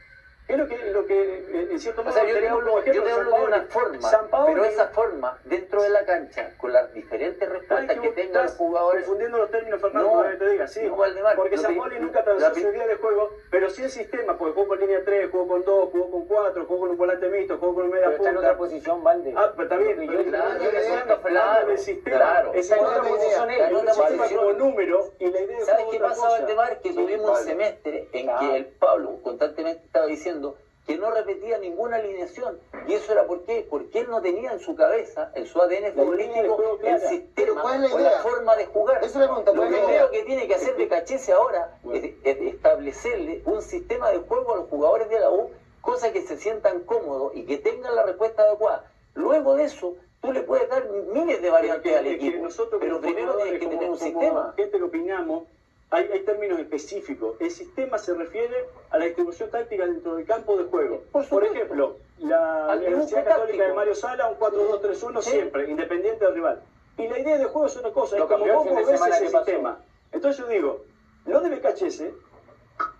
[0.52, 3.02] Es lo que, lo que eh, en cierto modo, o sea, yo te hablo, yo
[3.02, 4.10] te hablo de una forma,
[4.46, 9.04] pero esa forma, dentro de la cancha, con las diferentes respuestas que, tengan los jugadores...
[9.04, 10.96] confundiendo los términos, Fernando, no, que te diga, sí, no,
[11.36, 14.68] porque San Pauli nunca transó su idea de juego, pero sí el sistema, porque jugó
[14.68, 17.74] con línea 3, jugó con 2, jugó con 4, jugó con un volante mixto, jugó
[17.74, 18.16] con un media punta.
[18.18, 19.32] está en otra posición, Valde.
[19.34, 23.02] Ah, pero está pero yo, claro, yo, le estoy hablando del sistema, claro, en otra
[23.02, 26.80] posición él, el sistema como número, y la idea de ¿Sabes qué pasa, Valdemar?
[26.80, 30.41] Que tuvimos un semestre en que el Pablo constantemente estaba diciendo
[30.86, 32.58] que no repetía ninguna alineación.
[32.88, 33.66] ¿Y eso era por qué?
[33.68, 37.62] Porque él no tenía en su cabeza, en su ADN futbolístico, el sistema
[37.92, 39.00] o la forma de jugar.
[39.02, 44.54] Lo primero que tiene que hacer de Cachese ahora es, establecerle un sistema de juego
[44.54, 45.50] a los jugadores de la U,
[45.80, 48.90] cosa que se sientan cómodos y que tengan la respuesta adecuada.
[49.14, 52.48] Luego de eso, tú le puedes dar miles de variantes al equipo,
[52.80, 54.52] pero primero tienes que tener un sistema.
[54.56, 55.44] Gente que opinamos,
[55.92, 57.36] hay, términos específicos.
[57.38, 61.02] El sistema se refiere a la distribución táctica dentro del campo de juego.
[61.12, 66.62] Por, ejemplo, la Universidad Católica de Mario Sala, un 4-2-3-1 siempre, independiente del rival.
[66.96, 69.80] Y la idea de juego es una cosa, es como vos ves ese sistema.
[70.12, 70.84] Entonces yo digo,
[71.26, 72.02] lo de BKHS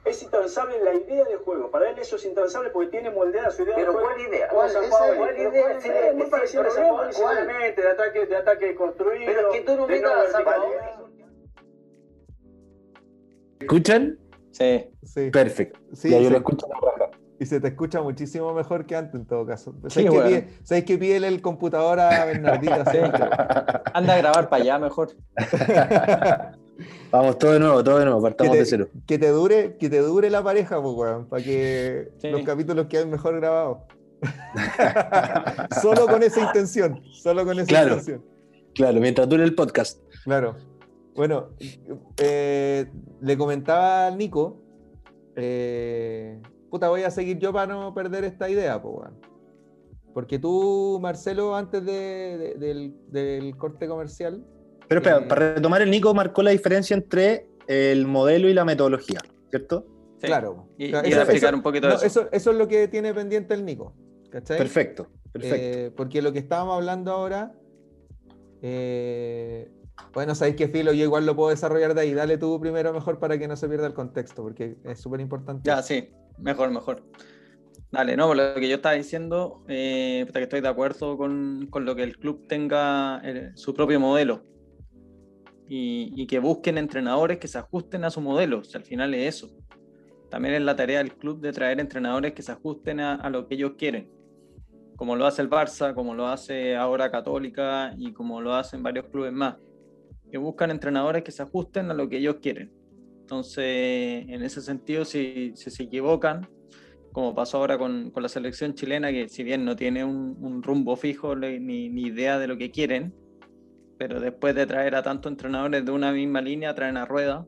[0.04, 1.70] es intransable la idea de juego.
[1.70, 4.00] Para él eso es intransable porque tiene moldeada su idea de juego.
[4.02, 4.48] ¿Cuál idea?
[4.48, 4.70] ¿Cuál,
[5.16, 5.78] ¿Cuál idea?
[5.78, 9.26] Es muy parecido a San Paulo, de ataque, de ataque construido.
[9.26, 9.86] Pero es que tú no
[10.30, 10.44] San
[13.62, 14.18] escuchan?
[14.50, 14.84] Sí.
[15.02, 15.30] sí.
[15.30, 15.80] Perfecto.
[15.94, 17.10] Sí, ya yo lo escucho la raja.
[17.40, 19.74] y se te escucha muchísimo mejor que antes en todo caso.
[19.88, 20.22] Sí, ¿Sabes, weón.
[20.22, 22.84] que pide, ¿Sabes que pídele el computador a Bernardita?
[22.92, 22.98] Sí.
[23.94, 25.08] Anda a grabar para allá mejor.
[27.10, 28.88] Vamos, todo de nuevo, todo de nuevo, partamos de cero.
[29.06, 32.28] que te dure, que te dure la pareja, pues, weón, para que Sí.
[32.30, 33.78] los capítulos queden mejor grabados.
[35.82, 37.88] solo con esa intención, solo con esa Claro.
[37.94, 38.24] intención.
[38.74, 40.00] Claro, mientras dure el podcast.
[40.24, 40.56] Claro.
[41.14, 41.50] Bueno,
[42.18, 42.86] eh,
[43.20, 44.62] le comentaba al Nico,
[45.36, 46.40] eh,
[46.70, 49.18] puta, voy a seguir yo para no perder esta idea, weón.
[50.14, 54.44] Porque tú, Marcelo, antes de- de- del, del corte comercial,
[54.88, 58.64] Pero espera, Eh, para retomar, el Nico marcó la diferencia entre el modelo y la
[58.64, 59.86] metodología, ¿cierto?
[60.18, 60.26] Sí.
[60.26, 60.68] claro.
[60.76, 62.20] Y, claro, y a explicar un poquito no, de eso.
[62.22, 62.28] eso.
[62.30, 63.94] Eso es lo que tiene pendiente el Nico.
[64.30, 64.58] ¿Cachai?
[64.58, 65.56] Perfecto, perfecto.
[65.56, 67.54] Eh, porque lo que estábamos hablando ahora,
[68.60, 69.70] eh,
[70.12, 72.14] bueno, sabéis que filo, yo igual lo puedo desarrollar de ahí.
[72.14, 75.62] Dale tú primero mejor para que no se pierda el contexto, porque es súper importante.
[75.64, 77.02] Ya, sí, mejor, mejor.
[77.90, 81.94] Dale, no, lo que yo estaba diciendo, eh, que estoy de acuerdo con, con lo
[81.94, 84.44] que el club tenga eh, su propio modelo
[85.68, 89.36] y, y que busquen entrenadores que se ajusten a su modelo, o al final es
[89.36, 89.54] eso.
[90.30, 93.46] También es la tarea del club de traer entrenadores que se ajusten a, a lo
[93.46, 94.10] que ellos quieren,
[94.96, 99.06] como lo hace el Barça, como lo hace ahora Católica y como lo hacen varios
[99.08, 99.56] clubes más,
[100.32, 102.72] que buscan entrenadores que se ajusten a lo que ellos quieren.
[103.20, 106.48] Entonces, en ese sentido, si, si se equivocan,
[107.12, 110.96] como pasó ahora con, con la selección chilena, que si bien no tiene un, rumbo
[110.96, 113.14] fijo ni, ni idea de lo que quieren,
[113.98, 117.46] pero después de traer a tantos entrenadores de una misma línea, traen a Rueda,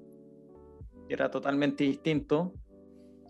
[1.09, 2.52] que era totalmente distinto,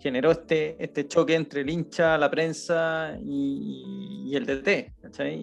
[0.00, 4.92] generó este, este choque entre el hincha, la prensa y, el DT.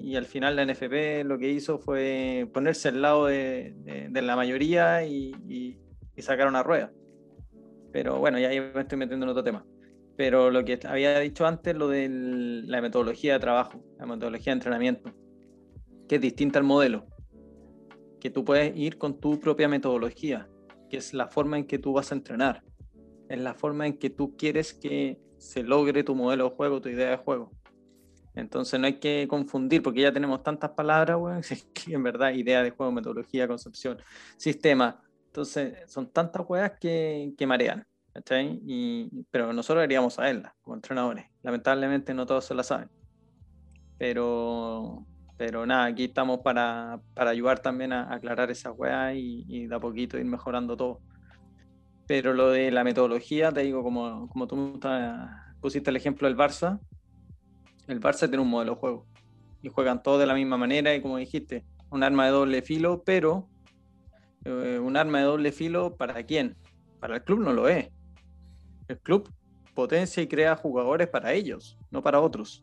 [0.03, 3.73] Y al final la NFP lo que hizo fue ponerse al lado de,
[4.09, 5.77] de- la mayoría y, y,
[6.15, 6.91] y sacaron a Rueda.
[7.91, 9.65] Pero bueno, ya ahí me estoy metiendo en otro tema.
[10.17, 14.57] Pero lo que había dicho antes, lo de la metodología de trabajo, la metodología de
[14.57, 15.11] entrenamiento,
[16.07, 17.05] que es distinta al modelo.
[18.19, 20.47] Que tú puedes ir con tu propia metodología,
[20.89, 22.63] que es la forma en que tú vas a entrenar.
[23.31, 26.89] Es la forma en que tú quieres que se logre tu modelo de juego, tu
[26.89, 27.51] idea de juego.
[28.35, 31.41] Entonces no hay que confundir, porque ya tenemos tantas palabras, weón,
[31.73, 33.99] que en verdad idea de juego, metodología, concepción,
[34.35, 35.01] sistema.
[35.27, 37.85] Entonces son tantas weas que, que marean.
[38.13, 38.59] ¿cachai?
[38.65, 41.25] Y, pero nosotros deberíamos saberlas como entrenadores.
[41.41, 42.89] Lamentablemente no todos se la saben.
[43.97, 45.05] Pero,
[45.37, 49.75] pero nada, aquí estamos para, para ayudar también a, aclarar esas weas y, y de
[49.75, 50.99] a poquito ir mejorando todo.
[52.11, 54.77] Pero lo de la metodología, te digo, como, como tú
[55.61, 56.77] pusiste el ejemplo del Barça,
[57.87, 59.05] el Barça tiene un modelo de juego
[59.61, 63.01] y juegan todos de la misma manera y como dijiste, un arma de doble filo,
[63.05, 63.47] pero
[64.43, 66.57] eh, un arma de doble filo para quién?
[66.99, 67.87] Para el club no lo es.
[68.89, 69.33] El club
[69.73, 72.61] potencia y crea jugadores para ellos, no para otros.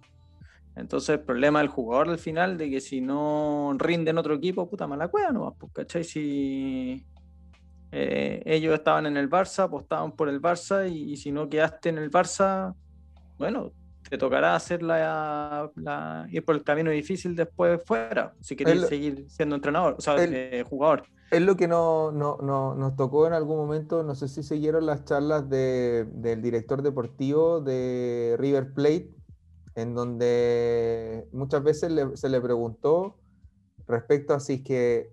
[0.77, 4.69] Entonces el problema del jugador al final de que si no rinde en otro equipo,
[4.69, 6.05] puta mala cueva no pues, ¿cachai?
[6.05, 7.03] Si
[7.93, 11.89] eh, ellos estaban en el Barça, apostaban por el Barça y, y si no quedaste
[11.89, 12.75] en el Barça,
[13.39, 13.73] bueno,
[14.09, 18.85] te tocará hacer la, la- ir por el camino difícil después fuera, si querés El-
[18.89, 21.05] seguir siendo entrenador, o sea, el- eh, jugador.
[21.31, 24.87] Es lo que no, no- no- nos tocó en algún momento, no sé si siguieron
[24.87, 29.11] las charlas de- del director deportivo de River Plate,
[29.75, 33.19] en donde muchas veces le- se le preguntó
[33.87, 35.11] respecto a si es que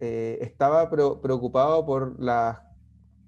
[0.00, 2.64] eh, estaba pre- preocupado por, la,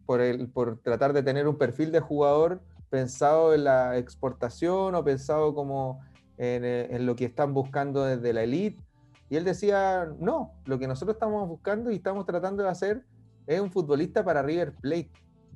[0.07, 5.05] por, el, por tratar de tener un perfil de jugador pensado en la exportación o
[5.05, 6.01] pensado como
[6.39, 8.83] en, eh, en lo que están buscando desde la elite.
[9.29, 13.05] Y él decía, no, lo que nosotros estamos buscando y estamos tratando de hacer
[13.47, 15.11] es un futbolista para River Plate,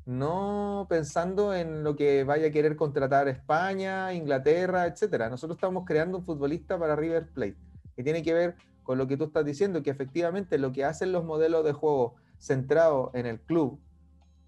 [0.06, 5.28] no pensando en lo que vaya a querer contratar España, Inglaterra, etcétera.
[5.28, 7.56] Nosotros estamos creando un futbolista para River Plate,
[7.96, 8.54] que tiene que ver
[8.84, 12.14] con lo que tú estás diciendo, que efectivamente lo que hacen los modelos de juego
[12.38, 13.80] centrados en el club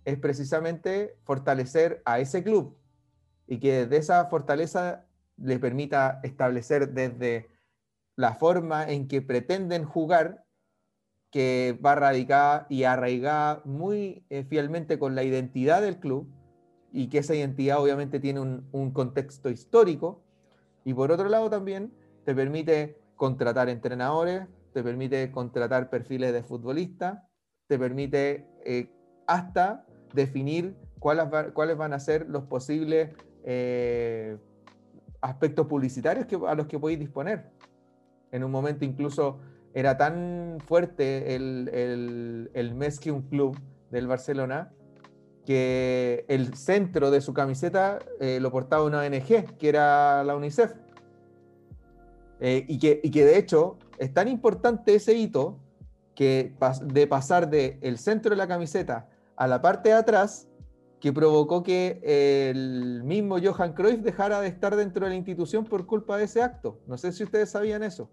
[0.04, 2.76] es precisamente fortalecer a ese club
[3.48, 5.06] y que de esa fortaleza
[5.36, 7.48] le permita establecer desde
[8.14, 10.44] la forma en que pretenden jugar,
[11.30, 16.28] que va radicada y arraigada muy eh, fielmente con la identidad del club,
[16.92, 20.22] y que esa identidad obviamente tiene un contexto histórico,
[20.84, 21.92] y por otro lado también
[22.24, 27.22] te permite contratar entrenadores, te permite contratar perfiles de futbolistas,
[27.66, 28.90] te permite eh,
[29.26, 29.84] hasta
[30.14, 33.10] definir cuáles, va- cuáles van a ser los posibles
[33.44, 34.36] eh,
[35.20, 37.50] aspectos publicitarios que, a los que podéis disponer.
[38.32, 39.40] En un momento incluso
[39.74, 43.58] era tan fuerte el, el, el mes que un club
[43.90, 44.72] del Barcelona
[45.44, 50.72] que el centro de su camiseta eh, lo portaba una ONG, que era la UNICEF.
[52.40, 55.58] Eh, y, que, y que de hecho es tan importante ese hito
[56.14, 56.54] que
[56.84, 60.48] de pasar del el centro de la camiseta a la parte de atrás,
[61.00, 62.00] que provocó que
[62.50, 66.42] el mismo Johan Cruyff dejara de estar dentro de la institución por culpa de ese
[66.42, 66.80] acto.
[66.86, 68.08] No sé si ustedes sabían eso.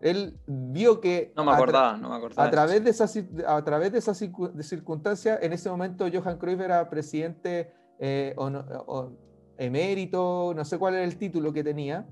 [0.00, 3.06] Él vio que no me acordaba, no me acordaba a, través de esa,
[3.46, 9.10] a través de esa circunstancia, en ese momento Johan Cruyff era presidente eh, o,
[9.58, 12.04] emérito, no sé cuál era el título que tenía,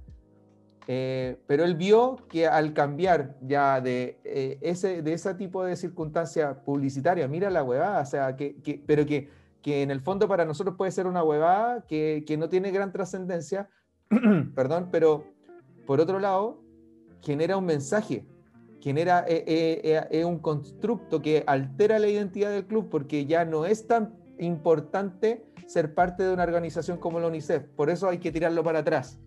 [0.92, 5.76] eh, pero él vio que al cambiar ya de, eh, ese, de ese tipo de
[5.76, 9.28] circunstancia publicitaria, mira la huevada, o sea, que, que, pero que,
[9.62, 12.90] que, en el fondo para nosotros puede ser una huevada que, que no tiene gran
[12.90, 13.70] trascendencia,
[14.56, 15.26] perdón, pero
[15.86, 16.60] por otro lado,
[17.20, 18.26] genera un mensaje,
[18.80, 24.18] genera eh, un constructo que altera la identidad del club porque ya no es tan
[24.40, 28.80] importante ser parte de una organización como la UNICEF, por eso hay que tirarlo para
[28.80, 29.20] atrás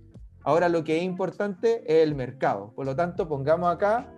[0.44, 2.74] Ahora lo que es importante es el mercado.
[2.76, 4.14] Por lo tanto, pongamos acá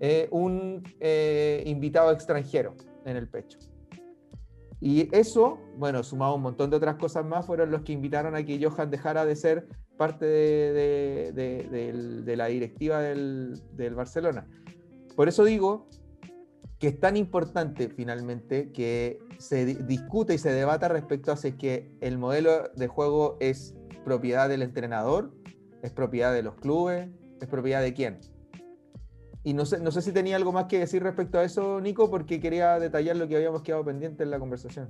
[0.00, 2.74] eh, un eh, invitado extranjero
[3.04, 3.58] en el pecho.
[4.80, 8.36] Y eso, bueno, sumado a un montón de otras cosas más, fueron los que invitaron
[8.36, 11.32] a que Johan dejara de ser parte de,
[12.36, 14.46] la directiva del, del, Barcelona.
[15.16, 15.88] Por eso digo
[16.78, 21.54] que es tan importante finalmente que se discute y se debata respecto a si es
[21.54, 23.74] que el modelo de juego es
[24.04, 25.32] propiedad del entrenador
[25.84, 27.10] ¿Es propiedad de los clubes?
[27.42, 28.18] ¿Es propiedad de quién?
[29.42, 32.10] Y no sé, no sé si tenía algo más que decir respecto a eso, Nico,
[32.10, 34.88] porque quería detallar lo que habíamos quedado pendiente en la conversación.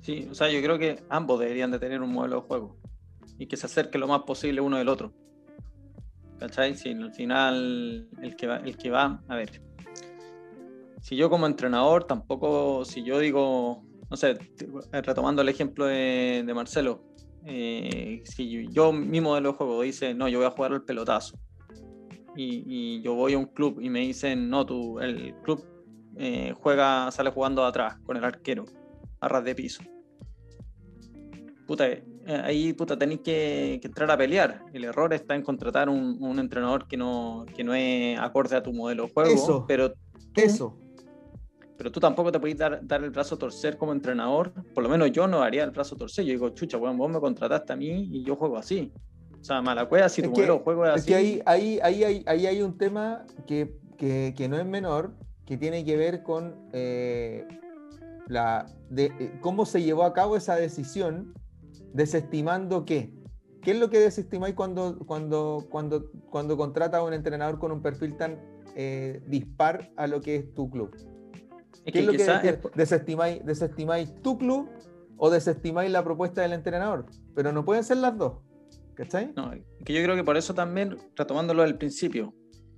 [0.00, 2.76] Sí, o sea, yo creo que ambos deberían de tener un modelo de juego
[3.38, 5.12] y que se acerque lo más posible uno del otro.
[6.40, 6.74] ¿Cachai?
[6.74, 9.62] Si al final el que va, el que va, a ver,
[11.00, 14.36] si yo como entrenador tampoco, si yo digo, no sé,
[14.90, 17.07] retomando el ejemplo de Marcelo,
[17.50, 21.38] eh, si yo mi modelo de juego dice, no, yo voy a jugar al pelotazo,
[22.36, 25.64] y, yo voy a un club y me dicen, no, tú, el club
[26.16, 28.66] eh, juega, sale jugando atrás con el arquero,
[29.20, 29.82] a ras de piso.
[31.66, 32.04] Puta, eh,
[32.44, 34.64] ahí puta, tenéis que, entrar a pelear.
[34.72, 38.62] El error está en contratar un, un entrenador que no, que no es acorde a
[38.62, 39.30] tu modelo de juego.
[39.30, 39.94] Eso, pero
[40.36, 40.78] eso
[41.78, 44.52] pero tú tampoco te puedes dar, dar, el brazo a torcer como entrenador.
[44.74, 46.24] Por lo menos yo no haría el brazo a torcer.
[46.24, 48.92] Yo digo, chucha, bueno, vos me contrataste a mí y yo juego así.
[49.40, 51.06] O sea, mala cueva si tu modelo juego es, es así.
[51.06, 55.14] que ahí, ahí, ahí, ahí, ahí hay un tema que, que, que, no es menor,
[55.46, 57.46] que tiene que ver con eh,
[58.26, 61.32] la, de, eh, cómo se llevó a cabo esa decisión,
[61.92, 63.14] desestimando qué.
[63.62, 67.82] ¿Qué es lo que desestimáis cuando, cuando, cuando, cuando contratas a un entrenador con un
[67.82, 68.40] perfil tan
[68.74, 70.96] eh, dispar a lo que es tu club?
[71.84, 74.68] ¿Qué es lo que desestimáis, desestimáis tu club
[75.16, 77.06] o desestimáis la propuesta del entrenador?
[77.34, 78.34] Pero no pueden ser las dos.
[78.94, 79.32] ¿Cachai?
[79.36, 79.52] No,
[79.84, 82.34] que yo creo que por eso también, retomándolo del principio,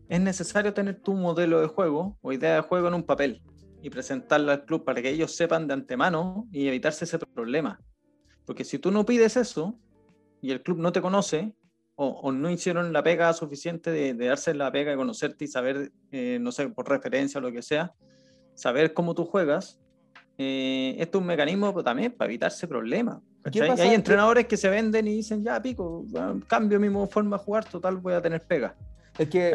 [0.09, 3.43] es necesario tener tu modelo de juego o idea de juego en un papel
[3.83, 7.81] y presentarlo al club para que ellos sepan de antemano y evitarse ese problema.
[8.45, 9.79] Porque si tú no pides eso
[10.43, 11.55] y el club no te conoce
[11.95, 16.39] o, no hicieron la pega suficiente de, darse la pega de conocerte y saber, eh,
[16.41, 17.95] no sé, por referencia o lo que sea,
[18.61, 19.79] saber cómo tú juegas,
[20.37, 23.19] eh, esto es un mecanismo también para evitarse problemas.
[23.45, 26.05] hay entrenadores que se venden y dicen, ya pico,
[26.47, 28.75] cambio mi forma de jugar, total voy a tener pega.
[29.19, 29.55] Es que,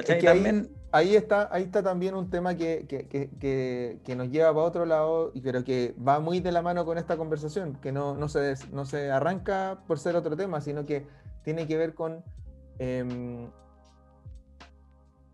[0.91, 5.31] ahí, está, ahí está también un tema que, que, que, nos lleva para otro lado,
[5.41, 8.85] creo que va muy de la mano con esta conversación, que no, no, se, no
[8.85, 11.05] se arranca por ser otro tema, sino que
[11.43, 12.23] tiene que ver con
[12.79, 13.49] em,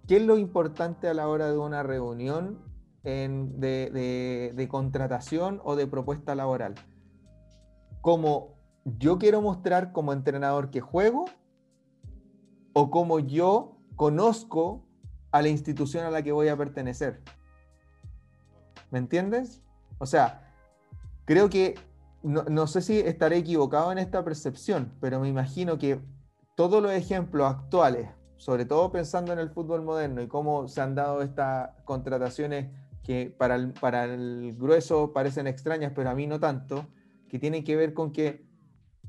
[0.07, 2.70] qué es lo importante a la hora de una reunión
[3.03, 6.75] de, contratación o de propuesta laboral.
[8.01, 8.55] Como
[8.85, 11.25] yo quiero mostrar como entrenador que juego
[12.73, 14.85] o como yo conozco
[15.31, 17.21] a la institución a la que voy a pertenecer.
[18.89, 19.61] ¿Me entiendes?
[19.99, 20.53] O sea,
[21.25, 21.75] creo que,
[22.23, 26.01] no, no, sé si estaré equivocado en esta percepción, pero me imagino que
[26.55, 30.95] todos los ejemplos actuales, sobre todo pensando en el fútbol moderno y cómo se han
[30.95, 32.69] dado estas contrataciones
[33.03, 36.85] que para el, para el grueso parecen extrañas, pero a mí no tanto,
[37.29, 38.43] que tienen que ver con que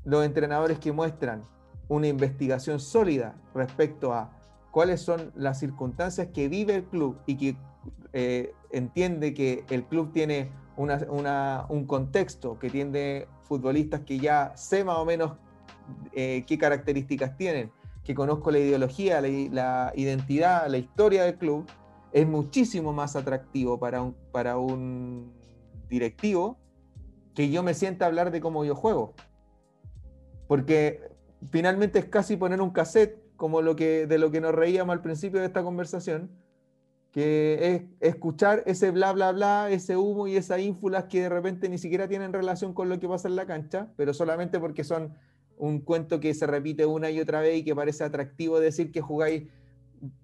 [0.03, 1.41] los entrenadores que muestran
[1.87, 4.31] una investigación sólida respecto a
[4.71, 7.55] cuáles son las circunstancias que vive el club y que
[8.13, 14.83] eh, entiende que el club tiene una, un contexto, que tiene futbolistas que ya sé
[14.83, 15.33] más o menos
[16.13, 17.71] eh, qué características tienen,
[18.03, 21.65] que conozco la ideología, la identidad, la historia del club,
[22.13, 25.33] es muchísimo más atractivo para un, para un
[25.89, 26.57] directivo
[27.33, 29.13] que yo me sienta a hablar de cómo yo juego.
[30.47, 31.01] Porque
[31.49, 35.01] finalmente es casi poner un cassette, como lo que, de lo que nos reíamos al
[35.01, 36.29] principio de esta conversación,
[37.11, 41.67] que es escuchar ese bla, bla, bla, ese humo y esas ínfulas que de repente
[41.67, 45.15] ni siquiera tienen relación con lo que pasa en la cancha, pero solamente porque son
[45.57, 49.01] un cuento que se repite una y otra vez y que parece atractivo decir que
[49.01, 49.47] jugáis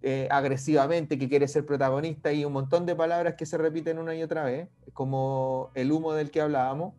[0.02, 4.16] eh, agresivamente, que quiere ser protagonista y un montón de palabras que se repiten una
[4.16, 6.94] y otra vez, como el humo del que hablábamos,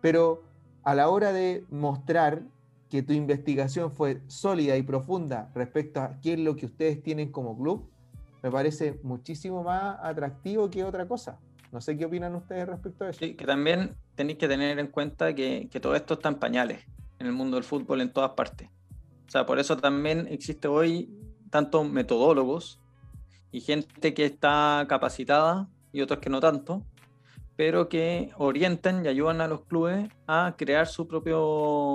[0.00, 0.42] pero
[0.82, 2.42] a la hora de mostrar
[2.88, 7.30] que tu investigación fue sólida y profunda respecto a qué es lo que ustedes tienen
[7.30, 7.88] como club,
[8.42, 11.38] me parece muchísimo más atractivo que otra cosa.
[11.70, 13.20] No sé qué opinan ustedes respecto a eso.
[13.20, 16.80] Sí, que también tenéis que tener en cuenta que, que todo esto está en pañales
[17.18, 18.68] en el mundo del fútbol en todas partes.
[19.26, 21.08] O sea, por eso también existe hoy
[21.52, 22.80] tanto metodólogos
[23.52, 26.82] y gente que está capacitada y otros que no tanto,
[27.56, 31.36] pero que orientan y ayudan a los clubes a crear su propia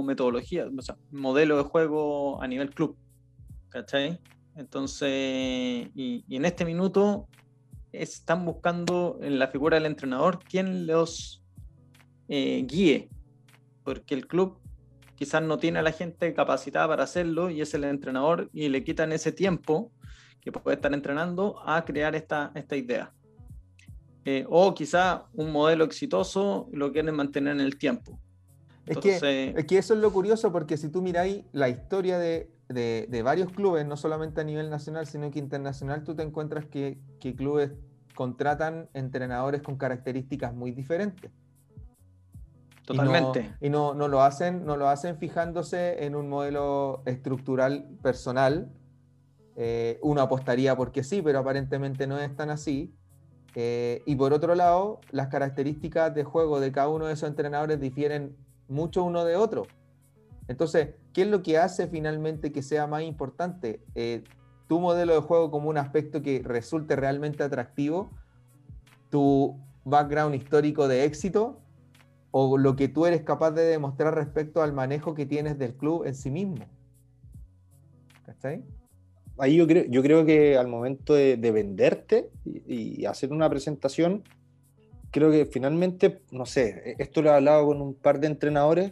[0.06, 2.96] metodología, o sea, modelo de juego a nivel club.
[3.70, 4.20] ¿Cachai?
[4.56, 7.28] Entonces, y, en este minuto
[7.92, 11.44] están buscando en la figura del entrenador quien los
[12.28, 13.10] eh, guíe,
[13.84, 14.60] porque el club
[15.18, 18.84] quizás no tiene a la gente capacitada para hacerlo y es el entrenador y le
[18.84, 19.92] quitan ese tiempo
[20.42, 23.12] que puede estar entrenando a crear esta, esta idea.
[24.24, 28.20] Eh, o quizá un modelo exitoso lo quieren mantener en el tiempo.
[28.86, 32.50] Es, que, es que eso es lo curioso porque si tú miráis la historia de,
[32.70, 36.66] de, de, varios clubes, no solamente a nivel nacional, sino que internacional, tú te encuentras
[36.66, 37.72] que, que clubes
[38.16, 41.32] contratan entrenadores con características muy diferentes.
[42.88, 43.54] Totalmente.
[43.60, 48.72] Y, no, no, lo hacen, no lo hacen fijándose en un modelo estructural personal.
[49.58, 52.96] Eh, uno apostaría porque sí, pero aparentemente no es tan así.
[53.56, 57.78] Eh, y por otro lado, las características de juego de cada uno de esos entrenadores
[57.82, 58.38] difieren
[58.70, 59.68] mucho uno de otro.
[60.48, 63.84] Entonces, ¿qué es lo que hace finalmente que sea más importante?
[63.96, 64.24] Eh,
[64.68, 68.12] tu modelo de juego como un aspecto que resulte realmente atractivo,
[69.10, 71.60] tu background histórico de éxito
[72.32, 76.06] o lo que tú eres capaz de demostrar respecto al manejo que tienes del club
[76.06, 76.66] en sí mismo.
[78.26, 78.64] ¿Cachai?
[79.40, 84.24] Ahí yo creo, yo creo que al momento de, venderte y, hacer una presentación,
[85.12, 88.92] creo que finalmente, no sé, e, esto lo he hablado con un par de entrenadores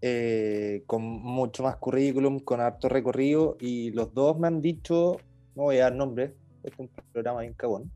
[0.00, 5.16] eh, con mucho más currículum, con harto recorrido, y los dos me han dicho,
[5.56, 6.32] no voy a dar nombres,
[6.62, 7.90] este es un programa bien cagón,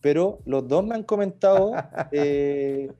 [0.00, 1.72] pero los dos me han comentado
[2.12, 2.90] eh,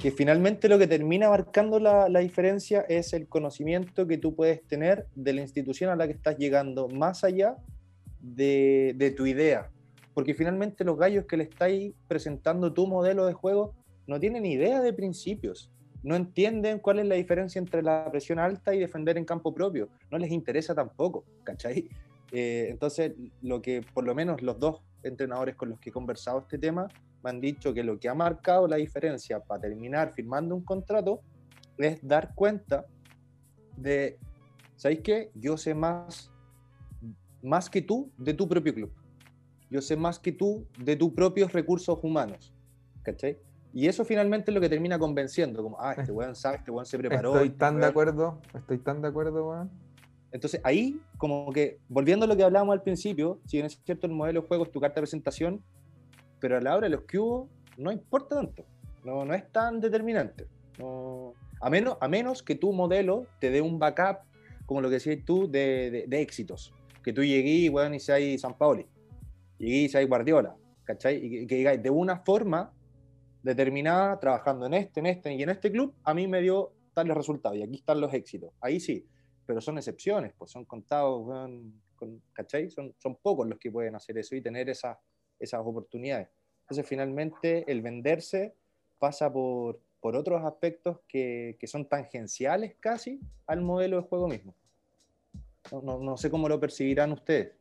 [0.00, 5.06] que finalmente lo que termina marcando la, diferencia es el conocimiento que tú puedes tener
[5.14, 7.56] de la institución a la que estás llegando, más allá
[8.20, 9.70] de, de tu idea.
[10.14, 13.74] Porque finalmente los gallos que le estáis presentando tu modelo de juego
[14.06, 15.70] no tienen idea de principios,
[16.02, 19.88] no entienden cuál es la diferencia entre la presión alta y defender en campo propio,
[20.10, 21.88] no les interesa tampoco, ¿cachai?
[22.32, 23.12] Eh, entonces,
[23.42, 26.88] lo que por lo menos los dos entrenadores con los que he conversado este tema
[27.22, 31.20] me han dicho que lo que ha marcado la diferencia para terminar firmando un contrato
[31.78, 32.86] es dar cuenta
[33.76, 34.18] de,
[34.76, 35.30] ¿sabéis qué?
[35.34, 36.30] Yo sé más,
[37.42, 38.92] más que tú de tu propio club.
[39.70, 42.52] Yo sé más que tú de tus propios recursos humanos.
[43.02, 43.38] ¿Cachai?
[43.72, 46.86] Y eso finalmente es lo que termina convenciendo, como, ah, este weón sabe, este weón
[46.86, 47.34] se preparó.
[47.34, 49.70] Estoy este tan de acuerdo, estoy tan de acuerdo, weón.
[50.32, 54.06] Entonces ahí, como que, volviendo a lo que hablábamos al principio, si bien es cierto
[54.06, 55.62] el modelo de juego es tu carta de presentación,
[56.40, 58.64] pero a la hora de los cubos no importa tanto,
[59.04, 60.46] no, no es tan determinante.
[61.60, 64.18] a, menos, a menos que tu modelo te dé un backup,
[64.66, 66.72] como lo que decías tú, de, de, éxitos.
[67.02, 68.86] Que tú llegues bueno, y seas San Paoli,
[69.58, 70.54] llegues y seas Guardiola,
[70.84, 71.16] ¿cachai?
[71.16, 72.72] Y que, digáis de una forma
[73.42, 77.16] determinada, trabajando en este, en este y en este club, a mí me dio tales
[77.16, 78.52] resultados y aquí están los éxitos.
[78.60, 79.06] Ahí sí,
[79.46, 81.26] pero son excepciones, pues son contados,
[81.96, 82.70] con, ¿cachai?
[82.70, 84.98] Son, son pocos los que pueden hacer eso y tener esas
[85.40, 86.28] esas oportunidades.
[86.62, 88.54] Entonces, finalmente, el venderse
[88.98, 94.54] pasa por, por otros aspectos que, que, son tangenciales casi al modelo de juego mismo.
[95.72, 97.54] No, no, no, sé cómo lo percibirán ustedes.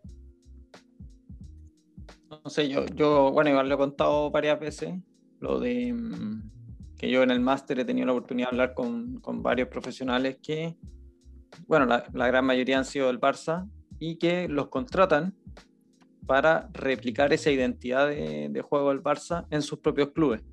[2.30, 4.94] No sé, yo, yo, bueno, igual lo he contado varias veces,
[5.40, 6.52] lo de mm,
[6.98, 10.38] que yo en el máster he tenido la oportunidad de hablar con, con varios profesionales
[10.42, 10.78] que,
[11.68, 13.68] bueno, la, la, gran mayoría han sido del Barça
[14.00, 15.36] y que los contratan
[16.30, 20.44] para replicar esa identidad de, juego del Barça en sus propios clubes.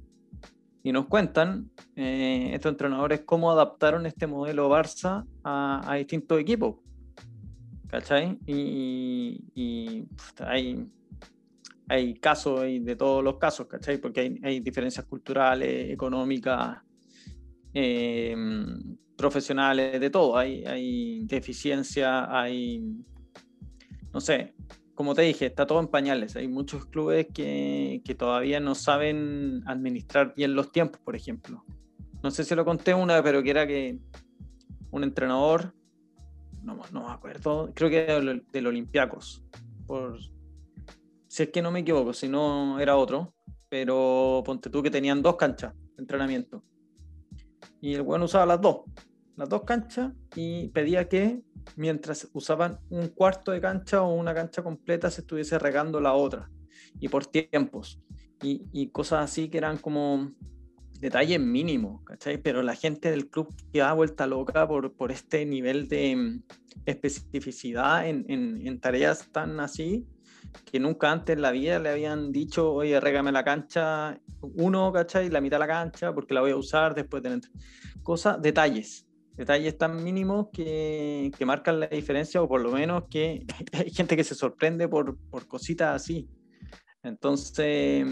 [0.83, 6.77] Y nos cuentan eh, estos entrenadores cómo adaptaron este modelo Barça a, distintos equipos.
[7.89, 8.39] ¿Cachai?
[8.47, 10.07] Y, y
[10.39, 10.89] hay,
[11.89, 13.99] hay casos de todos los casos, ¿cachai?
[13.99, 16.79] Porque hay, hay diferencias culturales, económicas,
[17.75, 20.39] em, profesionales, de todo.
[20.39, 22.83] Hay, hay deficiencia, hay,
[24.11, 24.55] no sé,
[24.97, 26.35] como te dije, está todo en pañales.
[26.37, 31.65] Hay muchos clubes que, que, todavía no saben administrar bien los tiempos, por ejemplo.
[32.23, 34.01] No sé si lo conté una, pero que era que
[34.91, 35.75] un entrenador,
[36.63, 39.45] no, no me acuerdo, creo que era del, del Olympiacos,
[39.87, 40.19] por,
[41.29, 43.35] si es que no me equivoco, si no era otro,
[43.69, 46.65] pero ponte tú que tenían dos canchas de entrenamiento.
[47.83, 48.85] Y el bueno usaba las dos,
[49.37, 51.43] las dos canchas y pedía que
[51.75, 56.51] mientras usaban un cuarto de cancha o una cancha completa se estuviese regando la otra
[57.01, 58.01] y por tiempos
[58.43, 60.33] y, y cosas así que eran como
[61.01, 62.39] detalles mínimos, ¿cachai?
[62.39, 66.43] Pero la gente del club queda vuelta loca por, por este nivel de mm,
[66.87, 70.07] especificidad en, en, en, tareas tan así
[70.65, 75.29] que nunca antes en la vida le habían dicho, oye, régame la cancha, uno, ¿cachai?
[75.29, 77.41] La mitad de la cancha, porque la voy a usar después de
[78.03, 79.06] Cosas, detalles,
[79.37, 84.17] detalles tan mínimos que, que, marcan la diferencia, o por lo menos que hay gente
[84.17, 86.29] que se sorprende por, por cositas así.
[87.03, 88.05] Entonces,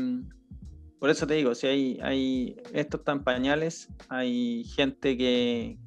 [1.01, 5.79] por eso te digo, si hay, hay estos tan pañales, hay gente que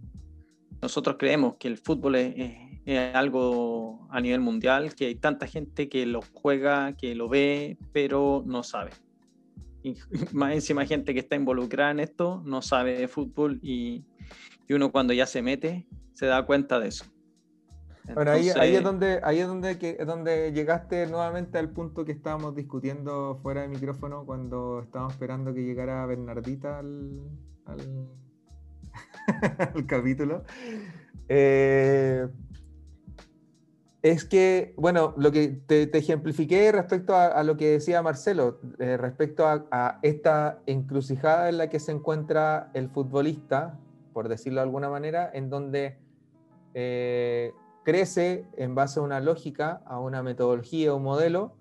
[0.82, 2.34] nosotros creemos que el fútbol es,
[2.86, 7.78] es, algo a nivel mundial, que hay tanta gente que lo juega, que lo ve,
[7.94, 8.92] pero no sabe.
[10.34, 14.04] Más encima gente que está involucrada en esto, no sabe de fútbol y,
[14.68, 17.06] y uno cuando ya se mete se da cuenta de eso.
[18.14, 22.14] Bueno, ahí, ahí, es donde, ahí es donde, que, donde llegaste nuevamente al punto que
[22.14, 27.19] estábamos discutiendo fuera de micrófono cuando estábamos esperando que llegara Bernardita al,
[27.65, 28.07] al,
[29.76, 30.44] al capítulo.
[31.27, 32.27] Eh,
[34.02, 38.61] es que, bueno, lo que te, te ejemplifiqué respecto a, a, lo que decía Marcelo,
[38.80, 43.77] eh, respecto a, a, esta encrucijada en la que se encuentra el futbolista,
[44.18, 45.99] por decirlo de alguna manera, en donde
[46.73, 47.53] eh,
[47.85, 51.53] crece en base a una lógica, a una metodología, un modelo,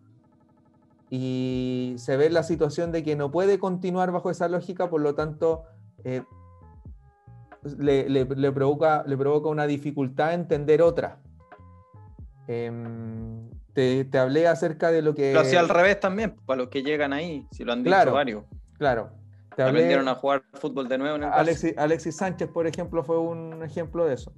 [1.11, 5.15] y se ve la situación de que no puede continuar bajo esa lógica, por lo
[5.15, 5.65] tanto,
[6.03, 6.23] eh,
[7.79, 11.21] le, le, le, provoca, le provoca una dificultad entender otra.
[12.49, 12.73] Eh,
[13.75, 15.35] te, te, hablé acerca de lo que...
[15.35, 18.15] Lo hacía al revés también, para los que llegan ahí, si lo han dicho claro,
[18.15, 18.45] varios.
[18.79, 19.26] Claro.
[19.57, 23.03] Te hablé, Aprendieron a jugar fútbol de nuevo en el Alexis, Alexis Sánchez, por ejemplo,
[23.03, 24.31] fue un ejemplo de eso.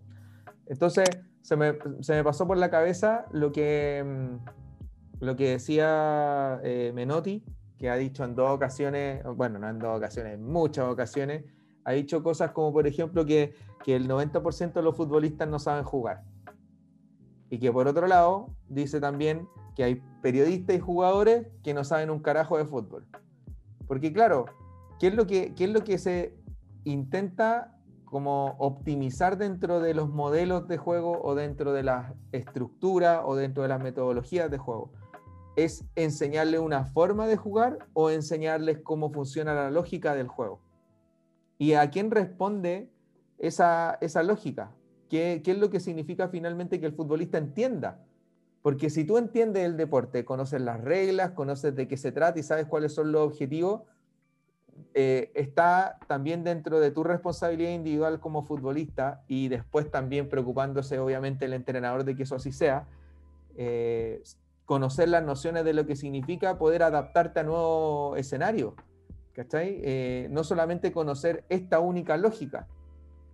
[0.67, 1.09] Entonces,
[1.43, 6.93] se me, se me, pasó por la cabeza lo que, mm, lo que decía eh,
[6.95, 7.45] Menotti,
[7.79, 11.45] que ha dicho en dos ocasiones, bueno, no en dos ocasiones, en muchas ocasiones,
[11.85, 15.83] ha dicho cosas como, por ejemplo, que, que el 90% de los futbolistas no saben
[15.85, 16.23] jugar.
[17.51, 22.11] Y que por otro lado, dice también que hay periodistas y jugadores que no saben
[22.11, 23.07] un carajo de fútbol.
[23.87, 24.45] Porque claro,
[24.99, 26.35] ¿qué es lo que, qué es lo que se
[26.85, 27.79] intenta
[28.11, 33.63] como optimizar dentro de los modelos de juego o dentro de la estructura o dentro
[33.63, 34.93] de las metodologías de juego.
[35.57, 40.61] Es enseñarle una forma de jugar o enseñarles cómo funciona la lógica del juego.
[41.59, 42.91] ¿Y a quién responde
[43.37, 44.75] esa, esa lógica?
[45.11, 48.05] ¿Qué, ¿Qué es lo que significa finalmente que el futbolista entienda?
[48.63, 52.43] Porque si tú entiendes el deporte, conoces las reglas, conoces de qué se trata y
[52.43, 53.83] sabes cuáles son los objetivos,
[54.95, 61.45] eh, está también dentro de tu responsabilidad individual como futbolista y después también preocupándose obviamente
[61.45, 62.87] el entrenador de que eso así sea,
[63.57, 64.23] eh,
[64.65, 68.75] conocer las nociones de lo que significa poder adaptarte a nuevo escenario,
[69.33, 69.81] ¿cachai?
[69.83, 72.67] Eh, no solamente conocer esta única lógica,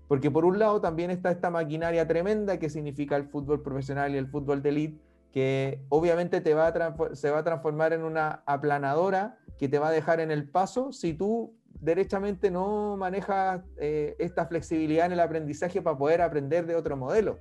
[0.07, 4.19] porque por un lado también está esta maquinaria tremenda que significa el fútbol profesional y
[4.19, 5.01] el fútbol de elite,
[5.33, 6.73] que obviamente te va
[7.15, 10.93] se va a transformar en una aplanadora que te va a dejar en el paso
[10.93, 16.77] si tú derechamente no manejas eh, esta flexibilidad en el aprendizaje para poder aprender de
[16.77, 17.39] otro modelo.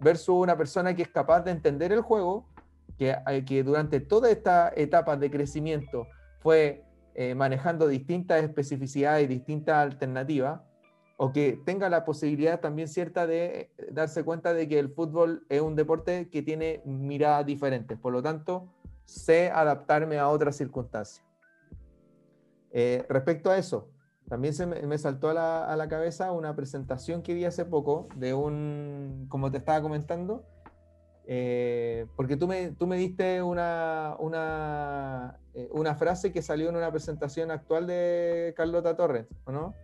[0.00, 2.48] Versus una persona que es capaz de entender el juego,
[2.98, 6.06] que, eh, que durante toda esta etapa de crecimiento
[6.40, 6.84] fue
[7.14, 10.60] eh, manejando distintas especificidades y distintas alternativas,
[11.16, 15.60] o que tenga la posibilidad también cierta de darse cuenta de que el fútbol es
[15.60, 17.96] un deporte que tiene miradas diferentes.
[17.98, 18.68] Por lo tanto,
[19.04, 21.24] sé adaptarme a otras circunstancias.
[22.72, 23.88] Eh, respecto a eso,
[24.28, 27.64] también se me, me saltó a la, a la, cabeza una presentación que vi hace
[27.64, 30.44] poco de un, como te estaba comentando,
[31.26, 36.76] eh, porque tú me, tú me diste una, una, eh, una, frase que salió en
[36.76, 39.74] una presentación actual de Carlota Torres, ¿o no?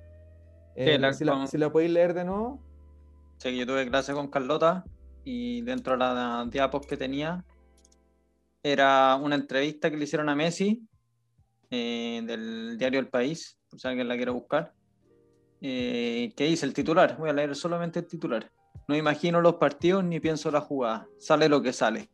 [0.76, 1.48] Sí, la, si, la, con...
[1.48, 2.60] si, la, podéis leer de nuevo.
[3.38, 4.84] Sí, yo tuve clase con Carlota
[5.24, 7.44] y dentro de la diapos que tenía
[8.62, 10.82] era una entrevista que le hicieron a Messi
[11.70, 14.72] eh, del diario El País, por si alguien la quiere buscar.
[15.60, 17.16] eh, ¿qué dice el titular?
[17.18, 18.50] Voy a leer solamente el titular.
[18.88, 21.06] No imagino los partidos ni pienso la jugada.
[21.18, 22.10] Sale lo que sale.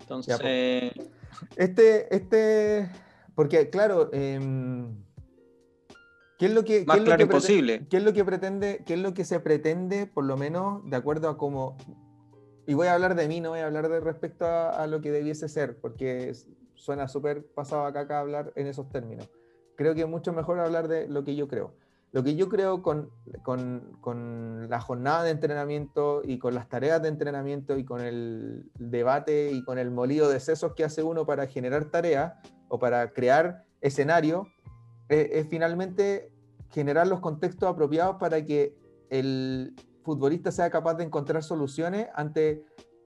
[0.00, 0.38] Entonces.
[1.56, 2.90] este, este,
[3.34, 4.86] porque claro, ¿qué
[6.38, 7.86] es lo que, más ¿qué claro es lo que imposible.
[7.88, 10.96] ¿Qué es lo que pretende, qué es lo que se pretende, por lo menos, de
[10.96, 11.76] acuerdo a cómo
[12.68, 15.10] y voy a hablar de mí, no voy a hablar de respecto a, lo que
[15.10, 16.34] debiese ser, porque
[16.74, 19.30] suena súper pasado acá, acá hablar en esos términos.
[19.74, 21.72] Creo que es mucho mejor hablar de lo que yo creo.
[22.12, 23.08] Lo que yo creo con,
[23.42, 28.70] con, con, la jornada de entrenamiento y con las tareas de entrenamiento y con el
[28.78, 32.34] debate y con el molido de sesos que hace uno para generar tareas
[32.68, 34.46] o para crear escenario,
[35.08, 36.30] es, es finalmente
[36.68, 38.76] generar los contextos apropiados para que
[39.08, 42.64] el, futbolista sea capaz de encontrar soluciones ante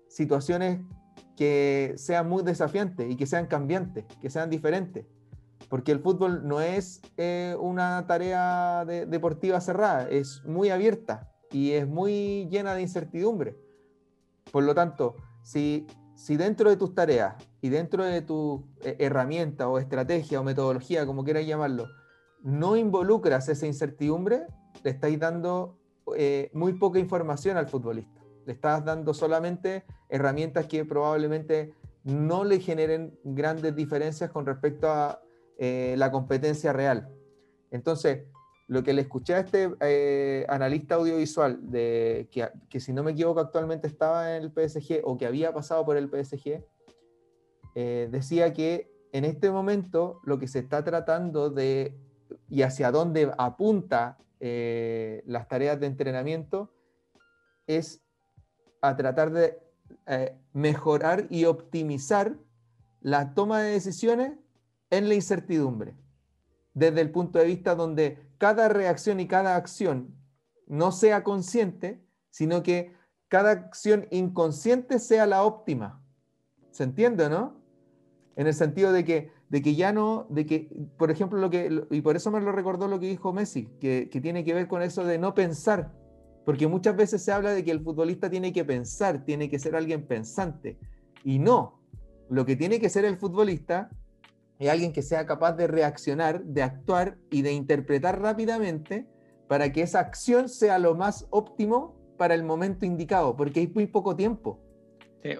[0.08, 0.80] situaciones
[1.36, 5.06] que sean muy desafiantes y que sean cambiantes, que sean diferentes.
[5.68, 11.86] Porque el fútbol no es eh, una tarea deportiva cerrada, es muy abierta y es
[11.86, 13.56] muy llena de incertidumbre.
[14.50, 19.68] Por lo tanto, si, si dentro de tus tareas y dentro de tu eh, herramienta
[19.68, 21.86] o estrategia o metodología, como quieras llamarlo,
[22.42, 24.46] no involucras esa incertidumbre,
[24.82, 25.78] le estáis dando
[26.16, 28.20] eh, muy poca información al futbolista.
[28.46, 31.74] Le estás dando solamente herramientas que probablemente
[32.04, 35.22] no le generen grandes diferencias con respecto a
[35.58, 37.08] eh, la competencia real.
[37.70, 38.24] Entonces,
[38.66, 43.12] lo que le escuché a este eh, analista audiovisual, de, que, que, si no me
[43.12, 46.64] equivoco actualmente estaba en el PSG o que había pasado por el PSG,
[47.74, 51.96] decía que en este momento lo que se está tratando de
[52.48, 56.74] y hacia dónde apunta eh, las tareas de entrenamiento
[57.68, 58.02] es
[58.80, 59.62] a tratar de
[60.08, 62.36] eh, mejorar y optimizar
[63.00, 64.32] la toma de decisiones
[64.90, 65.94] en la incertidumbre,
[66.74, 70.12] desde el punto de vista donde cada reacción y cada acción
[70.66, 72.96] no sea consciente, sino que
[73.28, 76.02] cada acción inconsciente sea la óptima.
[76.72, 77.62] ¿Se entiende, no?
[78.34, 81.84] En el sentido de que de que ya no, de que, por ejemplo, lo que,
[81.90, 84.80] y por eso me lo recordó lo que dijo Messi, que, tiene que ver con
[84.80, 85.92] eso de no pensar,
[86.46, 89.76] porque muchas veces se habla de que el futbolista tiene que pensar, tiene que ser
[89.76, 90.78] alguien pensante,
[91.22, 91.82] y no,
[92.30, 93.90] lo que tiene que ser el futbolista
[94.58, 99.06] es alguien que sea capaz de reaccionar, de actuar y de interpretar rápidamente
[99.48, 103.86] para que esa acción sea lo más óptimo para el momento indicado, porque hay muy
[103.86, 104.60] poco tiempo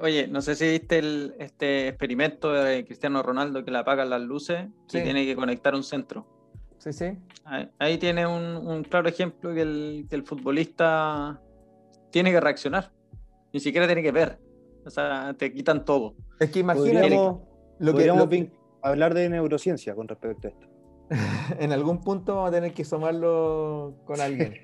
[0.00, 4.20] oye, no sé si viste el, este experimento de Cristiano Ronaldo que le apagan las
[4.20, 6.26] luces y tiene que conectar un centro.
[6.78, 7.18] Sí, sí.
[7.78, 11.40] Ahí, tiene un, claro ejemplo que el, futbolista
[12.10, 12.92] tiene que reaccionar.
[13.52, 14.38] Ni siquiera tiene que ver.
[14.84, 16.14] O sea, te quitan todo.
[16.40, 17.16] Es que imagínate.
[17.78, 18.50] Lo que,
[18.82, 20.66] hablar de neurociencia con respecto a esto.
[21.59, 24.54] en algún punto vamos a tener que sumarlo con alguien.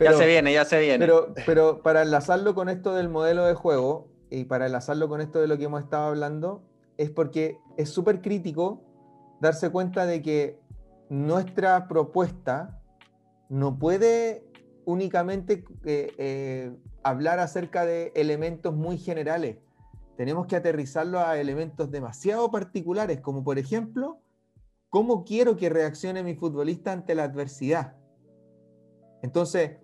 [0.00, 0.98] ya se viene, ya se viene.
[0.98, 5.40] Pero, pero para enlazarlo con esto del modelo de juego, y para enlazarlo con esto
[5.40, 6.62] de lo que hemos estado hablando,
[6.96, 8.82] es porque es súper crítico
[9.40, 10.58] darse cuenta de que
[11.08, 12.80] nuestra propuesta
[13.48, 14.44] no puede
[14.84, 19.58] únicamente eh, eh, hablar acerca de elementos muy generales.
[20.16, 24.20] Tenemos que aterrizarlo a elementos demasiado particulares, como por ejemplo,
[24.88, 27.96] cómo quiero que reaccione mi futbolista ante la adversidad.
[29.22, 29.78] Entonces,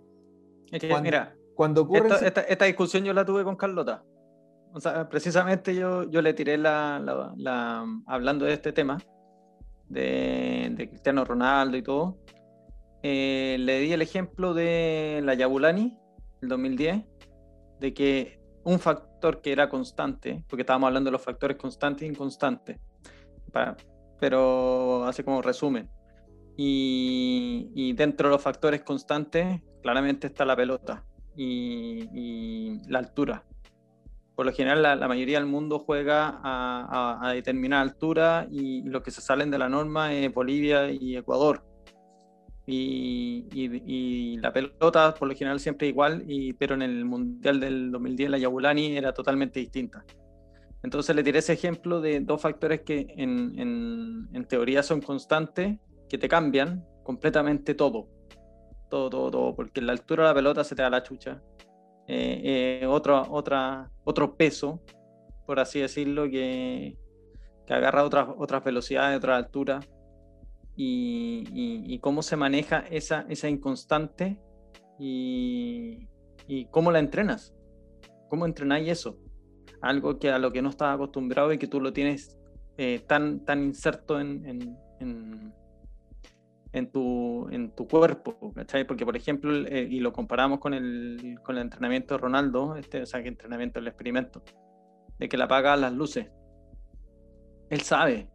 [0.89, 2.09] cuando, mira, cuando ocurre...
[2.49, 4.05] esta discusión yo la tuve con Carlota
[5.11, 6.99] precisamente yo, yo le tiré la,
[7.37, 8.99] la, hablando de este tema,
[9.89, 12.19] de, de Cristiano Ronaldo y todo,
[13.03, 15.99] eh, le di el ejemplo de la Yabulani,
[16.41, 17.05] el 2010,
[17.81, 22.07] de que un factor que era constante, porque estábamos hablando de los factores constantes e
[22.07, 22.79] inconstantes,
[24.19, 25.91] pero hace como resumen.
[26.57, 31.03] Y, y, dentro de los factores constantes, claramente está la pelota
[31.35, 33.43] y, y la altura
[34.35, 39.21] por lo general la, mayoría del mundo juega a, determinada altura y los que se
[39.21, 41.65] salen de la norma es Bolivia y Ecuador.
[42.67, 48.31] Y, la pelota por lo general siempre igual, y, pero en el Mundial del 2010
[48.31, 50.05] la Yabulani era totalmente distinta.
[50.83, 55.79] Entonces le tiré ese ejemplo de dos factores que en, teoría son constantes,
[56.09, 58.09] que te cambian completamente todo.
[58.91, 61.41] Todo, todo, todo, porque la altura de la pelota se te da la chucha,
[62.15, 64.83] eh, eh, otra, otro peso,
[65.47, 66.99] por así decirlo, que,
[67.67, 69.89] que agarra otras, otras velocidades, otras alturas,
[70.77, 74.39] y, cómo se maneja esa, esa inconstante
[74.99, 76.07] y,
[76.71, 77.55] cómo la entrenas,
[78.29, 79.19] cómo entrenáis eso,
[79.81, 82.39] algo que a lo que no estás acostumbrado y que tú lo tienes
[82.77, 84.77] eh, tan, tan inserto en
[86.91, 88.87] tu, en tu cuerpo, ¿cachai?
[88.87, 93.03] Porque, por ejemplo, eh, y lo comparamos con el, con el entrenamiento de Ronaldo, este,
[93.03, 94.43] o sea, que entrenamiento del experimento,
[95.19, 96.29] de que le apaga las luces.
[97.69, 98.29] Él sabe,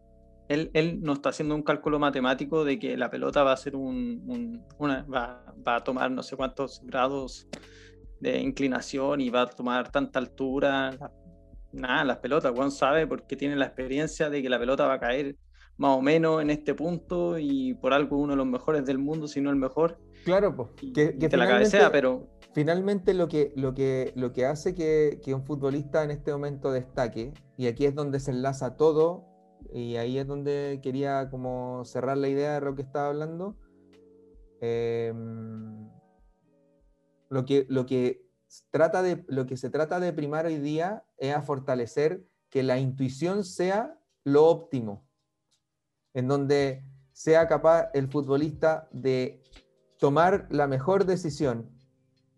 [0.50, 3.76] él, él, no está haciendo un cálculo matemático de que la pelota va a ser
[3.76, 7.48] un, una, va, va, a tomar no sé cuántos grados
[8.20, 10.96] de inclinación y va a tomar tanta altura.
[11.74, 15.00] Nada, las pelotas, Juan sabe porque tiene la experiencia de que la pelota va a
[15.00, 15.36] caer
[15.78, 19.28] más o menos en este punto y por algo uno de los mejores del mundo,
[19.28, 20.00] si no el mejor.
[20.26, 20.70] Claro, pues.
[20.94, 22.28] Que, te la cabecea, pero.
[22.54, 26.72] Finalmente, lo que, lo que, lo que hace que, que, un futbolista en este momento
[26.72, 29.26] destaque, y aquí es donde se enlaza todo,
[29.72, 33.56] y ahí es donde quería como cerrar la idea de lo que estaba hablando.
[34.60, 35.88] Em,
[37.30, 38.26] lo, que, lo, que
[38.72, 42.80] trata de, lo que se trata de primar hoy día es a fortalecer que la
[42.80, 45.07] intuición sea lo óptimo
[46.18, 46.84] en donde
[47.14, 49.40] sea capaz el futbolista de
[50.00, 51.70] tomar la mejor decisión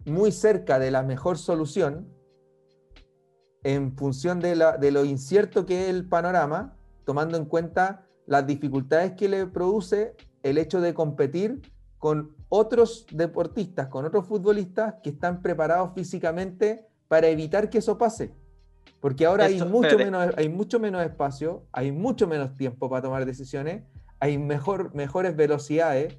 [0.06, 2.14] muy cerca de la mejor solución
[3.64, 4.58] en función de,
[4.92, 10.58] lo incierto que es el panorama, tomando en cuenta las dificultades que le produce el
[10.58, 11.62] hecho de competir
[12.00, 18.34] con otros deportistas, con otros futbolistas que están preparados físicamente para evitar que eso pase.
[19.00, 23.26] Porque ahora hay, mucho menos, hay mucho menos espacio, hay mucho menos tiempo para tomar
[23.26, 23.84] decisiones,
[24.20, 26.18] hay mejor, mejores velocidades,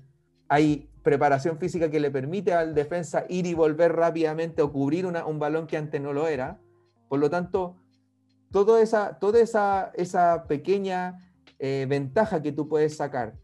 [0.48, 5.38] hay preparación física que le permite al defensa ir y volver rápidamente o cubrir un
[5.38, 6.58] balón que antes no lo era.
[7.08, 7.76] Por lo tanto,
[8.50, 11.18] toda esa, toda esa, esa pequeña
[11.58, 13.34] eh, ventaja que tú puedes sacar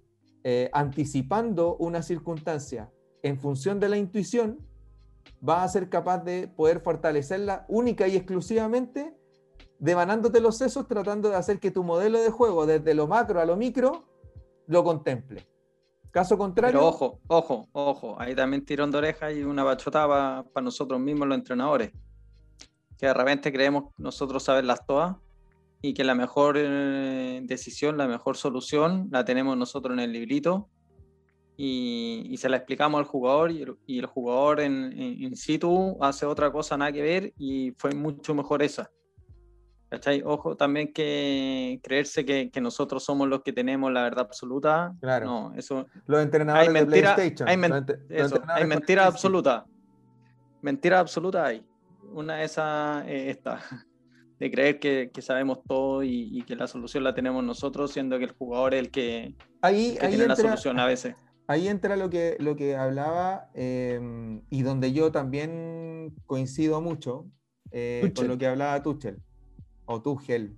[0.44, 2.90] eh, anticipando una circunstancia
[3.22, 4.58] en función de la intuición,
[5.46, 9.14] va a ser capaz de poder fortalecerla única y exclusivamente
[9.78, 13.44] devanándote los sesos, tratando de hacer que tu modelo de juego, desde lo macro a
[13.44, 14.04] lo micro,
[14.66, 15.46] lo contemple.
[16.10, 16.78] Caso contrario.
[16.78, 21.28] Pero ojo, ojo, ojo, ahí también tirón de oreja y una bachotada para nosotros mismos,
[21.28, 21.92] los entrenadores.
[22.96, 25.16] Que de repente creemos nosotros saberlas todas
[25.82, 30.70] y que la mejor eh, decisión, la mejor solución la tenemos nosotros en el librito
[31.56, 36.76] y, se la explicamos al jugador y el, jugador en, in situ hace otra cosa
[36.76, 38.90] nada que ver y fue mucho mejor esa.
[39.88, 40.20] ¿Cachai?
[40.24, 44.92] Ojo también que creerse que, que, nosotros somos los que tenemos la verdad absoluta.
[45.00, 45.26] Claro.
[45.26, 45.86] No, eso.
[46.06, 47.48] Los entrenadores hay mentira, de PlayStation.
[47.48, 49.64] Hay, eso, hay mentira absoluta.
[50.60, 51.64] Mentira absoluta hay.
[52.12, 53.60] Una de esas es esta.
[54.38, 58.18] De creer que, que sabemos todo y, y, que la solución la tenemos nosotros, siendo
[58.18, 61.16] que el jugador es el que, ahí, el que tiene la solución a veces.
[61.48, 63.98] Ahí entra lo que, lo que hablaba eh,
[64.50, 67.24] y donde yo también coincido mucho
[67.70, 69.22] eh, con lo que hablaba Tuchel
[69.86, 70.56] o Tuchel,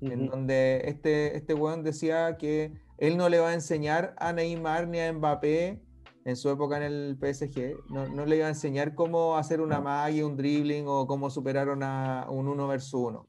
[0.00, 4.88] en donde este, este weón decía que él no le va a enseñar a Neymar
[4.88, 5.80] ni a Mbappé
[6.24, 9.80] en su época en el PSG, no, no le iba a enseñar cómo hacer una
[9.80, 13.28] magia, un dribbling o cómo superar una, un uno versus uno.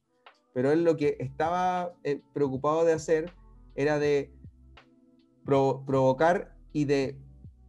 [0.53, 3.31] Pero él lo que estaba eh, preocupado de hacer
[3.73, 4.31] era de
[5.43, 7.19] provocar y de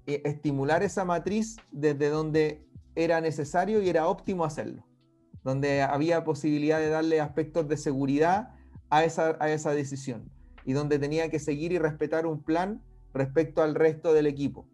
[0.06, 4.84] eh, estimular esa matriz desde donde era necesario y era óptimo hacerlo
[5.44, 8.54] donde había posibilidad de darle aspectos de seguridad
[8.90, 10.30] a esa, a esa decisión
[10.64, 14.66] y donde tenía que seguir y respetar un plan respecto al resto del equipo.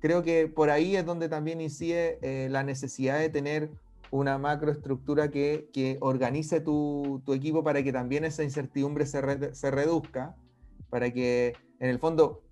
[0.00, 3.70] Creo que por ahí es donde también incide eh, la necesidad de tener
[4.10, 9.70] una macroestructura que, que organice tu, tu, equipo para que también esa incertidumbre se, se
[9.70, 10.34] reduzca,
[10.88, 12.42] para que en el fondo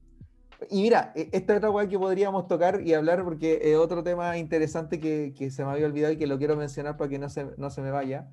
[0.70, 4.02] y mira, e, esta es otra cosa que podríamos tocar y hablar porque es otro
[4.02, 7.28] tema interesante que, se me había olvidado y que lo quiero mencionar para que no
[7.28, 8.28] se, no se me vaya.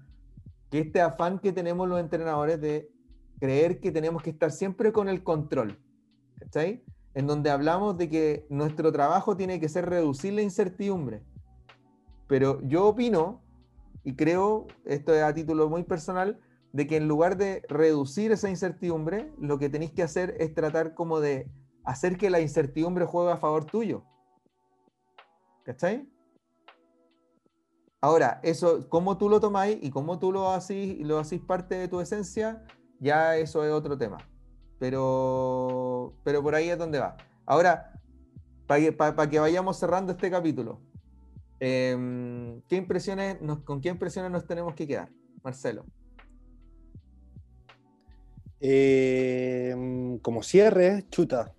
[0.70, 2.90] Que este afán que tenemos los entrenadores de
[3.40, 5.78] creer que tenemos que estar siempre con el control.
[6.40, 6.84] ¿Cachai?
[7.14, 11.22] En donde hablamos de que nuestro trabajo tiene que ser reducir la incertidumbre.
[12.28, 13.42] Pero yo opino,
[14.04, 16.40] y creo, esto es a título muy personal,
[16.74, 20.94] de que en lugar de reducir esa incertidumbre, lo que tenéis que hacer es tratar
[20.94, 21.48] como de
[21.86, 24.04] hacer que la incertidumbre juegue a favor tuyo.
[25.64, 26.08] ¿Cachai?
[28.02, 31.88] Ahora, eso, cómo tú lo tomáis y cómo tú lo haces, lo haces parte de
[31.88, 32.64] tu esencia,
[33.00, 34.18] ya eso es otro tema.
[34.78, 37.18] Pero, pero por ahí es donde va.
[37.46, 38.00] Ahora,
[38.68, 40.82] para que, vayamos cerrando este capítulo,
[41.60, 45.10] em, ¿qué impresiones ¿con qué impresiones nos tenemos que quedar,
[45.44, 45.86] Marcelo?
[48.60, 51.56] Em, como cierre, chuta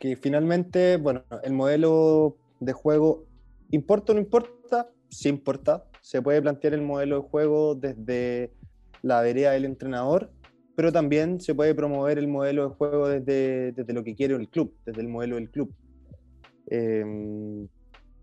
[0.00, 3.26] que finalmente, bueno, el modelo de juego,
[3.70, 4.90] ¿importa o no importa?
[5.10, 5.84] Sí importa.
[6.00, 8.50] Se puede plantear el modelo de juego desde
[9.02, 10.32] la vereda del entrenador,
[10.74, 14.48] pero también se puede promover el modelo de juego desde, desde lo que quiere el
[14.48, 15.70] club, desde el modelo del club.
[16.68, 17.68] Em,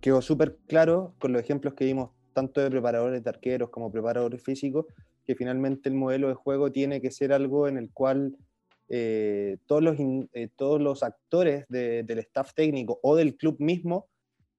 [0.02, 4.42] quedó súper claro con los ejemplos que vimos tanto de preparadores de arqueros como preparadores
[4.42, 4.88] físicos,
[5.28, 8.36] que finalmente el modelo de juego tiene que ser algo en el cual
[8.90, 14.08] eh, todos, los eh, todos los actores del staff técnico o del club mismo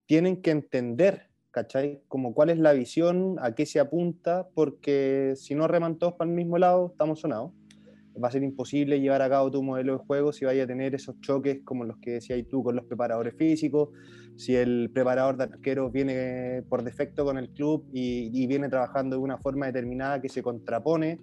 [0.07, 2.03] tienen que entender, ¿cachai?
[2.09, 6.31] Como cuál es la visión, a qué se apunta, porque si no reman todos para
[6.31, 7.53] el mismo lado, estamos sonados.
[8.23, 10.95] Va a ser imposible llevar a cabo tu modelo de juego si vaya a tener
[10.95, 13.91] esos choques como los que decías tú con los preparadores físicos,
[14.37, 19.23] si el preparador de arqueros viene por defecto con el club y, viene trabajando de
[19.23, 21.21] una forma determinada que se contrapone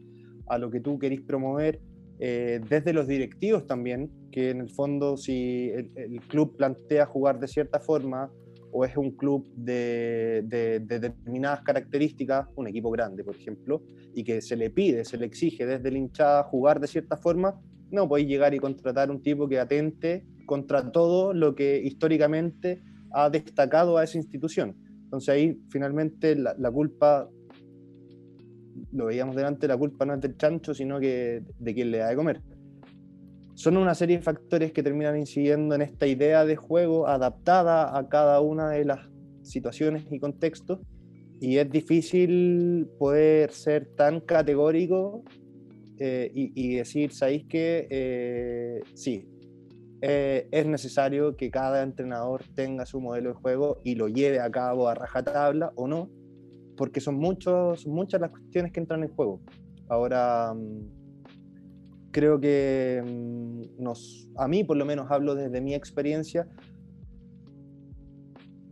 [0.48, 1.82] a lo que tú querís promover,
[2.20, 7.48] eh, desde los directivos también, que en el fondo si el, club plantea jugar de
[7.48, 8.32] cierta forma
[8.72, 13.84] o es un club de, determinadas características, un equipo grande, por ejemplo,
[14.14, 17.60] y que se le pide, se le exige desde el hinchada jugar de cierta forma,
[17.92, 22.82] no podéis llegar y contratar un tipo que atente contra todo lo que históricamente
[23.12, 24.76] ha destacado a esa institución.
[25.06, 27.30] Entonces ahí finalmente la, culpa,
[28.96, 32.10] lo veíamos delante, la culpa no es del chancho, sino que de quien le da
[32.10, 32.42] de comer.
[33.54, 38.10] Son una serie de factores que terminan incidiendo en esta idea de juego adaptada a
[38.10, 39.00] cada una de las
[39.44, 40.80] situaciones y contextos
[41.40, 45.24] y es difícil poder ser tan categórico
[45.98, 49.26] eh, y, decir, ¿sabéis que eh, sí,
[50.02, 54.52] eh, es necesario que cada entrenador tenga su modelo de juego y lo lleve a
[54.52, 56.10] cabo a rajatabla o no,
[56.76, 59.42] porque son, muchos, muchas las cuestiones que entran en juego.
[59.88, 66.48] Ahora, mm, creo que mm, nos, a mí por lo menos hablo desde mi experiencia,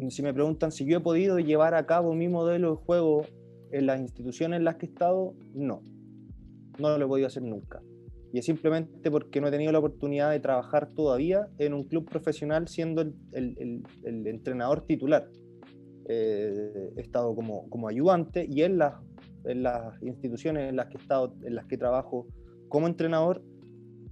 [0.10, 3.26] si me preguntan si yo he podido llevar a cabo mi modelo de juego
[3.72, 5.82] en las instituciones en las que he estado, no,
[6.78, 7.82] no lo he podido hacer nunca
[8.34, 12.10] y es simplemente porque no he tenido la oportunidad de trabajar todavía en un club
[12.10, 15.30] profesional siendo el, entrenador titular.
[16.08, 18.96] Eh, he estado como, como ayudante y en las,
[19.46, 22.28] en las instituciones en las que he estado, en las que trabajo
[22.70, 23.42] como entrenador,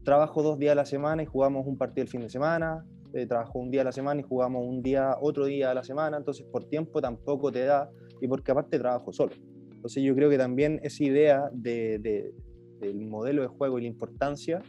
[0.03, 3.25] trabajo dos días a la semana y jugamos un partido el fin de semana, eh,
[3.25, 6.17] trabajo un día a la semana y jugamos un día, otro día a la semana,
[6.17, 7.89] entonces por tiempo tampoco te da
[8.21, 9.33] y porque aparte trabajo solo.
[9.71, 12.33] Entonces yo creo que también esa idea de
[12.81, 14.61] el modelo de juego y la importancia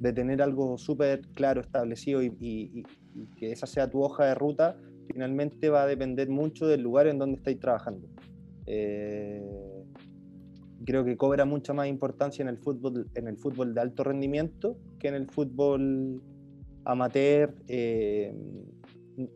[0.00, 2.84] de tener algo súper claro, establecido y,
[3.36, 4.76] que esa sea tu hoja de ruta,
[5.12, 8.08] finalmente va a depender mucho del lugar en donde estáis trabajando.
[8.66, 9.42] Eh,
[10.84, 14.76] creo que cobra mucha más importancia en el fútbol, en el fútbol de alto rendimiento
[14.98, 16.22] que en el fútbol
[16.84, 17.54] amateur.
[17.68, 18.34] Eh,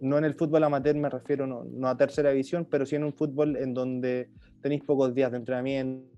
[0.00, 3.04] no en el fútbol amateur me refiero no, no, a tercera división, pero sí en
[3.04, 4.30] un fútbol en donde
[4.62, 6.08] tenéis pocos días de entrenamiento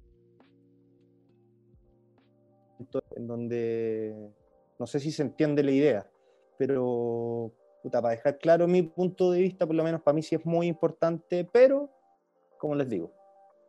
[3.16, 4.30] en donde
[4.78, 6.10] no sé si se entiende la idea,
[6.58, 7.52] pero
[7.90, 10.66] para dejar claro mi punto de vista, por lo menos para mí sí es muy
[10.66, 11.90] importante, pero
[12.58, 13.12] como les digo,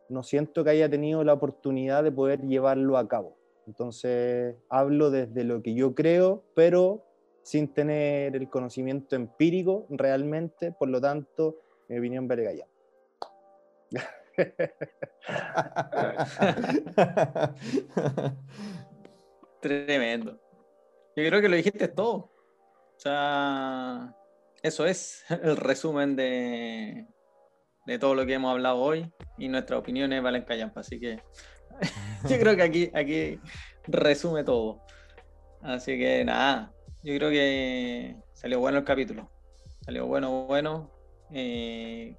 [0.10, 3.38] no siento que haya tenido la oportunidad de poder llevarlo a cabo.
[3.68, 7.03] Entonces hablo desde lo que yo creo, pero
[7.44, 11.57] sin tener el conocimiento empírico realmente, por lo tanto,
[11.89, 12.68] mi opinión vale allá.
[19.61, 20.39] Tremendo.
[21.15, 22.30] Yo creo que lo dijiste todo.
[23.07, 24.13] Sea,
[24.63, 27.07] eso es el resumen de,
[27.85, 30.81] de todo lo que hemos hablado hoy y nuestras opiniones valen callampa.
[30.81, 31.21] Así que
[32.29, 33.39] yo creo que aquí, aquí
[33.88, 34.81] resume todo.
[35.61, 39.31] Así que nada, yo creo que salió bueno el capítulo.
[39.85, 40.91] Salió bueno, bueno.
[41.31, 42.13] Eh,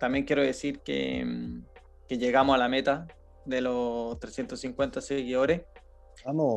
[0.00, 1.26] también quiero decir que,
[2.08, 3.06] que llegamos a la meta
[3.44, 5.60] de los 350 seguidores.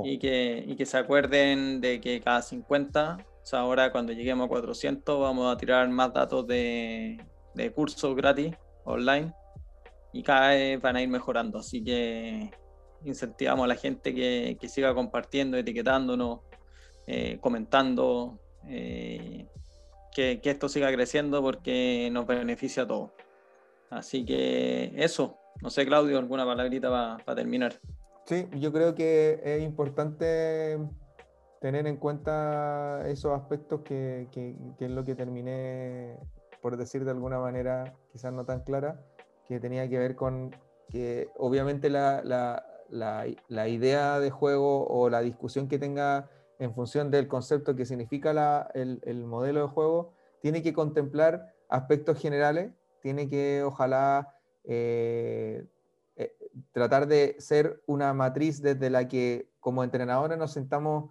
[0.05, 4.45] Y que, y que se acuerden de que cada 50, o sea, ahora cuando lleguemos
[4.45, 7.23] a 400, vamos a tirar más datos de,
[7.53, 8.55] de cursos gratis
[8.85, 9.31] online
[10.11, 11.59] y cada vez van a ir mejorando.
[11.59, 12.49] Así que
[13.03, 16.39] incentivamos a la gente que, que siga compartiendo, etiquetándonos,
[17.05, 19.45] eh, comentando, eh,
[20.11, 23.11] que, que, esto siga creciendo porque nos beneficia a todos.
[23.91, 26.89] Así que eso, no sé Claudio, alguna palabrita
[27.23, 27.79] para terminar.
[28.25, 30.79] Sí, yo creo que es importante
[31.65, 34.27] tener en cuenta esos aspectos que,
[34.79, 36.15] es lo que terminé
[36.61, 39.03] por decir de alguna manera, quizás no tan clara,
[39.47, 40.55] que tenía que ver con
[40.89, 46.29] que obviamente la, la, la, idea de juego o la discusión que tenga
[46.59, 51.51] en función del concepto que significa la, el, el, modelo de juego, tiene que contemplar
[51.67, 54.35] aspectos generales, tiene que ojalá
[54.65, 55.65] eh,
[56.73, 61.09] tratar de ser una matriz desde la que como entrenadores nos sentamos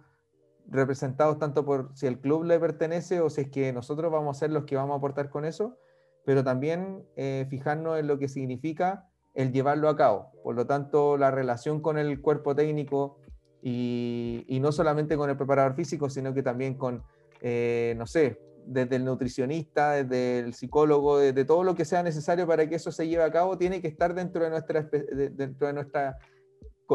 [0.67, 4.39] representados tanto por si el club le pertenece o si es que nosotros vamos a
[4.39, 5.77] ser los que vamos a aportar con eso,
[6.25, 10.31] pero también eh, fijarnos en lo que significa el llevarlo a cabo.
[10.43, 13.17] Por lo tanto, la relación con el cuerpo técnico
[13.61, 17.03] y, no solamente con el preparador físico, sino que también con,
[17.41, 22.47] eh, no sé, desde el nutricionista, desde el psicólogo, desde todo lo que sea necesario
[22.47, 25.73] para que eso se lleve a cabo, tiene que estar dentro de, nuestra, dentro de,
[25.73, 26.17] nuestra,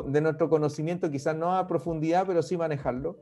[0.06, 3.18] de nuestro conocimiento, quizás no a profundidad, pero sí manejarlo.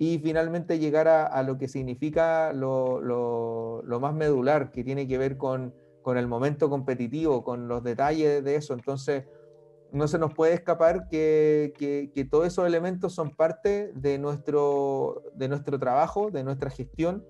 [0.00, 5.36] Y finalmente llegar a, lo que significa lo, lo, más medular, que tiene que ver
[5.36, 8.72] con, con el momento competitivo, con los detalles de eso.
[8.72, 9.24] Entonces,
[9.92, 15.22] no se nos puede escapar que, que, que, todos esos elementos son parte de nuestro,
[15.34, 17.22] de nuestro trabajo, de nuestra gestión,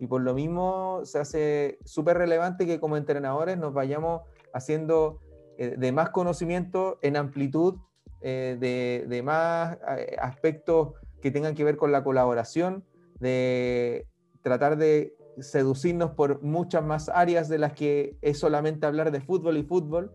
[0.00, 4.22] y por lo mismo se hace súper relevante que como entrenadores nos vayamos
[4.54, 5.20] haciendo
[5.58, 7.74] eh, de más conocimiento en amplitud,
[8.22, 10.94] eh, de, de, más eh, aspectos
[11.24, 12.84] que tengan que ver con la colaboración,
[13.18, 14.06] de
[14.42, 19.56] tratar de seducirnos por muchas más áreas de las que es solamente hablar de fútbol
[19.56, 20.14] y fútbol,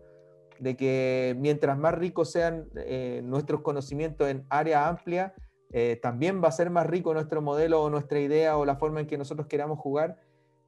[0.60, 2.68] de que mientras más ricos sean
[3.24, 5.34] nuestros conocimientos en área amplia,
[5.72, 9.00] eh, también va a ser más rico nuestro modelo o nuestra idea o la forma
[9.00, 10.16] en que nosotros queramos jugar.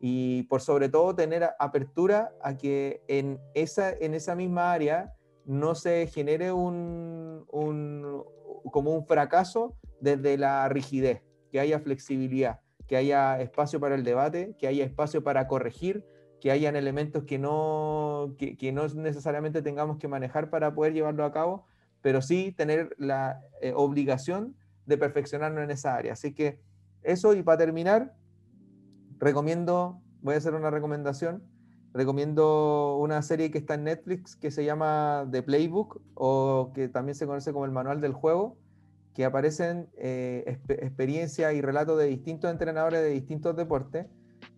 [0.01, 5.15] Y por sobre todo tener apertura a que en esa, en esa misma área
[5.45, 8.25] no se genere un, un,
[8.73, 14.55] como un fracaso desde la rigidez, que haya flexibilidad, que haya espacio para el debate,
[14.59, 16.05] que haya espacio para corregir,
[16.41, 21.25] que hayan elementos que no, que, que no necesariamente tengamos que manejar para poder llevarlo
[21.25, 21.67] a cabo,
[22.03, 24.57] pero sí tener la eh, obligación
[24.87, 26.15] de perfeccionarnos en esa área.
[26.15, 26.61] Así que
[27.05, 28.13] eso y para terminar,
[29.21, 31.45] recomiendo, voy a hacer una recomendación,
[31.95, 37.15] recomiendo una serie que está en Netflix que se llama The Playbook o que también
[37.15, 38.59] se conoce como el manual del juego,
[39.15, 44.07] que aparecen eh, experiencias y relatos de distintos entrenadores de distintos deportes,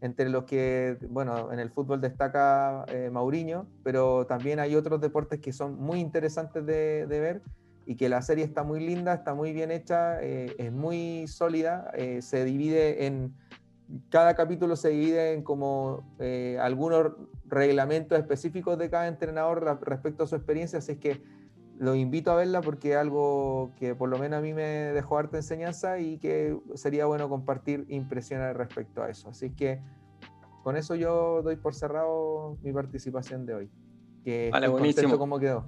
[0.01, 5.40] entre los que, bueno, en el fútbol destaca eh, Mauriño, pero también hay otros deportes
[5.40, 7.43] que son muy interesantes de, de ver
[7.86, 11.90] y que la serie está muy linda, está muy bien hecha, eh, es muy sólida,
[11.94, 13.35] eh, se divide en,
[14.09, 17.12] cada capítulo se divide en como eh, algunos
[17.44, 21.22] reglamentos específicos de cada entrenador respecto a su experiencia, así es que
[21.78, 25.18] lo invito a verla porque es algo que por lo menos a mí me dejó
[25.18, 29.28] harta enseñanza y que sería bueno compartir impresiones respecto a eso.
[29.28, 29.80] Así que
[30.62, 33.70] con eso yo doy por cerrado mi participación de hoy.
[34.24, 35.18] Que vale, buenísimo.
[35.18, 35.64] cómo quedó.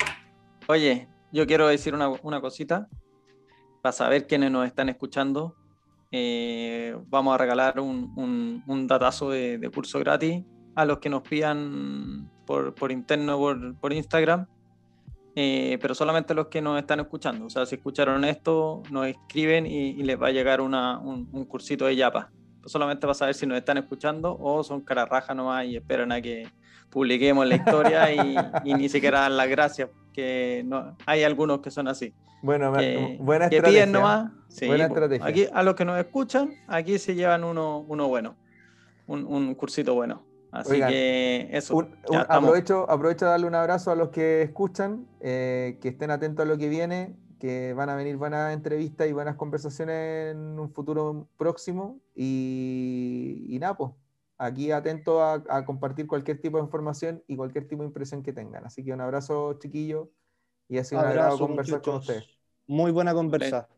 [0.68, 2.88] Oye, yo quiero decir una, una cosita
[3.82, 5.54] para saber quiénes nos están escuchando.
[6.12, 12.30] Eh, vamos a regalar un, un, datazo de, curso gratis a los que nos pidan
[12.46, 14.46] por, por interno, por, por Instagram,
[15.38, 17.44] eh, pero solamente los que nos están escuchando.
[17.44, 21.44] O sea, si escucharon esto, nos escriben y, les va a llegar una, un, un,
[21.44, 22.30] cursito de Yapa.
[22.64, 26.22] Solamente para saber si nos están escuchando o son cara raja nomás y esperan a
[26.22, 26.48] que
[26.88, 28.34] publiquemos la historia y,
[28.64, 32.14] y ni siquiera dan las gracias que no, hay algunos que son así.
[32.40, 32.72] Bueno,
[33.18, 33.86] buena que estrategia.
[33.86, 34.32] nomás.
[34.66, 35.26] buena estrategia.
[35.26, 38.36] Aquí, a los que nos escuchan, aquí se llevan uno, uno bueno,
[39.06, 40.26] un, un cursito bueno.
[40.51, 41.86] Así que eso.
[42.28, 46.48] aprovecho, aprovecho a darle un abrazo a los que escuchan, eh, que estén atentos a
[46.48, 51.28] lo que viene, que van a venir buenas entrevistas y buenas conversaciones en un futuro
[51.36, 52.01] próximo.
[52.14, 53.93] Y, y nada, pues,
[54.39, 58.64] aquí atento a, compartir cualquier tipo de información y cualquier tipo de impresión que tengan.
[58.64, 60.10] Así que un abrazo, chiquillo,
[60.68, 62.27] y ha sido un agrado conversar con ustedes.
[62.66, 63.68] Muy buena conversa.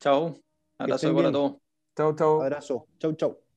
[0.00, 0.36] Chao.
[0.78, 1.56] Abrazo para todos.
[1.96, 2.42] Chao, chao.
[2.42, 2.86] Abrazo.
[2.98, 3.49] Chau, chau.